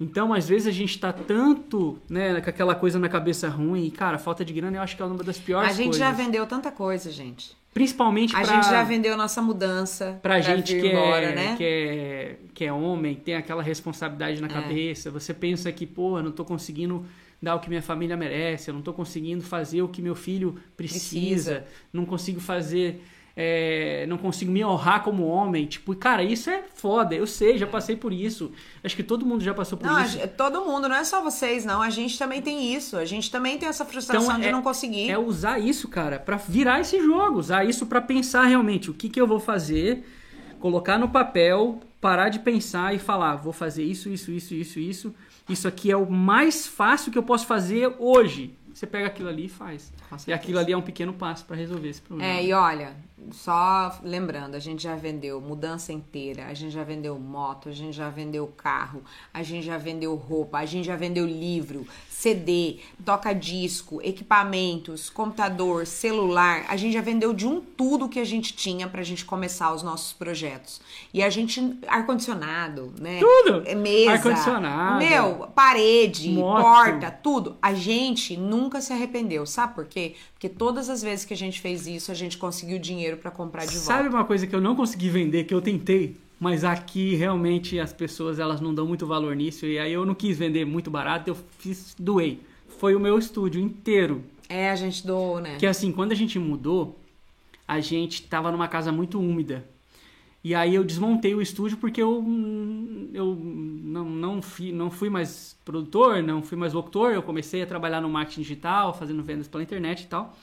Então, 0.00 0.32
às 0.32 0.48
vezes 0.48 0.66
a 0.66 0.70
gente 0.70 0.98
tá 0.98 1.12
tanto, 1.12 1.98
né, 2.08 2.40
com 2.40 2.48
aquela 2.48 2.74
coisa 2.74 2.98
na 2.98 3.08
cabeça 3.08 3.50
ruim, 3.50 3.84
e, 3.84 3.90
cara, 3.90 4.16
falta 4.18 4.42
de 4.42 4.52
grana 4.54 4.78
eu 4.78 4.82
acho 4.82 4.96
que 4.96 5.02
é 5.02 5.04
uma 5.04 5.22
das 5.22 5.38
piores 5.38 5.68
A 5.68 5.72
gente 5.74 5.88
coisas. 5.90 6.00
já 6.00 6.10
vendeu 6.10 6.46
tanta 6.46 6.72
coisa, 6.72 7.12
gente. 7.12 7.54
Principalmente 7.72 8.34
A 8.34 8.40
pra... 8.40 8.54
gente 8.54 8.70
já 8.70 8.82
vendeu 8.82 9.16
nossa 9.16 9.40
mudança. 9.40 10.18
Pra 10.22 10.40
gente 10.40 10.74
vir 10.74 10.82
que, 10.82 10.88
embora, 10.88 11.26
é, 11.26 11.34
né? 11.34 11.56
que, 11.56 11.64
é, 11.64 12.36
que 12.52 12.64
é 12.64 12.72
homem, 12.72 13.14
tem 13.14 13.36
aquela 13.36 13.62
responsabilidade 13.62 14.40
na 14.40 14.48
cabeça, 14.48 15.10
você 15.10 15.32
pensa 15.32 15.70
que, 15.70 15.86
pô, 15.86 16.18
eu 16.18 16.22
não 16.22 16.32
tô 16.32 16.44
conseguindo 16.44 17.06
dar 17.40 17.54
o 17.54 17.60
que 17.60 17.68
minha 17.68 17.80
família 17.82 18.16
merece, 18.16 18.70
eu 18.70 18.74
não 18.74 18.82
tô 18.82 18.92
conseguindo 18.92 19.42
fazer 19.42 19.82
o 19.82 19.88
que 19.88 20.02
meu 20.02 20.14
filho 20.14 20.56
precisa, 20.76 21.52
Precisa. 21.52 21.64
não 21.92 22.04
consigo 22.04 22.40
fazer, 22.40 23.02
é, 23.36 24.04
não 24.08 24.18
consigo 24.18 24.50
me 24.50 24.64
honrar 24.64 25.02
como 25.02 25.26
homem. 25.26 25.66
Tipo, 25.66 25.94
cara, 25.94 26.22
isso 26.22 26.50
é 26.50 26.62
foda, 26.74 27.14
eu 27.14 27.26
sei, 27.26 27.56
já 27.58 27.66
passei 27.66 27.96
por 27.96 28.12
isso. 28.12 28.52
Acho 28.82 28.96
que 28.96 29.02
todo 29.02 29.24
mundo 29.24 29.42
já 29.42 29.54
passou 29.54 29.78
por 29.78 29.86
Não, 29.86 30.02
isso. 30.02 30.18
todo 30.36 30.64
mundo, 30.64 30.88
não 30.88 30.96
é 30.96 31.04
só 31.04 31.22
vocês, 31.22 31.64
não. 31.64 31.80
A 31.80 31.90
gente 31.90 32.18
também 32.18 32.42
tem 32.42 32.74
isso. 32.74 32.96
A 32.96 33.04
gente 33.04 33.30
também 33.30 33.58
tem 33.58 33.68
essa 33.68 33.84
frustração 33.84 34.38
de 34.38 34.46
é- 34.46 34.52
não 34.52 34.62
conseguir. 34.62 35.10
É 35.10 35.18
usar 35.18 35.58
isso, 35.58 35.88
cara, 35.88 36.18
pra 36.18 36.36
virar 36.36 36.80
esse 36.80 37.00
jogo, 37.00 37.38
usar 37.38 37.64
isso 37.64 37.86
pra 37.86 38.00
pensar 38.00 38.44
realmente 38.44 38.90
o 38.90 38.94
que, 38.94 39.08
que 39.08 39.20
eu 39.20 39.26
vou 39.26 39.40
fazer, 39.40 40.04
colocar 40.58 40.98
no 40.98 41.08
papel, 41.08 41.80
parar 42.00 42.28
de 42.28 42.38
pensar 42.38 42.94
e 42.94 42.98
falar, 42.98 43.36
vou 43.36 43.52
fazer 43.52 43.84
isso, 43.84 44.08
isso, 44.08 44.30
isso, 44.32 44.54
isso, 44.54 44.78
isso. 44.80 45.14
Isso 45.48 45.66
aqui 45.66 45.90
é 45.90 45.96
o 45.96 46.08
mais 46.10 46.66
fácil 46.66 47.10
que 47.10 47.18
eu 47.18 47.22
posso 47.22 47.46
fazer 47.46 47.92
hoje. 47.98 48.54
Você 48.80 48.86
pega 48.86 49.08
aquilo 49.08 49.28
ali 49.28 49.44
e 49.44 49.48
faz. 49.50 49.92
E 50.26 50.32
aquilo 50.32 50.58
ali 50.58 50.72
é 50.72 50.76
um 50.76 50.80
pequeno 50.80 51.12
passo 51.12 51.44
pra 51.44 51.54
resolver 51.54 51.86
esse 51.86 52.00
problema. 52.00 52.32
É, 52.32 52.42
e 52.42 52.50
olha, 52.54 52.96
só 53.30 54.00
lembrando, 54.02 54.54
a 54.54 54.58
gente 54.58 54.82
já 54.82 54.96
vendeu 54.96 55.38
mudança 55.38 55.92
inteira, 55.92 56.46
a 56.46 56.54
gente 56.54 56.72
já 56.72 56.82
vendeu 56.82 57.18
moto, 57.18 57.68
a 57.68 57.72
gente 57.72 57.94
já 57.94 58.08
vendeu 58.08 58.46
carro, 58.46 59.04
a 59.34 59.42
gente 59.42 59.66
já 59.66 59.76
vendeu 59.76 60.14
roupa, 60.14 60.56
a 60.56 60.64
gente 60.64 60.86
já 60.86 60.96
vendeu 60.96 61.26
livro, 61.26 61.86
CD, 62.20 62.76
toca-disco, 63.02 63.98
equipamentos, 64.02 65.08
computador, 65.08 65.86
celular, 65.86 66.66
a 66.68 66.76
gente 66.76 66.92
já 66.92 67.00
vendeu 67.00 67.32
de 67.32 67.46
um 67.46 67.62
tudo 67.62 68.10
que 68.10 68.20
a 68.20 68.24
gente 68.26 68.54
tinha 68.54 68.86
pra 68.86 69.02
gente 69.02 69.24
começar 69.24 69.72
os 69.72 69.82
nossos 69.82 70.12
projetos. 70.12 70.82
E 71.14 71.22
a 71.22 71.30
gente, 71.30 71.78
ar-condicionado, 71.88 72.92
né? 73.00 73.20
Tudo! 73.20 73.62
É 73.64 73.74
Mesa. 73.74 74.12
Ar-condicionado. 74.12 74.98
Meu, 74.98 75.48
parede, 75.54 76.28
Moto. 76.28 76.60
porta, 76.60 77.10
tudo. 77.10 77.56
A 77.62 77.72
gente 77.72 78.36
nunca 78.36 78.82
se 78.82 78.92
arrependeu. 78.92 79.46
Sabe 79.46 79.74
por 79.74 79.86
quê? 79.86 80.14
Porque 80.34 80.50
todas 80.50 80.90
as 80.90 81.00
vezes 81.00 81.24
que 81.24 81.32
a 81.32 81.36
gente 81.36 81.58
fez 81.58 81.86
isso, 81.86 82.12
a 82.12 82.14
gente 82.14 82.36
conseguiu 82.36 82.78
dinheiro 82.78 83.16
pra 83.16 83.30
comprar 83.30 83.64
de 83.64 83.78
Sabe 83.78 84.02
volta. 84.02 84.16
uma 84.18 84.24
coisa 84.26 84.46
que 84.46 84.54
eu 84.54 84.60
não 84.60 84.76
consegui 84.76 85.08
vender, 85.08 85.44
que 85.44 85.54
eu 85.54 85.62
tentei, 85.62 86.18
mas 86.40 86.64
aqui 86.64 87.14
realmente 87.14 87.78
as 87.78 87.92
pessoas 87.92 88.38
elas 88.38 88.62
não 88.62 88.74
dão 88.74 88.86
muito 88.86 89.06
valor 89.06 89.36
nisso, 89.36 89.66
e 89.66 89.78
aí 89.78 89.92
eu 89.92 90.06
não 90.06 90.14
quis 90.14 90.38
vender 90.38 90.64
muito 90.64 90.90
barato, 90.90 91.28
eu 91.28 91.36
fiz, 91.58 91.94
doei. 91.98 92.40
Foi 92.66 92.94
o 92.94 93.00
meu 93.00 93.18
estúdio 93.18 93.60
inteiro. 93.60 94.24
É, 94.48 94.70
a 94.70 94.76
gente 94.76 95.06
doou, 95.06 95.38
né? 95.38 95.56
Que 95.58 95.66
assim, 95.66 95.92
quando 95.92 96.12
a 96.12 96.14
gente 96.14 96.38
mudou, 96.38 96.98
a 97.68 97.78
gente 97.78 98.22
tava 98.22 98.50
numa 98.50 98.66
casa 98.66 98.90
muito 98.90 99.20
úmida. 99.20 99.68
E 100.42 100.54
aí 100.54 100.74
eu 100.74 100.82
desmontei 100.82 101.34
o 101.34 101.42
estúdio 101.42 101.76
porque 101.76 102.00
eu, 102.00 102.24
eu 103.12 103.36
não, 103.36 104.08
não, 104.08 104.40
fui, 104.40 104.72
não 104.72 104.90
fui 104.90 105.10
mais 105.10 105.54
produtor, 105.62 106.22
não 106.22 106.42
fui 106.42 106.56
mais 106.56 106.72
locutor, 106.72 107.12
eu 107.12 107.22
comecei 107.22 107.60
a 107.62 107.66
trabalhar 107.66 108.00
no 108.00 108.08
marketing 108.08 108.40
digital, 108.40 108.94
fazendo 108.94 109.22
vendas 109.22 109.46
pela 109.46 109.62
internet 109.62 110.04
e 110.04 110.06
tal. 110.06 110.34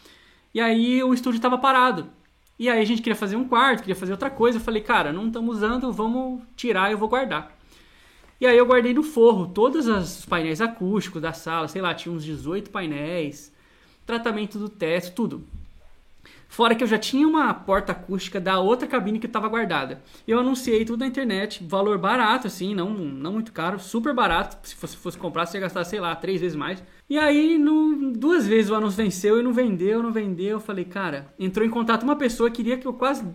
E 0.54 0.62
aí 0.62 1.04
o 1.04 1.12
estúdio 1.16 1.38
estava 1.38 1.58
parado. 1.58 2.08
E 2.60 2.70
aí 2.70 2.82
a 2.82 2.86
gente 2.86 3.02
queria 3.02 3.15
fazer 3.15 3.36
um 3.36 3.48
quarto, 3.48 3.82
queria 3.82 3.96
fazer 3.96 4.12
outra 4.12 4.30
coisa. 4.30 4.58
Eu 4.58 4.62
falei, 4.62 4.82
cara, 4.82 5.13
não 5.13 5.28
estamos 5.28 5.58
usando, 5.58 5.91
vamos 5.91 6.41
tirar, 6.56 6.91
eu 6.91 6.98
vou 6.98 7.08
guardar. 7.08 7.56
E 8.39 8.46
aí 8.46 8.58
eu 8.58 8.65
guardei 8.65 8.93
no 8.93 9.04
forro 9.04 9.48
todos 9.48 9.88
os 9.88 10.26
painéis 10.26 10.62
acústicos 10.62 11.22
da 11.22 11.34
sala, 11.34 11.67
sei 11.67 11.82
lá, 11.82 11.93
tinha 11.93 12.13
uns 12.13 12.24
18 12.24 12.70
painéis, 12.70 13.52
tratamento 14.06 14.60
do 14.60 14.70
teto, 14.70 15.13
tudo. 15.13 15.43
Fora 16.50 16.74
que 16.74 16.84
eu 16.84 16.88
já 16.88 16.98
tinha 16.98 17.28
uma 17.28 17.54
porta 17.54 17.92
acústica 17.92 18.40
da 18.40 18.60
outra 18.60 18.88
cabine 18.88 19.20
que 19.20 19.26
estava 19.26 19.48
guardada. 19.48 20.02
Eu 20.28 20.40
anunciei 20.40 20.86
tudo 20.86 21.02
na 21.02 21.08
internet, 21.08 21.64
valor 21.64 21.98
barato, 21.98 22.48
assim, 22.48 22.74
não, 22.74 22.92
não 22.92 23.34
muito 23.34 23.52
caro, 23.52 23.80
super 23.80 24.14
barato. 24.14 24.58
Se 24.68 24.76
você 24.76 24.96
fosse 24.96 25.18
comprar, 25.18 25.46
você 25.46 25.58
ia 25.58 25.62
gastar, 25.62 25.84
sei 25.84 26.00
lá, 26.00 26.16
três 26.16 26.42
vezes 26.42 26.56
mais. 26.56 26.82
E 27.10 27.18
aí, 27.18 27.58
no, 27.58 28.12
duas 28.14 28.48
vezes 28.48 28.72
o 28.72 28.76
anúncio 28.76 28.98
venceu 28.98 29.40
e 29.40 29.44
não 29.44 29.54
vendeu, 29.54 30.02
não 30.02 30.12
vendeu. 30.12 30.52
Eu 30.52 30.60
falei, 30.60 30.86
cara, 30.86 31.34
entrou 31.38 31.66
em 31.66 31.70
contato 31.70 32.04
uma 32.04 32.16
pessoa 32.16 32.50
que 32.50 32.58
queria 32.58 32.78
que 32.78 32.88
eu 32.88 32.94
quase 32.94 33.26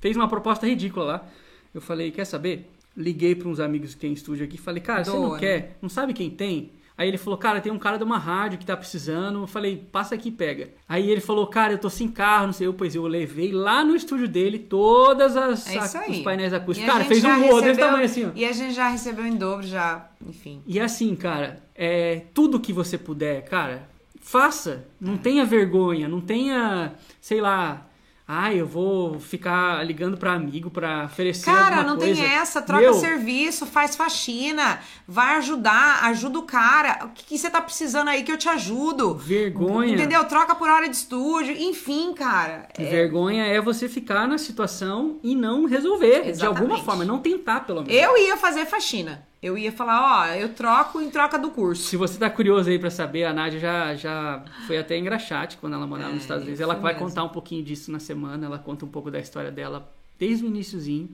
fez 0.00 0.16
uma 0.16 0.28
proposta 0.28 0.66
ridícula 0.66 1.04
lá. 1.04 1.28
Eu 1.74 1.80
falei, 1.80 2.10
quer 2.10 2.24
saber? 2.24 2.70
Liguei 2.96 3.34
para 3.34 3.48
uns 3.48 3.60
amigos 3.60 3.94
que 3.94 4.00
tem 4.00 4.12
estúdio 4.12 4.44
aqui, 4.44 4.58
falei, 4.58 4.82
cara, 4.82 5.04
você 5.04 5.12
não 5.12 5.32
né? 5.32 5.38
quer? 5.38 5.78
Não 5.80 5.88
sabe 5.88 6.12
quem 6.12 6.30
tem? 6.30 6.72
Aí 6.98 7.06
ele 7.06 7.16
falou, 7.16 7.38
cara, 7.38 7.60
tem 7.60 7.70
um 7.70 7.78
cara 7.78 7.96
de 7.96 8.02
uma 8.02 8.18
rádio 8.18 8.58
que 8.58 8.66
tá 8.66 8.76
precisando. 8.76 9.38
Eu 9.38 9.46
falei, 9.46 9.76
passa 9.92 10.16
aqui 10.16 10.30
e 10.30 10.32
pega. 10.32 10.70
Aí 10.88 11.08
ele 11.08 11.20
falou, 11.20 11.46
cara, 11.46 11.72
eu 11.72 11.78
tô 11.78 11.88
sem 11.88 12.08
carro, 12.08 12.46
não 12.46 12.52
sei. 12.52 12.66
Eu, 12.66 12.74
pois 12.74 12.92
eu 12.96 13.06
levei 13.06 13.52
lá 13.52 13.84
no 13.84 13.94
estúdio 13.94 14.26
dele 14.26 14.58
todas 14.58 15.36
as 15.36 15.68
É 15.68 15.76
isso 15.84 15.96
a- 15.96 16.04
os 16.10 16.18
painéis 16.18 16.52
acústicos. 16.52 16.90
Cara, 16.92 17.04
fez 17.04 17.22
um 17.24 17.28
rolo 17.46 17.60
desse 17.62 17.80
tamanho 17.80 18.04
assim, 18.04 18.24
ó. 18.26 18.30
E 18.34 18.44
a 18.44 18.50
gente 18.52 18.74
já 18.74 18.88
recebeu 18.88 19.24
em 19.24 19.36
dobro, 19.36 19.64
já, 19.64 20.08
enfim. 20.26 20.60
E 20.66 20.80
assim, 20.80 21.14
cara, 21.14 21.62
é, 21.74 22.22
tudo 22.34 22.58
que 22.58 22.72
você 22.72 22.98
puder, 22.98 23.44
cara, 23.44 23.88
faça. 24.20 24.84
Não 25.00 25.16
tenha 25.16 25.44
vergonha, 25.44 26.08
não 26.08 26.20
tenha, 26.20 26.94
sei 27.20 27.40
lá, 27.40 27.86
ai, 28.30 28.60
eu 28.60 28.66
vou 28.66 29.18
ficar 29.18 29.82
ligando 29.86 30.18
pra 30.18 30.34
amigo 30.34 30.70
pra 30.70 31.06
oferecer 31.06 31.46
Cara, 31.46 31.76
alguma 31.76 31.82
não 31.82 31.96
coisa. 31.96 32.14
tem 32.14 32.30
essa, 32.30 32.60
troca 32.60 32.82
Meu, 32.82 32.92
serviço, 32.92 33.64
faz 33.64 33.96
faxina, 33.96 34.80
vai 35.06 35.36
ajudar, 35.36 36.04
ajuda 36.04 36.38
o 36.38 36.42
cara. 36.42 37.06
O 37.06 37.08
que, 37.08 37.24
que 37.24 37.38
você 37.38 37.48
tá 37.48 37.62
precisando 37.62 38.08
aí 38.08 38.22
que 38.22 38.30
eu 38.30 38.36
te 38.36 38.46
ajudo? 38.46 39.14
Vergonha. 39.14 39.94
Entendeu? 39.94 40.22
Troca 40.26 40.54
por 40.54 40.68
hora 40.68 40.86
de 40.88 40.94
estúdio, 40.94 41.56
enfim, 41.58 42.12
cara. 42.12 42.68
É, 42.76 42.84
Vergonha 42.84 43.46
é 43.46 43.60
você 43.62 43.88
ficar 43.88 44.28
na 44.28 44.36
situação 44.36 45.18
e 45.22 45.34
não 45.34 45.64
resolver 45.64 46.24
de 46.24 46.28
Exatamente. 46.28 46.60
alguma 46.60 46.84
forma, 46.84 47.04
não 47.06 47.20
tentar 47.20 47.60
pelo 47.60 47.82
menos. 47.82 47.94
Eu 47.98 48.18
ia 48.18 48.36
fazer 48.36 48.66
faxina. 48.66 49.26
Eu 49.40 49.56
ia 49.56 49.70
falar, 49.70 50.22
ó, 50.22 50.26
eu 50.34 50.48
troco 50.52 51.00
em 51.00 51.08
troca 51.10 51.38
do 51.38 51.50
curso. 51.50 51.84
Se 51.84 51.96
você 51.96 52.18
tá 52.18 52.28
curioso 52.28 52.68
aí 52.70 52.78
pra 52.78 52.90
saber, 52.90 53.24
a 53.24 53.32
Nádia 53.32 53.60
já, 53.60 53.94
já 53.94 54.42
foi 54.66 54.78
até 54.78 54.98
engraxate 54.98 55.56
quando 55.58 55.74
ela 55.74 55.86
morava 55.86 56.10
É, 56.10 56.12
nos 56.14 56.22
Estados 56.22 56.42
Unidos. 56.42 56.60
Ela 56.60 56.74
vai 56.74 56.92
mesmo. 56.94 57.06
contar 57.08 57.22
um 57.22 57.28
pouquinho 57.28 57.62
disso 57.62 57.92
na 57.92 58.00
semana, 58.00 58.46
ela 58.46 58.58
conta 58.58 58.84
um 58.84 58.88
pouco 58.88 59.10
da 59.12 59.20
história 59.20 59.52
dela 59.52 59.88
desde 60.18 60.44
o 60.44 60.48
iniciozinho. 60.48 61.08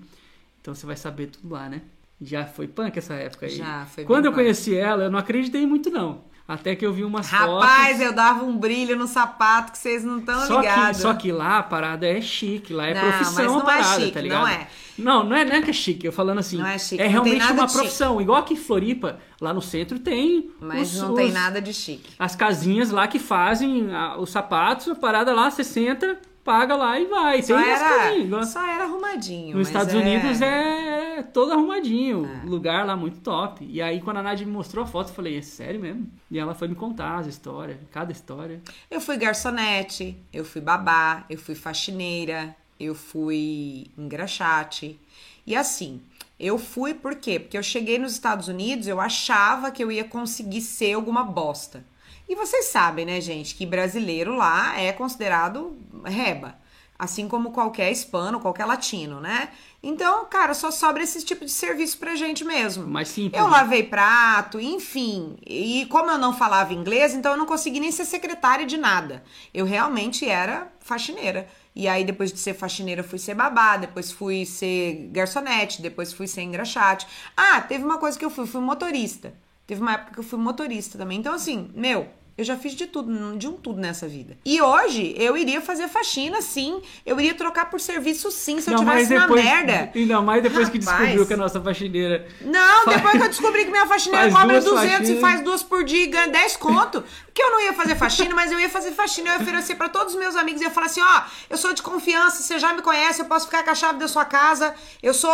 Então 0.61 0.75
você 0.75 0.87
vai 0.87 0.97
saber 0.97 1.27
tudo 1.27 1.53
lá, 1.53 1.69
né? 1.69 1.83
Já 2.23 2.47
foi 2.47 2.67
punk 2.67 2.97
essa 2.99 3.13
época 3.13 3.45
aí. 3.45 3.57
Já, 3.57 3.85
foi 3.85 4.05
Quando 4.05 4.25
eu 4.25 4.33
punk. 4.33 4.43
conheci 4.43 4.75
ela, 4.75 5.05
eu 5.05 5.11
não 5.11 5.19
acreditei 5.19 5.67
muito 5.67 5.91
não. 5.91 6.23
Até 6.49 6.75
que 6.77 6.85
eu 6.85 6.93
vi 6.93 7.05
umas 7.05 7.29
Rapaz, 7.29 7.89
fotos. 7.97 8.01
eu 8.07 8.13
dava 8.15 8.45
um 8.45 8.57
brilho 8.57 8.97
no 8.97 9.07
sapato 9.07 9.73
que 9.73 9.79
vocês 9.79 10.05
não 10.05 10.19
estão 10.19 10.47
que, 10.47 10.57
ligados. 10.57 11.01
só 11.01 11.13
que 11.15 11.33
lá 11.33 11.59
a 11.59 11.63
parada 11.63 12.07
é 12.07 12.21
chique, 12.21 12.73
lá 12.73 12.87
é 12.87 12.95
Não, 12.95 13.01
profissão 13.01 13.35
mas 13.35 13.47
não 13.47 13.57
a 13.59 13.63
é 13.63 13.65
parada, 13.65 14.01
chique, 14.01 14.13
tá 14.13 14.21
ligado? 14.21 14.41
não 14.43 14.49
é. 14.49 14.69
Não, 14.99 15.25
não 15.25 15.35
é, 15.37 15.45
não 15.45 15.53
é 15.57 15.63
que 15.63 15.71
é 15.71 15.73
chique, 15.73 16.07
eu 16.07 16.13
falando 16.13 16.39
assim. 16.39 16.57
Não 16.59 16.67
é 16.67 16.79
chique, 16.79 17.03
é 17.03 17.07
realmente 17.07 17.43
uma 17.45 17.53
de 17.67 17.73
chique. 17.73 17.73
profissão. 17.83 18.21
Igual 18.21 18.39
aqui 18.39 18.55
em 18.55 18.57
Floripa, 18.57 19.19
lá 19.41 19.53
no 19.53 19.61
centro 19.63 19.99
tem. 19.99 20.51
Mas 20.61 20.95
os- 20.95 21.01
não 21.03 21.15
tem 21.15 21.27
os- 21.29 21.35
nada 21.35 21.61
de 21.61 21.73
chique. 21.75 22.11
As 22.19 22.35
casinhas 22.37 22.91
lá 22.91 23.07
que 23.09 23.19
fazem 23.19 23.89
ah, 23.93 24.17
os 24.19 24.31
sapatos, 24.31 24.89
a 24.89 24.95
parada 24.95 25.33
lá, 25.35 25.51
você 25.51 25.65
senta, 25.65 26.19
paga 26.45 26.77
lá 26.77 26.99
e 27.01 27.07
vai. 27.07 27.43
Só 27.43 27.57
tem 27.57 27.69
era, 27.71 28.45
só 28.45 28.67
era 28.67 28.85
arrumadinho. 28.85 29.57
Nos 29.57 29.67
Estados 29.69 29.95
é- 29.95 29.97
Unidos 29.97 30.41
é 30.43 31.23
todo 31.33 31.53
arrumadinho, 31.53 32.29
lugar 32.45 32.85
lá 32.87 32.97
muito 32.97 33.19
top. 33.21 33.67
E 33.69 33.81
aí 33.81 34.01
quando 34.01 34.19
a 34.19 34.23
Nádia 34.23 34.47
me 34.47 34.53
mostrou 34.53 34.85
a 34.85 34.87
foto, 34.87 35.09
eu 35.09 35.15
falei, 35.15 35.39
é 35.39 35.43
sério 35.43 35.81
mesmo? 35.81 36.07
E 36.31 36.39
ela 36.39 36.55
foi 36.55 36.69
me 36.69 36.75
contar 36.75 37.19
as 37.19 37.27
histórias, 37.27 37.79
cada 37.91 38.13
história. 38.13 38.61
Eu 38.91 39.01
fui 39.01 39.17
garçonete, 39.17 40.17
eu 40.33 40.45
fui 40.45 40.61
babá, 40.61 41.25
eu 41.31 41.39
fui 41.39 41.55
faxineira, 41.55 42.55
eu 42.79 42.95
fui 42.95 43.87
engraxate. 43.97 44.99
E 45.47 45.55
assim, 45.55 46.01
eu 46.39 46.59
fui 46.59 46.95
por 46.95 47.17
quê? 47.17 47.39
Porque 47.39 47.57
eu 47.57 47.63
cheguei 47.63 47.99
nos 47.99 48.13
Estados 48.13 48.49
Unidos, 48.49 48.87
eu 48.87 49.01
achava 49.01 49.71
que 49.71 49.83
eu 49.83 49.93
ia 49.93 50.05
conseguir 50.05 50.61
ser 50.61 50.95
alguma 50.95 51.23
bosta. 51.23 51.85
E 52.29 52.35
vocês 52.35 52.67
sabem, 52.67 53.05
né, 53.05 53.21
gente, 53.21 53.55
que 53.55 53.67
brasileiro 53.67 54.35
lá 54.35 54.79
é 54.81 54.93
considerado 54.93 55.77
reba. 56.05 56.57
Assim 56.99 57.29
como 57.29 57.51
qualquer 57.51 57.91
hispano, 57.91 58.41
qualquer 58.41 58.65
latino, 58.65 59.21
né? 59.21 59.51
Então, 59.83 60.25
cara, 60.27 60.55
só 60.55 60.71
sobra 60.71 61.03
esse 61.03 61.23
tipo 61.25 61.45
de 61.45 61.51
serviço 61.51 61.99
pra 61.99 62.15
gente 62.15 62.45
mesmo. 62.45 62.87
Mais 62.87 63.09
simples. 63.09 63.39
Eu 63.39 63.49
né? 63.49 63.57
lavei 63.57 63.83
prato, 63.83 64.59
enfim. 64.61 65.37
E 65.45 65.87
como 65.91 66.11
eu 66.11 66.17
não 66.17 66.33
falava 66.33 66.73
inglês, 66.73 67.13
então 67.13 67.33
eu 67.33 67.39
não 67.39 67.47
consegui 67.47 67.81
nem 67.81 67.93
ser 67.93 68.05
secretária 68.05 68.65
de 68.65 68.79
nada. 68.79 69.23
Eu 69.53 69.67
realmente 69.67 70.27
era 70.27 70.73
faxineira. 70.81 71.49
E 71.75 71.89
aí, 71.89 72.05
depois 72.05 72.33
de 72.33 72.39
ser 72.39 72.55
faxineira, 72.55 73.03
fui 73.03 73.19
ser 73.19 73.35
babá, 73.35 73.77
depois 73.77 74.13
fui 74.13 74.47
ser 74.47 75.09
garçonete, 75.13 75.83
depois 75.83 76.13
fui 76.13 76.27
ser 76.29 76.43
engraxate. 76.43 77.07
Ah, 77.37 77.61
teve 77.61 77.85
uma 77.85 77.99
coisa 77.99 78.19
que 78.19 78.25
eu 78.25 78.31
fui, 78.31 78.47
fui 78.47 78.61
motorista. 78.61 79.35
Teve 79.67 79.81
uma 79.81 79.95
época 79.95 80.13
que 80.13 80.19
eu 80.21 80.25
fui 80.25 80.39
motorista 80.39 80.97
também. 80.99 81.19
Então, 81.19 81.35
assim, 81.35 81.71
meu, 81.75 82.09
eu 82.37 82.45
já 82.45 82.57
fiz 82.57 82.73
de 82.75 82.87
tudo, 82.87 83.37
de 83.37 83.47
um 83.47 83.53
tudo 83.53 83.81
nessa 83.81 84.09
vida. 84.09 84.37
E 84.45 84.61
hoje 84.61 85.15
eu 85.17 85.37
iria 85.37 85.61
fazer 85.61 85.87
faxina, 85.89 86.43
sim. 86.43 86.83
Eu 87.07 87.19
iria 87.21 87.35
trocar 87.35 87.71
por 87.71 87.81
serviço, 87.81 88.31
sim, 88.31 88.61
se 88.61 88.69
eu 88.71 88.75
Ainda 88.79 88.85
mais 88.87 89.03
tivesse 89.09 89.21
na 89.21 89.27
depois, 89.27 89.45
merda. 89.45 89.93
Ainda 89.95 90.21
mais 90.21 90.43
depois 90.43 90.69
que 90.69 90.79
Rapaz. 90.79 90.99
descobriu 90.99 91.27
que 91.27 91.35
a 91.35 91.37
nossa 91.37 91.61
faxineira. 91.61 92.27
Não, 92.41 92.85
Faz- 92.85 92.97
depois 92.97 93.13
que 93.19 93.23
eu 93.23 93.29
descobri 93.29 93.65
que 93.65 93.71
minha 93.71 93.87
faxineira 93.87 94.31
cobra 94.31 94.61
duas 94.61 94.81
200 94.83 95.09
e 95.11 95.21
faz 95.21 95.41
duas 95.43 95.63
por 95.63 95.85
dia 95.85 96.03
e 96.03 96.07
ganha 96.07 96.29
10 96.29 96.57
conto, 96.57 97.05
que 97.33 97.43
eu 97.43 97.51
não 97.51 97.61
ia 97.63 97.73
fazer 97.73 97.95
faxina, 97.97 98.35
mas 98.35 98.51
eu 98.51 98.59
ia 98.59 98.69
fazer 98.69 98.91
faxina, 98.93 99.29
eu 99.31 99.35
ia 99.37 99.41
oferecer 99.43 99.75
pra 99.77 99.89
todos 99.89 100.15
os 100.15 100.19
meus 100.19 100.35
amigos, 100.35 100.61
eu 100.61 100.69
ia 100.69 100.75
falar 100.75 100.87
assim, 100.87 101.01
ó, 101.03 101.23
eu 101.51 101.57
sou 101.57 101.73
de 101.73 101.83
confiança, 101.83 102.43
você 102.43 102.59
já 102.59 102.73
me 102.73 102.83
conhece, 102.83 103.21
eu 103.21 103.27
posso 103.27 103.47
ficar 103.47 103.63
com 103.63 103.71
a 103.71 103.75
chave 103.75 103.99
da 103.99 104.09
sua 104.09 104.25
casa, 104.25 104.75
eu 105.03 105.15
sou 105.15 105.33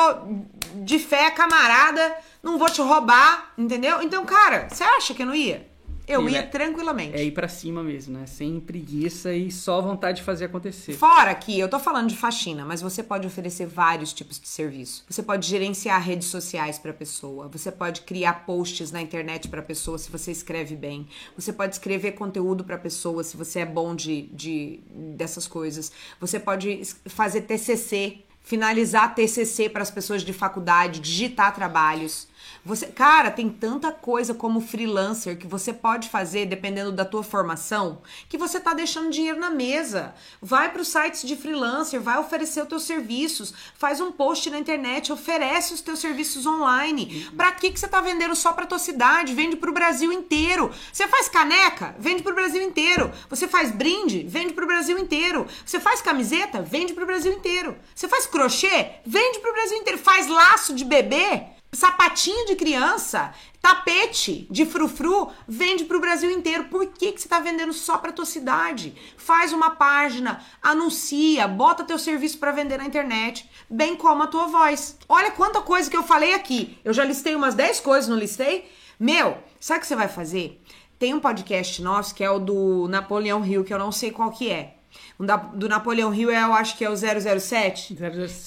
de 0.76 0.98
fé, 0.98 1.30
camarada, 1.30 2.14
não 2.42 2.58
vou 2.58 2.68
te 2.68 2.80
roubar, 2.80 3.52
entendeu? 3.56 4.02
Então, 4.02 4.24
cara, 4.24 4.68
você 4.70 4.82
acha 4.84 5.14
que 5.14 5.22
eu 5.22 5.26
não 5.26 5.34
ia? 5.34 5.69
Eu 6.12 6.28
ia 6.28 6.38
é- 6.38 6.42
tranquilamente. 6.42 7.16
É 7.16 7.22
ir 7.22 7.30
pra 7.30 7.48
cima 7.48 7.82
mesmo, 7.82 8.18
né? 8.18 8.26
Sem 8.26 8.58
preguiça 8.60 9.32
e 9.32 9.50
só 9.50 9.80
vontade 9.80 10.18
de 10.18 10.22
fazer 10.24 10.46
acontecer. 10.46 10.92
Fora 10.94 11.34
que 11.34 11.58
eu 11.58 11.68
tô 11.68 11.78
falando 11.78 12.08
de 12.08 12.16
faxina, 12.16 12.64
mas 12.64 12.80
você 12.80 13.02
pode 13.02 13.26
oferecer 13.26 13.66
vários 13.66 14.12
tipos 14.12 14.38
de 14.38 14.48
serviço. 14.48 15.04
Você 15.08 15.22
pode 15.22 15.46
gerenciar 15.46 16.02
redes 16.02 16.28
sociais 16.28 16.78
pra 16.78 16.92
pessoa, 16.92 17.48
você 17.48 17.70
pode 17.70 18.02
criar 18.02 18.44
posts 18.46 18.90
na 18.90 19.00
internet 19.00 19.48
pra 19.48 19.62
pessoa 19.62 19.98
se 19.98 20.10
você 20.10 20.30
escreve 20.30 20.76
bem. 20.76 21.06
Você 21.36 21.52
pode 21.52 21.74
escrever 21.74 22.12
conteúdo 22.12 22.64
pra 22.64 22.78
pessoa 22.78 23.22
se 23.22 23.36
você 23.36 23.60
é 23.60 23.66
bom 23.66 23.94
de, 23.94 24.22
de 24.32 24.80
dessas 25.16 25.46
coisas. 25.46 25.92
Você 26.20 26.38
pode 26.38 26.82
fazer 27.06 27.42
TCC, 27.42 28.18
finalizar 28.42 29.14
TCC 29.14 29.68
para 29.68 29.82
as 29.82 29.90
pessoas 29.90 30.22
de 30.22 30.32
faculdade, 30.32 31.00
digitar 31.00 31.54
trabalhos. 31.54 32.28
Você, 32.64 32.86
cara, 32.86 33.30
tem 33.30 33.48
tanta 33.48 33.90
coisa 33.90 34.34
como 34.34 34.60
freelancer 34.60 35.38
que 35.38 35.46
você 35.46 35.72
pode 35.72 36.10
fazer 36.10 36.44
dependendo 36.44 36.92
da 36.92 37.06
tua 37.06 37.22
formação, 37.22 38.02
que 38.28 38.36
você 38.36 38.60
tá 38.60 38.74
deixando 38.74 39.10
dinheiro 39.10 39.40
na 39.40 39.50
mesa. 39.50 40.14
Vai 40.42 40.70
para 40.70 40.82
os 40.82 40.88
sites 40.88 41.22
de 41.22 41.36
freelancer, 41.36 42.00
vai 42.00 42.18
oferecer 42.18 42.62
os 42.62 42.68
teus 42.68 42.82
serviços, 42.82 43.54
faz 43.74 44.00
um 44.00 44.12
post 44.12 44.50
na 44.50 44.58
internet, 44.58 45.10
oferece 45.10 45.72
os 45.72 45.80
teus 45.80 46.00
serviços 46.00 46.44
online. 46.44 47.30
Pra 47.34 47.52
que 47.52 47.70
que 47.70 47.80
você 47.80 47.88
tá 47.88 48.00
vendendo 48.00 48.36
só 48.36 48.52
pra 48.52 48.66
tua 48.66 48.78
cidade? 48.78 49.34
Vende 49.34 49.56
pro 49.56 49.72
Brasil 49.72 50.12
inteiro. 50.12 50.70
Você 50.92 51.08
faz 51.08 51.28
caneca? 51.28 51.94
Vende 51.98 52.22
pro 52.22 52.34
Brasil 52.34 52.62
inteiro. 52.62 53.10
Você 53.30 53.48
faz 53.48 53.70
brinde? 53.70 54.24
Vende 54.28 54.52
pro 54.52 54.66
Brasil 54.66 54.98
inteiro. 54.98 55.46
Você 55.64 55.80
faz 55.80 56.02
camiseta? 56.02 56.60
Vende 56.60 56.92
pro 56.92 57.06
Brasil 57.06 57.32
inteiro. 57.32 57.76
Você 57.94 58.06
faz 58.06 58.26
crochê? 58.26 58.90
Vende 59.06 59.38
pro 59.38 59.52
Brasil 59.52 59.78
inteiro. 59.78 59.98
Faz 59.98 60.28
laço 60.28 60.74
de 60.74 60.84
bebê? 60.84 61.59
Sapatinho 61.72 62.46
de 62.46 62.56
criança, 62.56 63.32
tapete 63.62 64.46
de 64.50 64.66
frufru, 64.66 65.30
vende 65.46 65.84
pro 65.84 66.00
Brasil 66.00 66.30
inteiro. 66.30 66.64
Por 66.64 66.86
que, 66.86 67.12
que 67.12 67.20
você 67.20 67.28
tá 67.28 67.38
vendendo 67.40 67.72
só 67.72 67.98
pra 67.98 68.12
tua 68.12 68.24
cidade? 68.24 68.94
Faz 69.16 69.52
uma 69.52 69.70
página, 69.70 70.44
anuncia, 70.62 71.46
bota 71.46 71.84
teu 71.84 71.98
serviço 71.98 72.38
pra 72.38 72.52
vender 72.52 72.78
na 72.78 72.86
internet, 72.86 73.48
bem 73.68 73.96
como 73.96 74.22
a 74.22 74.26
tua 74.26 74.46
voz. 74.46 74.98
Olha 75.08 75.30
quanta 75.30 75.60
coisa 75.60 75.90
que 75.90 75.96
eu 75.96 76.02
falei 76.02 76.34
aqui. 76.34 76.78
Eu 76.84 76.92
já 76.92 77.04
listei 77.04 77.34
umas 77.34 77.54
10 77.54 77.80
coisas, 77.80 78.08
não 78.08 78.16
listei? 78.16 78.70
Meu, 78.98 79.38
sabe 79.60 79.78
o 79.78 79.80
que 79.82 79.86
você 79.86 79.96
vai 79.96 80.08
fazer? 80.08 80.60
Tem 80.98 81.14
um 81.14 81.20
podcast 81.20 81.80
nosso 81.80 82.14
que 82.14 82.22
é 82.22 82.30
o 82.30 82.38
do 82.38 82.86
Napoleão 82.88 83.44
Hill, 83.44 83.64
que 83.64 83.72
eu 83.72 83.78
não 83.78 83.90
sei 83.90 84.10
qual 84.10 84.30
que 84.30 84.50
é. 84.50 84.79
O 85.18 85.24
da- 85.24 85.36
do 85.36 85.68
Napoleão 85.68 86.12
Hill 86.12 86.30
é, 86.30 86.42
eu 86.42 86.52
acho 86.52 86.76
que 86.76 86.84
é 86.84 86.90
o 86.90 86.96
007 86.96 87.94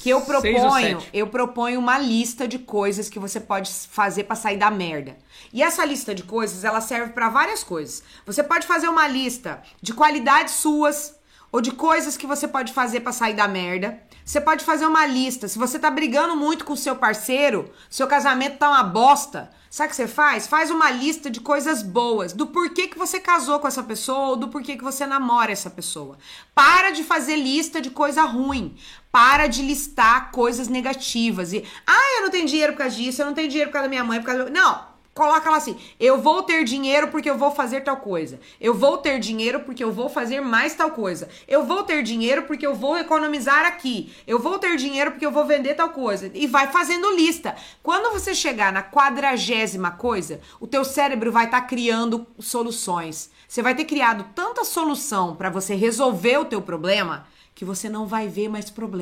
que 0.02 0.10
eu 0.10 0.22
proponho, 0.22 0.98
eu 1.14 1.28
proponho 1.28 1.80
uma 1.80 1.98
lista 1.98 2.48
de 2.48 2.60
coisas 2.60 3.10
que 3.10 3.20
você 3.20 3.39
pode 3.39 3.72
fazer 3.72 4.24
pra 4.26 4.36
sair 4.36 4.58
da 4.58 4.70
merda. 4.72 5.18
E 5.54 5.62
essa 5.64 5.86
lista 5.86 6.14
de 6.14 6.24
coisas, 6.24 6.64
ela 6.64 6.82
serve 6.82 7.14
pra 7.14 7.30
várias 7.30 7.64
coisas. 7.64 8.04
Você 8.26 8.44
pode 8.44 8.66
fazer 8.68 8.88
uma 8.89 9.08
lista 9.08 9.62
de 9.82 9.94
qualidades 9.94 10.56
suas 10.56 11.16
ou 11.52 11.62
de 11.62 11.72
coisas 11.72 12.18
que 12.18 12.26
você 12.28 12.48
pode 12.48 12.74
fazer 12.74 13.02
pra 13.02 13.12
sair 13.12 13.36
da 13.36 13.48
merda. 13.48 14.00
Você 14.26 14.39
pode 14.39 14.63
fazer 14.63 14.86
uma 14.86 15.05
lista. 15.05 15.47
Se 15.47 15.59
você 15.59 15.78
tá 15.78 15.91
brigando 15.91 16.36
muito 16.36 16.63
com 16.63 16.74
o 16.74 16.78
seu 16.78 16.95
parceiro, 16.95 17.71
seu 17.89 18.07
casamento 18.07 18.57
tá 18.57 18.69
uma 18.69 18.84
bosta, 18.84 19.51
sabe 19.69 19.88
o 19.88 19.89
que 19.89 19.95
você 19.95 20.07
faz? 20.07 20.47
Faz 20.47 20.71
uma 20.71 20.89
lista 20.89 21.30
de 21.30 21.41
coisas 21.41 21.84
boas, 21.84 22.32
do 22.32 22.47
porquê 22.47 22.88
que 22.88 22.97
você 22.97 23.19
casou 23.19 23.59
com 23.59 23.67
essa 23.67 23.84
pessoa 23.84 24.30
ou 24.30 24.36
do 24.38 24.47
porquê 24.47 24.78
que 24.78 24.84
você 24.84 25.05
namora 25.05 25.51
essa 25.51 25.69
pessoa. 25.69 26.17
Para 26.55 26.91
de 26.91 27.03
fazer 27.03 27.36
lista 27.36 27.82
de 27.82 27.89
coisa 27.89 28.24
ruim. 28.24 28.76
Para 29.11 29.47
de 29.47 29.61
listar 29.61 30.32
coisas 30.32 30.67
negativas. 30.67 31.53
E, 31.53 31.63
ah, 31.86 32.17
eu 32.17 32.24
não 32.24 32.30
tenho 32.30 32.47
dinheiro 32.47 32.74
por 32.74 32.80
causa 32.80 32.95
disso, 32.95 33.21
eu 33.21 33.26
não 33.26 33.34
tenho 33.34 33.49
dinheiro 33.49 33.69
por 33.69 33.74
causa 33.74 33.88
da 33.88 33.89
minha 33.89 34.03
mãe, 34.03 34.19
por 34.19 34.26
causa 34.26 34.45
do... 34.45 34.51
Não, 34.51 34.93
Coloca 35.14 35.49
lá 35.49 35.57
assim: 35.57 35.78
eu 35.99 36.20
vou 36.20 36.41
ter 36.41 36.64
dinheiro 36.64 37.09
porque 37.09 37.30
eu 37.30 37.38
vou 37.38 37.51
fazer 37.51 37.82
tal 37.82 37.97
coisa. 37.97 38.39
Eu 38.59 38.74
vou 38.74 38.97
ter 38.97 39.20
dinheiro 39.20 39.59
porque 39.59 39.84
eu 39.84 39.91
vou 39.91 40.09
fazer 40.09 40.41
mais 40.41 40.74
tal 40.74 40.89
coisa. 40.91 41.30
Eu 41.47 41.66
vou 41.66 41.84
ter 41.84 42.01
dinheiro 42.01 42.43
porque 42.43 42.66
eu 42.66 42.74
vou 42.74 42.97
economizar 42.97 43.66
aqui. 43.66 44.11
Eu 44.26 44.39
vou 44.39 44.57
ter 44.57 44.76
dinheiro 44.76 45.11
porque 45.11 45.26
eu 45.26 45.32
vou 45.32 45.45
vender 45.45 45.76
tal 45.76 45.89
coisa. 45.89 46.32
E 46.34 46.47
vai 46.47 46.72
fazendo 46.72 47.16
lista. 47.16 47.55
Quando 47.84 48.11
você 48.11 48.34
chegar 48.34 48.74
na 48.74 48.82
quadragésima 48.82 49.91
coisa, 49.91 50.41
o 50.59 50.66
teu 50.66 50.84
cérebro 50.84 51.32
vai 51.32 51.45
estar 51.45 51.61
criando 51.61 52.26
soluções. 52.39 53.30
Você 53.47 53.61
vai 53.61 53.76
ter 53.76 53.86
criado 53.86 54.26
tanta 54.34 54.64
solução 54.64 55.36
para 55.36 55.49
você 55.51 55.76
resolver 55.76 56.38
o 56.38 56.45
teu 56.45 56.61
problema 56.61 57.28
que 57.55 57.64
você 57.64 57.88
não 57.88 58.07
vai 58.07 58.28
ver 58.28 58.49
mais 58.49 58.70
problema. 58.70 59.01